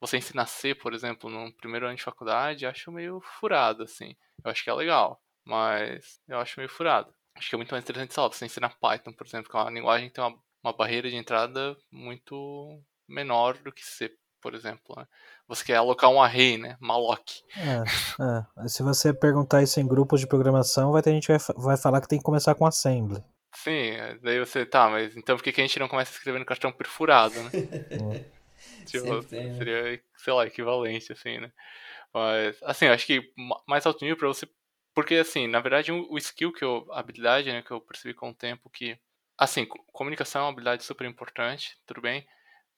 [0.00, 4.16] você ensinar C, por exemplo, no primeiro ano de faculdade, eu acho meio furado, assim.
[4.44, 7.12] Eu acho que é legal, mas eu acho meio furado.
[7.36, 9.60] Acho que é muito mais interessante, sei lá, você ensinar Python, por exemplo, que é
[9.60, 14.10] uma linguagem que tem uma uma barreira de entrada muito menor do que C,
[14.40, 14.94] por exemplo.
[14.96, 15.06] Né?
[15.48, 16.76] Você quer alocar um array, né?
[16.80, 17.22] malloc.
[17.56, 18.68] É, é.
[18.68, 22.00] Se você perguntar isso em grupos de programação, vai ter gente que vai, vai falar
[22.00, 23.22] que tem que começar com assembly.
[23.52, 26.70] Sim, daí você, tá, mas então por que, que a gente não começa escrevendo cartão
[26.70, 27.50] perfurado, né?
[28.90, 29.48] tipo, tem, né?
[29.52, 31.52] seria, sei lá, equivalente, assim, né?
[32.14, 33.32] Mas, assim, eu acho que
[33.68, 34.48] mais alto nível pra você.
[34.94, 36.86] Porque, assim, na verdade, o skill que eu.
[36.92, 38.98] A habilidade, né, que eu percebi com o tempo que.
[39.38, 42.26] Assim, comunicação é uma habilidade super importante, tudo bem,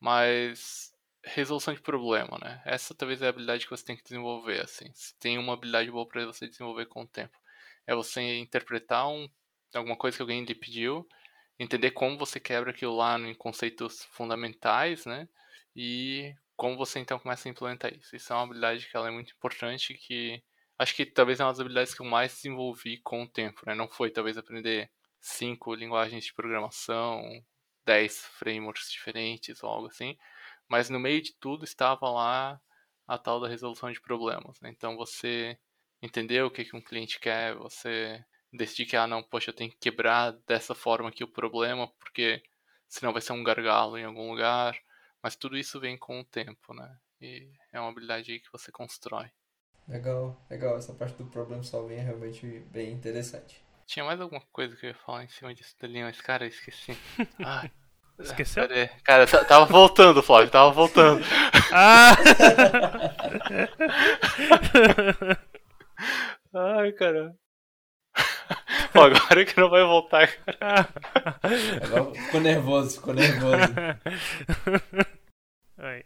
[0.00, 0.92] mas
[1.24, 2.62] resolução de problema, né?
[2.64, 4.86] Essa talvez é a habilidade que você tem que desenvolver, assim.
[4.94, 7.36] Se tem uma habilidade boa para você desenvolver com o tempo.
[7.86, 9.28] É você interpretar um,
[9.74, 11.06] alguma coisa que alguém lhe pediu,
[11.58, 15.28] entender como você quebra aquilo lá em conceitos fundamentais, né?
[15.74, 18.14] E como você então começa a implementar isso.
[18.14, 20.42] Isso é uma habilidade que ela é muito importante, que
[20.78, 23.74] acho que talvez é uma das habilidades que eu mais desenvolvi com o tempo, né?
[23.74, 24.90] Não foi talvez aprender
[25.20, 27.22] cinco linguagens de programação,
[27.84, 30.16] dez frameworks diferentes ou algo assim,
[30.68, 32.60] mas no meio de tudo estava lá
[33.06, 34.60] a tal da resolução de problemas.
[34.60, 34.70] Né?
[34.70, 35.58] Então você
[36.00, 39.70] entendeu o que, que um cliente quer, você decidir que, ah, não, poxa, eu tenho
[39.70, 42.42] que quebrar dessa forma aqui o problema, porque
[42.88, 44.76] senão vai ser um gargalo em algum lugar.
[45.22, 46.96] Mas tudo isso vem com o tempo, né?
[47.20, 49.30] E é uma habilidade aí que você constrói.
[49.86, 50.76] Legal, legal.
[50.76, 53.64] Essa parte do problem solving é realmente bem interessante.
[53.86, 56.48] Tinha mais alguma coisa que eu ia falar em cima disso dali, mas cara, eu
[56.48, 56.96] esqueci.
[57.38, 57.70] Ai.
[58.18, 58.64] Esqueceu?
[59.02, 61.24] Cara, tava voltando, Flávio, tava voltando.
[61.74, 62.14] Ah!
[66.54, 67.34] Ai, cara.
[69.02, 70.88] Agora que não vai voltar, cara.
[71.82, 73.62] Agora ficou nervoso, ficou nervoso.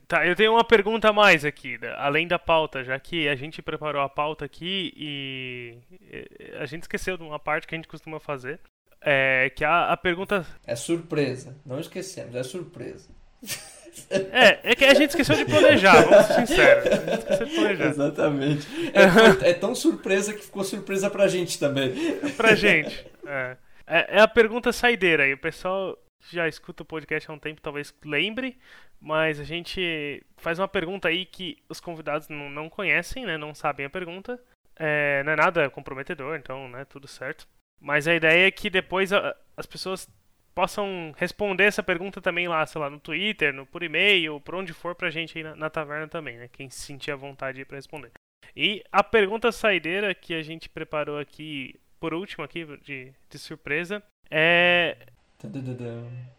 [0.09, 3.61] Tá, eu tenho uma pergunta a mais aqui, além da pauta, já que a gente
[3.61, 5.79] preparou a pauta aqui e
[6.59, 8.59] a gente esqueceu de uma parte que a gente costuma fazer,
[9.03, 10.47] é, que a, a pergunta.
[10.67, 11.57] É surpresa.
[11.65, 13.11] Não esquecemos, é surpresa.
[14.11, 16.87] É, é que a gente esqueceu de planejar, vamos ser sinceros.
[16.87, 17.87] A gente esqueceu de planejar.
[17.87, 18.67] Exatamente.
[18.97, 21.93] É, é, tão surpresa que ficou surpresa pra gente também.
[22.37, 23.07] Pra gente.
[23.27, 23.57] É.
[23.87, 25.35] É, é a pergunta saideira aí.
[25.35, 25.97] O pessoal
[26.31, 28.59] já escuta o podcast há um tempo, talvez lembre,
[29.01, 33.37] mas a gente faz uma pergunta aí que os convidados não, não conhecem, né?
[33.37, 34.41] Não sabem a pergunta.
[34.79, 36.85] É, não é nada comprometedor, então, né?
[36.85, 37.47] Tudo certo.
[37.81, 39.11] Mas a ideia é que depois
[39.57, 40.09] as pessoas
[40.57, 44.73] possam responder essa pergunta também lá, sei lá, no Twitter, no, por e-mail, por onde
[44.73, 46.49] for pra gente aí na, na taverna também, né?
[46.51, 48.11] Quem se sentir à vontade aí pra responder.
[48.57, 54.03] E a pergunta saideira que a gente preparou aqui, por último aqui, de, de surpresa,
[54.31, 54.97] é...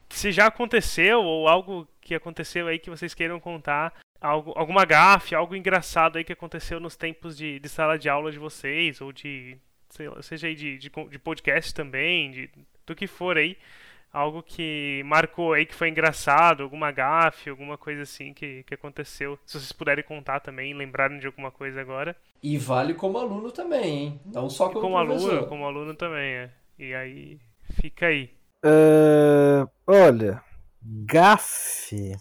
[0.10, 5.36] Se já aconteceu, ou algo que aconteceu aí que vocês queiram contar, algo, alguma gafe,
[5.36, 9.12] algo engraçado aí que aconteceu nos tempos de, de sala de aula de vocês, ou
[9.14, 12.50] de sei lá, seja aí de, de, de podcast também, de,
[12.86, 13.56] do que for aí,
[14.12, 19.38] algo que marcou aí, que foi engraçado, alguma gafe, alguma coisa assim que, que aconteceu.
[19.46, 22.16] Se vocês puderem contar também, lembrarem de alguma coisa agora.
[22.42, 24.22] E vale como aluno também, hein?
[24.26, 26.52] Não só como, como aluno, como aluno também, é.
[26.80, 27.40] E aí,
[27.82, 28.30] fica aí.
[28.64, 30.42] Uh, olha,
[30.82, 32.16] gafe.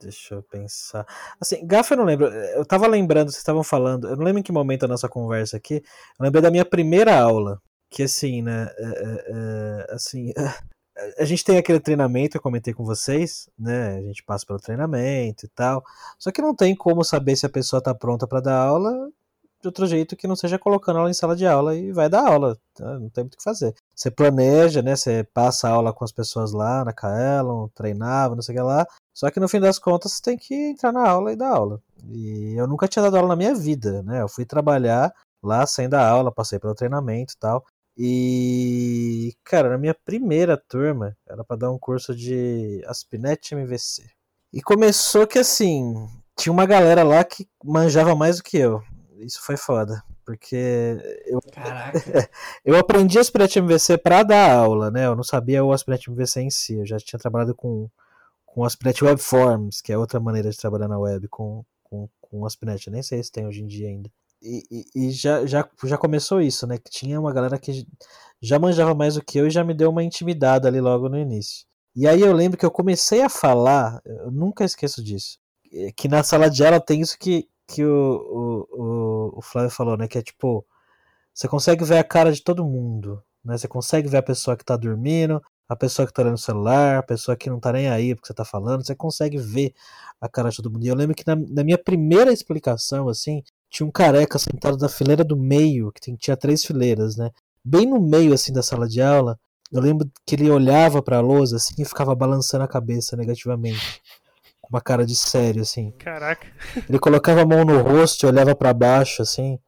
[0.00, 1.06] Deixa eu pensar.
[1.40, 2.26] Assim, gafe eu não lembro.
[2.26, 5.56] Eu tava lembrando, vocês estavam falando, eu não lembro em que momento da nossa conversa
[5.56, 5.76] aqui.
[6.18, 7.60] Eu lembrei da minha primeira aula.
[7.88, 8.68] Que assim, né?
[8.76, 10.32] É, é, é assim.
[11.18, 13.96] A gente tem aquele treinamento, eu comentei com vocês, né?
[13.96, 15.84] A gente passa pelo treinamento e tal.
[16.18, 19.10] Só que não tem como saber se a pessoa tá pronta para dar aula
[19.60, 22.26] de outro jeito que não seja colocando ela em sala de aula e vai dar
[22.26, 22.56] aula.
[22.74, 22.98] Tá?
[22.98, 23.74] Não tem muito o que fazer.
[23.94, 24.94] Você planeja, né?
[24.96, 28.62] Você passa a aula com as pessoas lá na Kaelon, treinava, não sei o que
[28.62, 28.86] lá.
[29.14, 31.80] Só que no fim das contas você tem que entrar na aula e dar aula.
[32.08, 34.22] E eu nunca tinha dado aula na minha vida, né?
[34.22, 35.12] Eu fui trabalhar
[35.42, 37.64] lá sem dar aula, passei pelo treinamento e tal.
[37.96, 44.04] E, cara, na minha primeira turma, era para dar um curso de Aspinet MVC.
[44.52, 45.94] E começou que assim,
[46.36, 48.82] tinha uma galera lá que manjava mais do que eu.
[49.18, 50.02] Isso foi foda.
[50.24, 50.96] Porque
[51.26, 51.40] eu,
[52.64, 55.06] eu aprendi Aspirant MVC para dar aula, né?
[55.06, 56.74] Eu não sabia o Aspirant MVC em si.
[56.74, 57.88] Eu já tinha trabalhado com
[58.56, 62.46] com Aspnet Web Forms, que é outra maneira de trabalhar na web com, com, com
[62.46, 62.86] Aspnet.
[62.86, 64.10] Eu nem sei se tem hoje em dia ainda.
[64.42, 66.78] E, e, já, já, já começou isso, né?
[66.78, 67.86] Que tinha uma galera que
[68.40, 71.18] já manjava mais do que eu e já me deu uma intimidade ali logo no
[71.18, 71.66] início.
[71.94, 75.38] E aí eu lembro que eu comecei a falar, eu nunca esqueço disso,
[75.96, 79.96] que na sala de aula tem isso que, que o, o, o, o Flávio falou,
[79.96, 80.06] né?
[80.06, 80.64] Que é tipo,
[81.32, 83.56] você consegue ver a cara de todo mundo, né?
[83.56, 86.98] Você consegue ver a pessoa que tá dormindo, a pessoa que tá olhando no celular,
[86.98, 89.74] a pessoa que não tá nem aí porque você tá falando, você consegue ver
[90.20, 90.84] a cara de todo mundo.
[90.84, 94.88] E eu lembro que na, na minha primeira explicação, assim, tinha um careca sentado na
[94.88, 97.30] fileira do meio, que tinha três fileiras, né?
[97.64, 99.38] Bem no meio, assim, da sala de aula,
[99.72, 104.00] eu lembro que ele olhava para a lousa, assim, e ficava balançando a cabeça negativamente.
[104.70, 105.92] uma cara de sério, assim.
[105.92, 106.46] Caraca.
[106.88, 109.58] Ele colocava a mão no rosto, olhava para baixo, assim,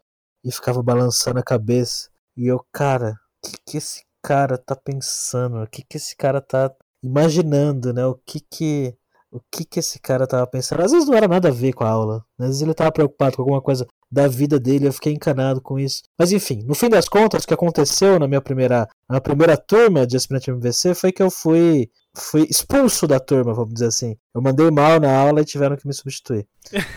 [0.44, 2.08] e ficava balançando a cabeça.
[2.36, 5.62] E eu, cara, o que, que esse cara tá pensando?
[5.62, 6.72] O que, que esse cara tá
[7.02, 8.06] imaginando, né?
[8.06, 8.96] O que que
[9.30, 10.82] o que que esse cara tava pensando?
[10.82, 12.46] Às vezes não era nada a ver com a aula, né?
[12.46, 15.78] às vezes ele tava preocupado com alguma coisa da vida dele, eu fiquei encanado com
[15.78, 16.02] isso.
[16.18, 20.06] Mas enfim, no fim das contas, o que aconteceu na minha primeira, na primeira turma
[20.06, 24.16] de aspirante MVC foi que eu fui, fui expulso da turma, vamos dizer assim.
[24.34, 26.46] Eu mandei mal na aula e tiveram que me substituir.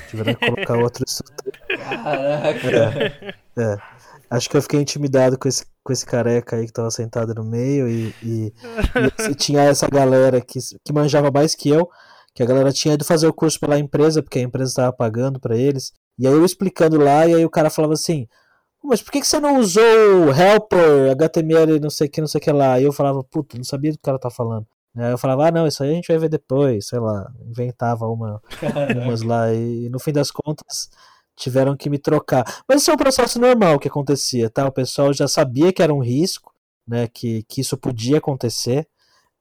[0.10, 1.53] Tiveram que colocar outro instrutor.
[1.68, 2.72] Caraca.
[3.58, 3.78] É, é.
[4.30, 7.44] Acho que eu fiquei intimidado com esse, com esse careca aí que tava sentado no
[7.44, 8.53] meio e, e,
[9.30, 11.90] e tinha essa galera que, que manjava mais que eu,
[12.34, 15.40] que a galera tinha ido fazer o curso pela empresa, porque a empresa estava pagando
[15.40, 15.94] para eles.
[16.18, 18.28] E aí eu explicando lá, e aí o cara falava assim,
[18.84, 19.84] mas por que, que você não usou
[20.34, 22.80] helper, HTML, não sei o que, não sei o que lá?
[22.80, 24.66] E eu falava, puta, não sabia do que o cara tá falando.
[24.95, 28.08] Aí eu falava, ah não, isso aí a gente vai ver depois, sei lá, inventava
[28.08, 28.41] uma,
[29.06, 30.90] umas lá, e no fim das contas
[31.36, 32.44] tiveram que me trocar.
[32.68, 34.68] Mas isso é um processo normal que acontecia, tá?
[34.68, 36.53] O pessoal já sabia que era um risco,
[36.88, 37.08] né?
[37.08, 38.88] Que, que isso podia acontecer.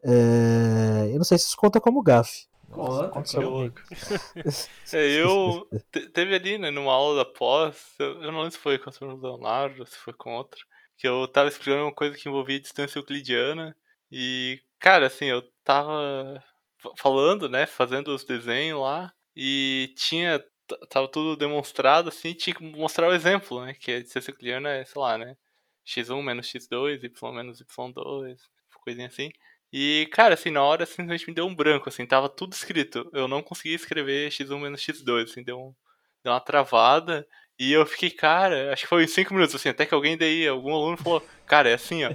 [0.05, 1.11] É...
[1.11, 2.50] Eu não sei se isso conta como gafe.
[2.71, 3.81] Conta, Que louco.
[4.93, 8.59] É, eu te- teve ali, né, numa aula da pós, eu, eu não lembro se
[8.59, 9.17] foi com o.
[9.21, 10.65] Leonardo, se foi com outro,
[10.97, 13.77] que eu tava explicando uma coisa que envolvia distância euclidiana
[14.11, 16.43] e, cara, assim, eu tava
[16.79, 20.43] fa- falando, né, fazendo os desenhos lá e tinha,
[20.89, 24.85] tava tudo demonstrado, assim, tinha que mostrar o exemplo, né, que a distância euclidiana é,
[24.85, 25.37] sei lá, né,
[25.87, 28.41] x1 menos x2, y menos y2,
[28.83, 29.31] coisinha assim.
[29.73, 33.09] E, cara, assim, na hora simplesmente me deu um branco, assim, tava tudo escrito.
[33.13, 35.75] Eu não conseguia escrever x1 menos x2, assim, deu, um,
[36.25, 37.27] deu uma travada.
[37.59, 40.49] E eu fiquei, cara, acho que foi em 5 minutos, assim, até que alguém daí,
[40.49, 42.11] algum aluno falou, cara, é assim, ó.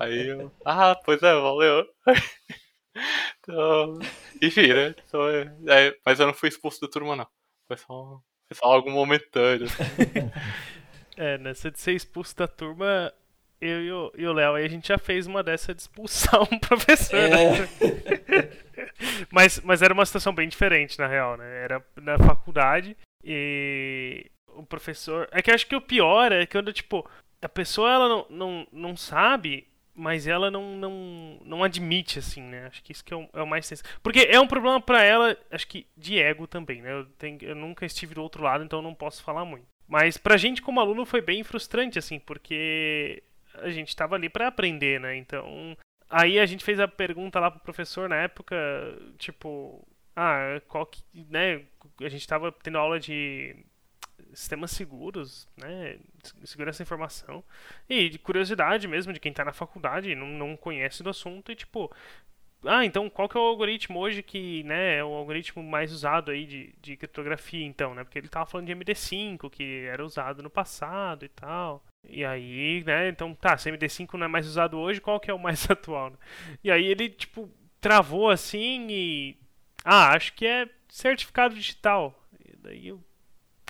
[0.00, 1.86] Aí eu, ah, pois é, valeu.
[3.40, 3.98] então,
[4.42, 4.94] enfim, né?
[5.06, 7.28] Então, é, é, mas eu não fui expulso da turma, não.
[7.68, 9.66] Foi só, foi só algo momentâneo.
[9.66, 9.84] assim.
[11.20, 13.12] É, nessa de ser expulso da turma,
[13.60, 17.16] eu e o- Léo aí a gente já fez uma dessa de expulsar um professor.
[17.18, 17.28] É.
[17.60, 17.68] né?
[19.30, 21.64] mas, mas era uma situação bem diferente, na real, né?
[21.64, 25.28] Era na faculdade e o professor.
[25.32, 27.08] É que eu acho que o pior é quando, tipo,
[27.42, 32.66] a pessoa ela não, não, não sabe, mas ela não, não, não admite, assim, né?
[32.66, 33.82] Acho que isso que é o, é o mais tenso.
[34.02, 36.92] Porque é um problema pra ela, acho que de ego também, né?
[36.92, 39.66] Eu, tenho, eu nunca estive do outro lado, então eu não posso falar muito.
[39.88, 43.22] Mas pra gente como aluno foi bem frustrante, assim, porque
[43.62, 45.16] a gente tava ali pra aprender, né?
[45.16, 45.76] Então,
[46.08, 48.56] aí a gente fez a pergunta lá pro professor na época,
[49.18, 49.86] tipo,
[50.16, 51.64] ah, qual que, né?
[52.00, 53.56] A gente tava tendo aula de
[54.32, 55.98] sistemas seguros, né?
[56.44, 57.44] Segurança da informação.
[57.88, 61.56] E de curiosidade mesmo de quem tá na faculdade não, não conhece do assunto e
[61.56, 61.92] tipo,
[62.64, 66.30] ah, então qual que é o algoritmo hoje que, né, é o algoritmo mais usado
[66.30, 68.04] aí de, de criptografia, então, né?
[68.04, 71.82] Porque ele tava falando de MD5, que era usado no passado e tal.
[72.04, 75.34] E aí, né, então, tá, se MD5 não é mais usado hoje, qual que é
[75.34, 76.16] o mais atual, né?
[76.62, 77.50] E aí ele, tipo,
[77.80, 79.38] travou assim e...
[79.84, 82.18] Ah, acho que é certificado digital.
[82.44, 83.02] E daí eu...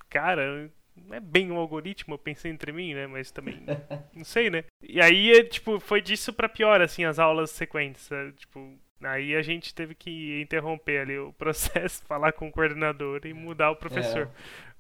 [0.09, 0.71] Cara,
[1.07, 3.07] não é bem um algoritmo, eu pensei entre mim, né?
[3.07, 3.63] Mas também,
[4.15, 4.65] não sei, né?
[4.83, 8.33] E aí, é, tipo, foi disso pra pior, assim, as aulas sequentes, sabe?
[8.33, 13.33] Tipo, aí a gente teve que interromper ali o processo, falar com o coordenador e
[13.33, 14.31] mudar o professor.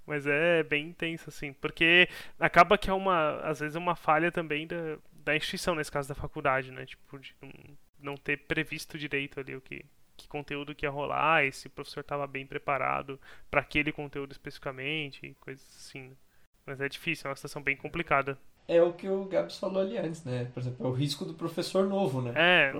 [0.08, 2.08] Mas é bem intenso, assim, porque
[2.40, 6.08] acaba que é uma, às vezes, é uma falha também da, da instituição, nesse caso
[6.08, 6.86] da faculdade, né?
[6.86, 7.34] Tipo, de
[8.00, 9.84] não, ter previsto direito ali o que,
[10.16, 13.20] que conteúdo que ia rolar, e se o professor estava bem preparado
[13.50, 16.08] para aquele conteúdo especificamente, coisas assim.
[16.08, 16.16] né?
[16.64, 18.38] Mas é difícil, é uma situação bem complicada.
[18.70, 20.46] É o que o Gabs falou ali antes, né?
[20.52, 22.32] Por exemplo, é o risco do professor novo, né?
[22.36, 22.70] É,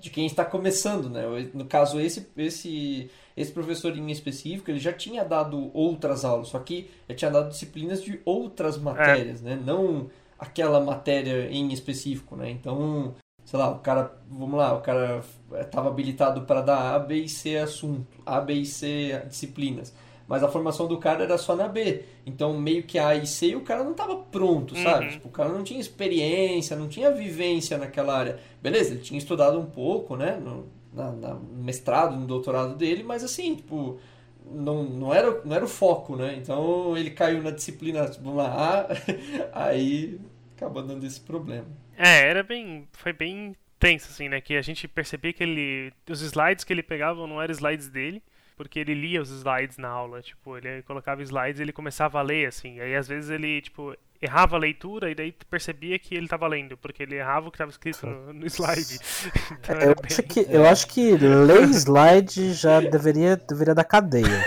[0.00, 1.22] De quem está começando, né?
[1.54, 6.58] No caso, esse, esse, esse professor em específico, ele já tinha dado outras aulas, só
[6.58, 9.56] que já tinha dado disciplinas de outras matérias, né?
[9.64, 12.50] Não aquela matéria em específico, né?
[12.50, 13.14] Então,
[13.44, 15.22] sei lá, o cara, vamos lá, o cara
[15.60, 19.94] estava habilitado para dar A, B e C assunto, A, B e C disciplinas.
[20.26, 22.02] Mas a formação do cara era só na B.
[22.24, 25.06] Então, meio que A e C, o cara não estava pronto, sabe?
[25.06, 25.10] Uhum.
[25.12, 28.38] Tipo, o cara não tinha experiência, não tinha vivência naquela área.
[28.62, 30.36] Beleza, ele tinha estudado um pouco, né?
[30.42, 33.98] No, na, na- mestrado, no doutorado dele, mas assim, tipo,
[34.50, 36.34] não, não, era, não era o foco, né?
[36.36, 38.86] Então, ele caiu na disciplina, tipo, vamos lá, A,
[39.68, 40.18] aí
[40.56, 41.66] acabou dando esse problema.
[41.96, 42.88] É, era bem.
[42.92, 44.40] Foi bem tenso, assim, né?
[44.40, 45.92] Que a gente percebia que ele.
[46.08, 48.22] Os slides que ele pegava não eram slides dele,
[48.56, 50.22] porque ele lia os slides na aula.
[50.22, 52.80] Tipo, ele colocava slides e ele começava a ler, assim.
[52.80, 56.76] Aí às vezes ele, tipo, errava a leitura e daí percebia que ele estava lendo,
[56.76, 58.98] porque ele errava o que estava escrito no, no slide.
[59.60, 64.24] Então, eu, acho que, eu acho que ler slide já deveria, deveria dar cadeia.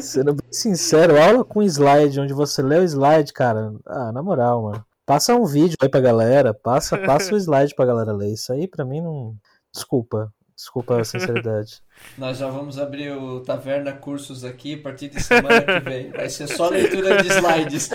[0.00, 4.62] Sendo bem sincero, aula com slide, onde você lê o slide, cara, ah, na moral,
[4.62, 4.84] mano.
[5.06, 8.32] Passa um vídeo aí pra galera, passa, passa o slide pra galera ler.
[8.32, 9.36] Isso aí pra mim não.
[9.76, 11.82] Desculpa, desculpa a sinceridade.
[12.16, 16.10] Nós já vamos abrir o Taverna Cursos aqui a partir de semana que vem.
[16.10, 17.90] Vai ser só leitura de slides.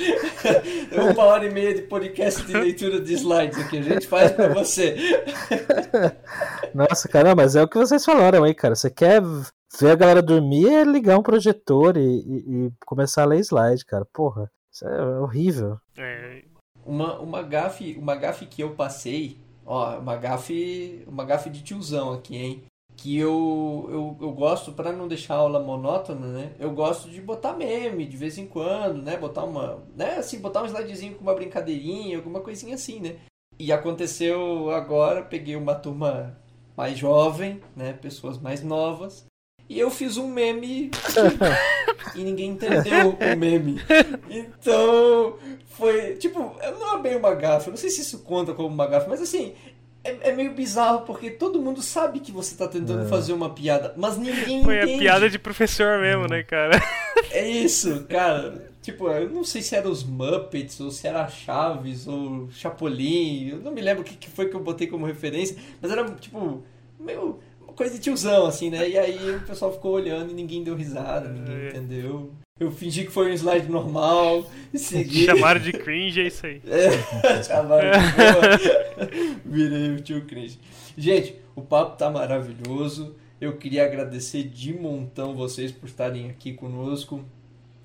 [0.94, 3.80] Uma hora e meia de podcast de leitura de slides aqui.
[3.80, 4.96] A gente faz pra você.
[6.72, 8.76] Nossa, cara, mas é o que vocês falaram aí, cara.
[8.76, 9.24] Você quer
[9.80, 13.84] ver a galera dormir é ligar um projetor e, e, e começar a ler slide,
[13.86, 14.06] cara.
[14.14, 15.80] Porra, isso é horrível.
[15.98, 16.44] É,
[16.86, 19.40] Uma, uma, gafe, uma gafe que eu passei,
[19.72, 22.64] ó, uma gafe, uma gafe de tiozão aqui, hein?
[22.98, 26.54] Que eu, eu, eu gosto, para não deixar a aula monótona, né?
[26.60, 29.16] Eu gosto de botar meme de vez em quando, né?
[29.16, 30.18] Botar uma, né?
[30.18, 33.16] Assim, botar um slidezinho com uma brincadeirinha, alguma coisinha assim, né?
[33.58, 36.38] E aconteceu agora, peguei uma turma
[36.76, 37.94] mais jovem, né?
[37.94, 39.26] Pessoas mais novas.
[39.72, 40.92] E eu fiz um meme
[42.14, 43.80] e ninguém entendeu o meme.
[44.30, 45.38] Então,
[45.70, 48.86] foi, tipo, não é bem uma gafe, eu não sei se isso conta como uma
[48.86, 49.54] gafe, mas assim,
[50.04, 53.08] é, é meio bizarro porque todo mundo sabe que você tá tentando É.
[53.08, 55.00] fazer uma piada, mas ninguém foi a entende.
[55.00, 56.78] piada de professor mesmo, né, cara?
[57.32, 58.70] É isso, cara.
[58.82, 63.58] Tipo, eu não sei se era os Muppets, ou se era Chaves, ou Chapolin, eu
[63.60, 66.62] não me lembro o que, que foi que eu botei como referência, mas era, tipo,
[67.00, 67.40] meio
[67.82, 68.88] coisa de tiozão, assim, né?
[68.88, 71.70] E aí o pessoal ficou olhando e ninguém deu risada, ninguém É.
[71.70, 72.32] entendeu.
[72.60, 75.26] Eu fingi que foi um slide normal, e segui.
[75.26, 76.62] Chamaram de cringe, é isso aí.
[76.70, 79.42] É, chamaram de.
[79.44, 80.60] Virei o tio Cringe.
[80.96, 83.16] Gente, o papo tá maravilhoso.
[83.40, 87.26] Eu queria agradecer de montão vocês por estarem aqui conosco.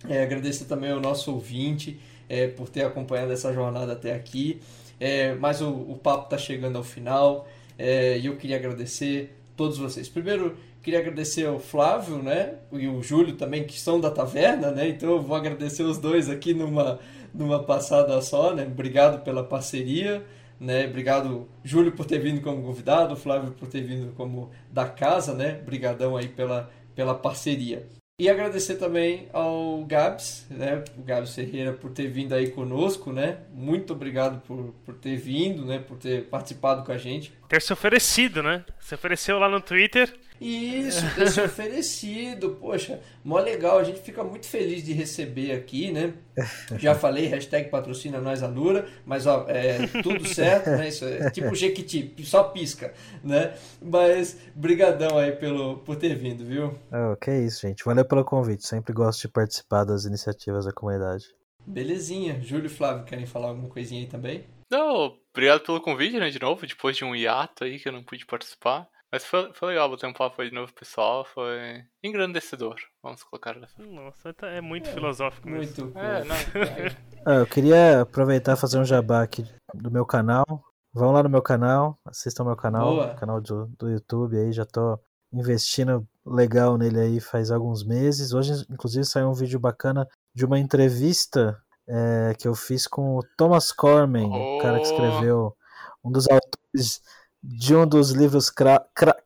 [0.07, 1.99] É, agradecer também ao nosso ouvinte
[2.29, 4.61] é, por ter acompanhado essa jornada até aqui.
[5.01, 7.49] É, mas o, o papo tá chegando ao final
[7.79, 10.09] é, e eu queria agradecer todos vocês.
[10.09, 12.57] Primeiro, queria agradecer ao Flávio, né?
[12.73, 14.89] E o Júlio também, que são da taverna, né?
[14.89, 17.01] Então eu vou agradecer os dois aqui numa,
[17.35, 18.65] numa passada só, né?
[18.65, 20.25] Obrigado pela parceria,
[20.61, 20.87] né?
[20.87, 25.59] Obrigado, Júlio, por ter vindo como convidado, Flávio por ter vindo como da casa, né?
[25.63, 27.87] Obrigadão aí pela, pela parceria.
[28.19, 30.83] E agradecer também ao Gabs, né?
[30.97, 33.41] O Gabs Ferreira por ter vindo aí conosco, né?
[33.53, 35.81] Muito obrigado por, por ter vindo, né?
[35.81, 37.31] Por ter participado com a gente.
[37.47, 38.65] Ter se oferecido, né?
[38.81, 40.11] Se ofereceu lá no Twitter.
[40.41, 45.91] Isso, ter se oferecido, poxa, mó legal, a gente fica muito feliz de receber aqui,
[45.91, 46.13] né?
[46.79, 50.89] Já falei, hashtag patrocina nós Alura, mas ó, é tudo certo, né?
[50.89, 52.93] Isso é tipo Jequiti, só pisca,
[53.25, 53.55] né?
[53.81, 56.79] Mas brigadão aí pelo, por ter vindo, viu?
[56.93, 57.85] Oh, que isso, gente.
[57.85, 58.67] Valeu pelo convite.
[58.67, 61.25] Sempre gosto de participar das iniciativas da comunidade.
[61.67, 62.41] Belezinha.
[62.41, 64.45] Júlio e Flávio, querem falar alguma coisinha aí também?
[64.71, 68.03] Não, obrigado pelo convite, né, de novo, depois de um hiato aí que eu não
[68.03, 68.89] pude participar.
[69.13, 71.25] Mas foi, foi legal bater um papo aí de novo, pessoal.
[71.25, 75.85] Foi engrandecedor, vamos colocar dessa Nossa, tá- é muito filosófico mesmo.
[75.87, 76.29] Muito É, bom.
[76.29, 76.37] não.
[77.29, 80.45] Ah, eu queria aproveitar e fazer um jabá aqui do meu canal.
[80.95, 83.15] Vão lá no meu canal, assistam meu canal, Boa.
[83.15, 84.97] canal do, do YouTube aí, já tô
[85.33, 88.33] investindo legal nele aí faz alguns meses.
[88.33, 93.23] Hoje, inclusive, saiu um vídeo bacana de uma entrevista é, que eu fiz com o
[93.37, 94.93] Thomas Corman, o cara que Oh.
[94.93, 95.57] escreveu
[96.05, 97.01] um dos autores
[97.49, 98.53] de um dos livros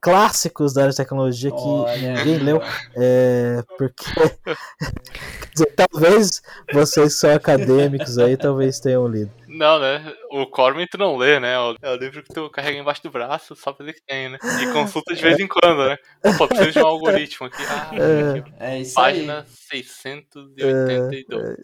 [0.00, 2.62] clássicos da área de tecnologia que Olha ninguém leu.
[2.94, 4.04] É, porque
[5.54, 6.42] dizer, talvez
[6.72, 9.30] vocês são acadêmicos aí talvez tenham lido.
[9.48, 10.14] Não, né?
[10.32, 11.54] O Corman tu não lê, né?
[11.82, 14.38] É o livro que tu carrega embaixo do braço só pra dizer que tem, né?
[14.62, 15.96] E consulta de vez em quando, né?
[16.38, 17.62] Pô, preciso de um algoritmo aqui.
[17.68, 18.64] Ah, aqui, ó.
[18.64, 19.82] É isso Página aí.
[19.82, 21.56] 682.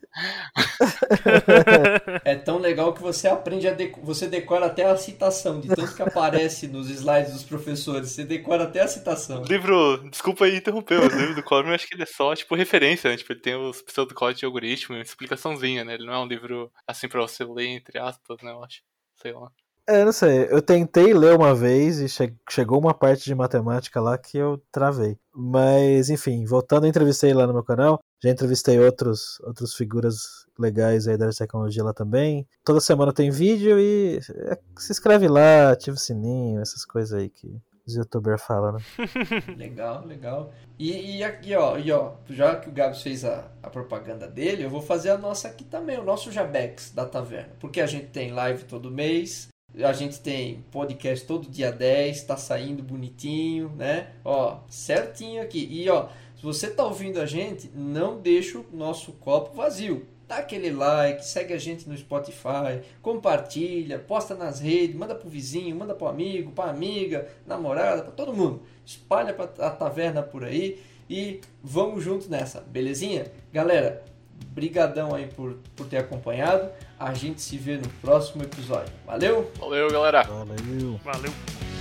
[2.24, 4.00] É tão legal que você aprende a deco...
[4.02, 8.10] você decora até a citação, de tanto que aparece nos slides dos professores.
[8.10, 9.42] Você decora até a citação.
[9.42, 12.06] O livro, desculpa aí interromper, mas o livro do Corman eu acho que ele é
[12.06, 13.16] só, tipo, referência, né?
[13.16, 15.94] Tipo, ele tem os pseudocódigos de algoritmo e uma explicaçãozinha, né?
[15.94, 18.55] Ele não é um livro, assim, pra você ler, entre aspas, né?
[18.56, 18.82] Eu acho.
[19.20, 19.50] Sei lá.
[19.88, 24.00] É, não sei, eu tentei ler uma vez e che- chegou uma parte de matemática
[24.00, 25.16] lá que eu travei.
[25.32, 31.06] Mas, enfim, voltando, eu entrevistei lá no meu canal, já entrevistei outros, outros figuras legais
[31.06, 32.44] aí da tecnologia lá também.
[32.64, 37.28] Toda semana tem vídeo e é, se inscreve lá, ativa o sininho, essas coisas aí
[37.28, 37.56] que
[37.86, 38.80] os youtubers falam, né?
[39.56, 40.52] Legal, legal.
[40.78, 44.64] E, e aqui, ó, e ó, já que o Gabs fez a, a propaganda dele,
[44.64, 47.54] eu vou fazer a nossa aqui também, o nosso Jabex da Taverna.
[47.60, 49.48] Porque a gente tem live todo mês,
[49.84, 54.12] a gente tem podcast todo dia 10, tá saindo bonitinho, né?
[54.24, 55.66] Ó, certinho aqui.
[55.70, 60.06] E ó, se você tá ouvindo a gente, não deixa o nosso copo vazio.
[60.28, 65.76] Dá aquele like, segue a gente no Spotify, compartilha, posta nas redes, manda pro vizinho,
[65.76, 68.62] manda pro amigo, pra amiga, namorada, pra todo mundo.
[68.84, 73.30] Espalha pra a taverna por aí e vamos juntos nessa, belezinha?
[73.52, 74.02] Galera,
[74.48, 76.70] brigadão aí por, por ter acompanhado.
[76.98, 78.92] A gente se vê no próximo episódio.
[79.06, 79.50] Valeu?
[79.58, 80.22] Valeu, galera.
[80.24, 81.00] Valeu.
[81.04, 81.75] Valeu.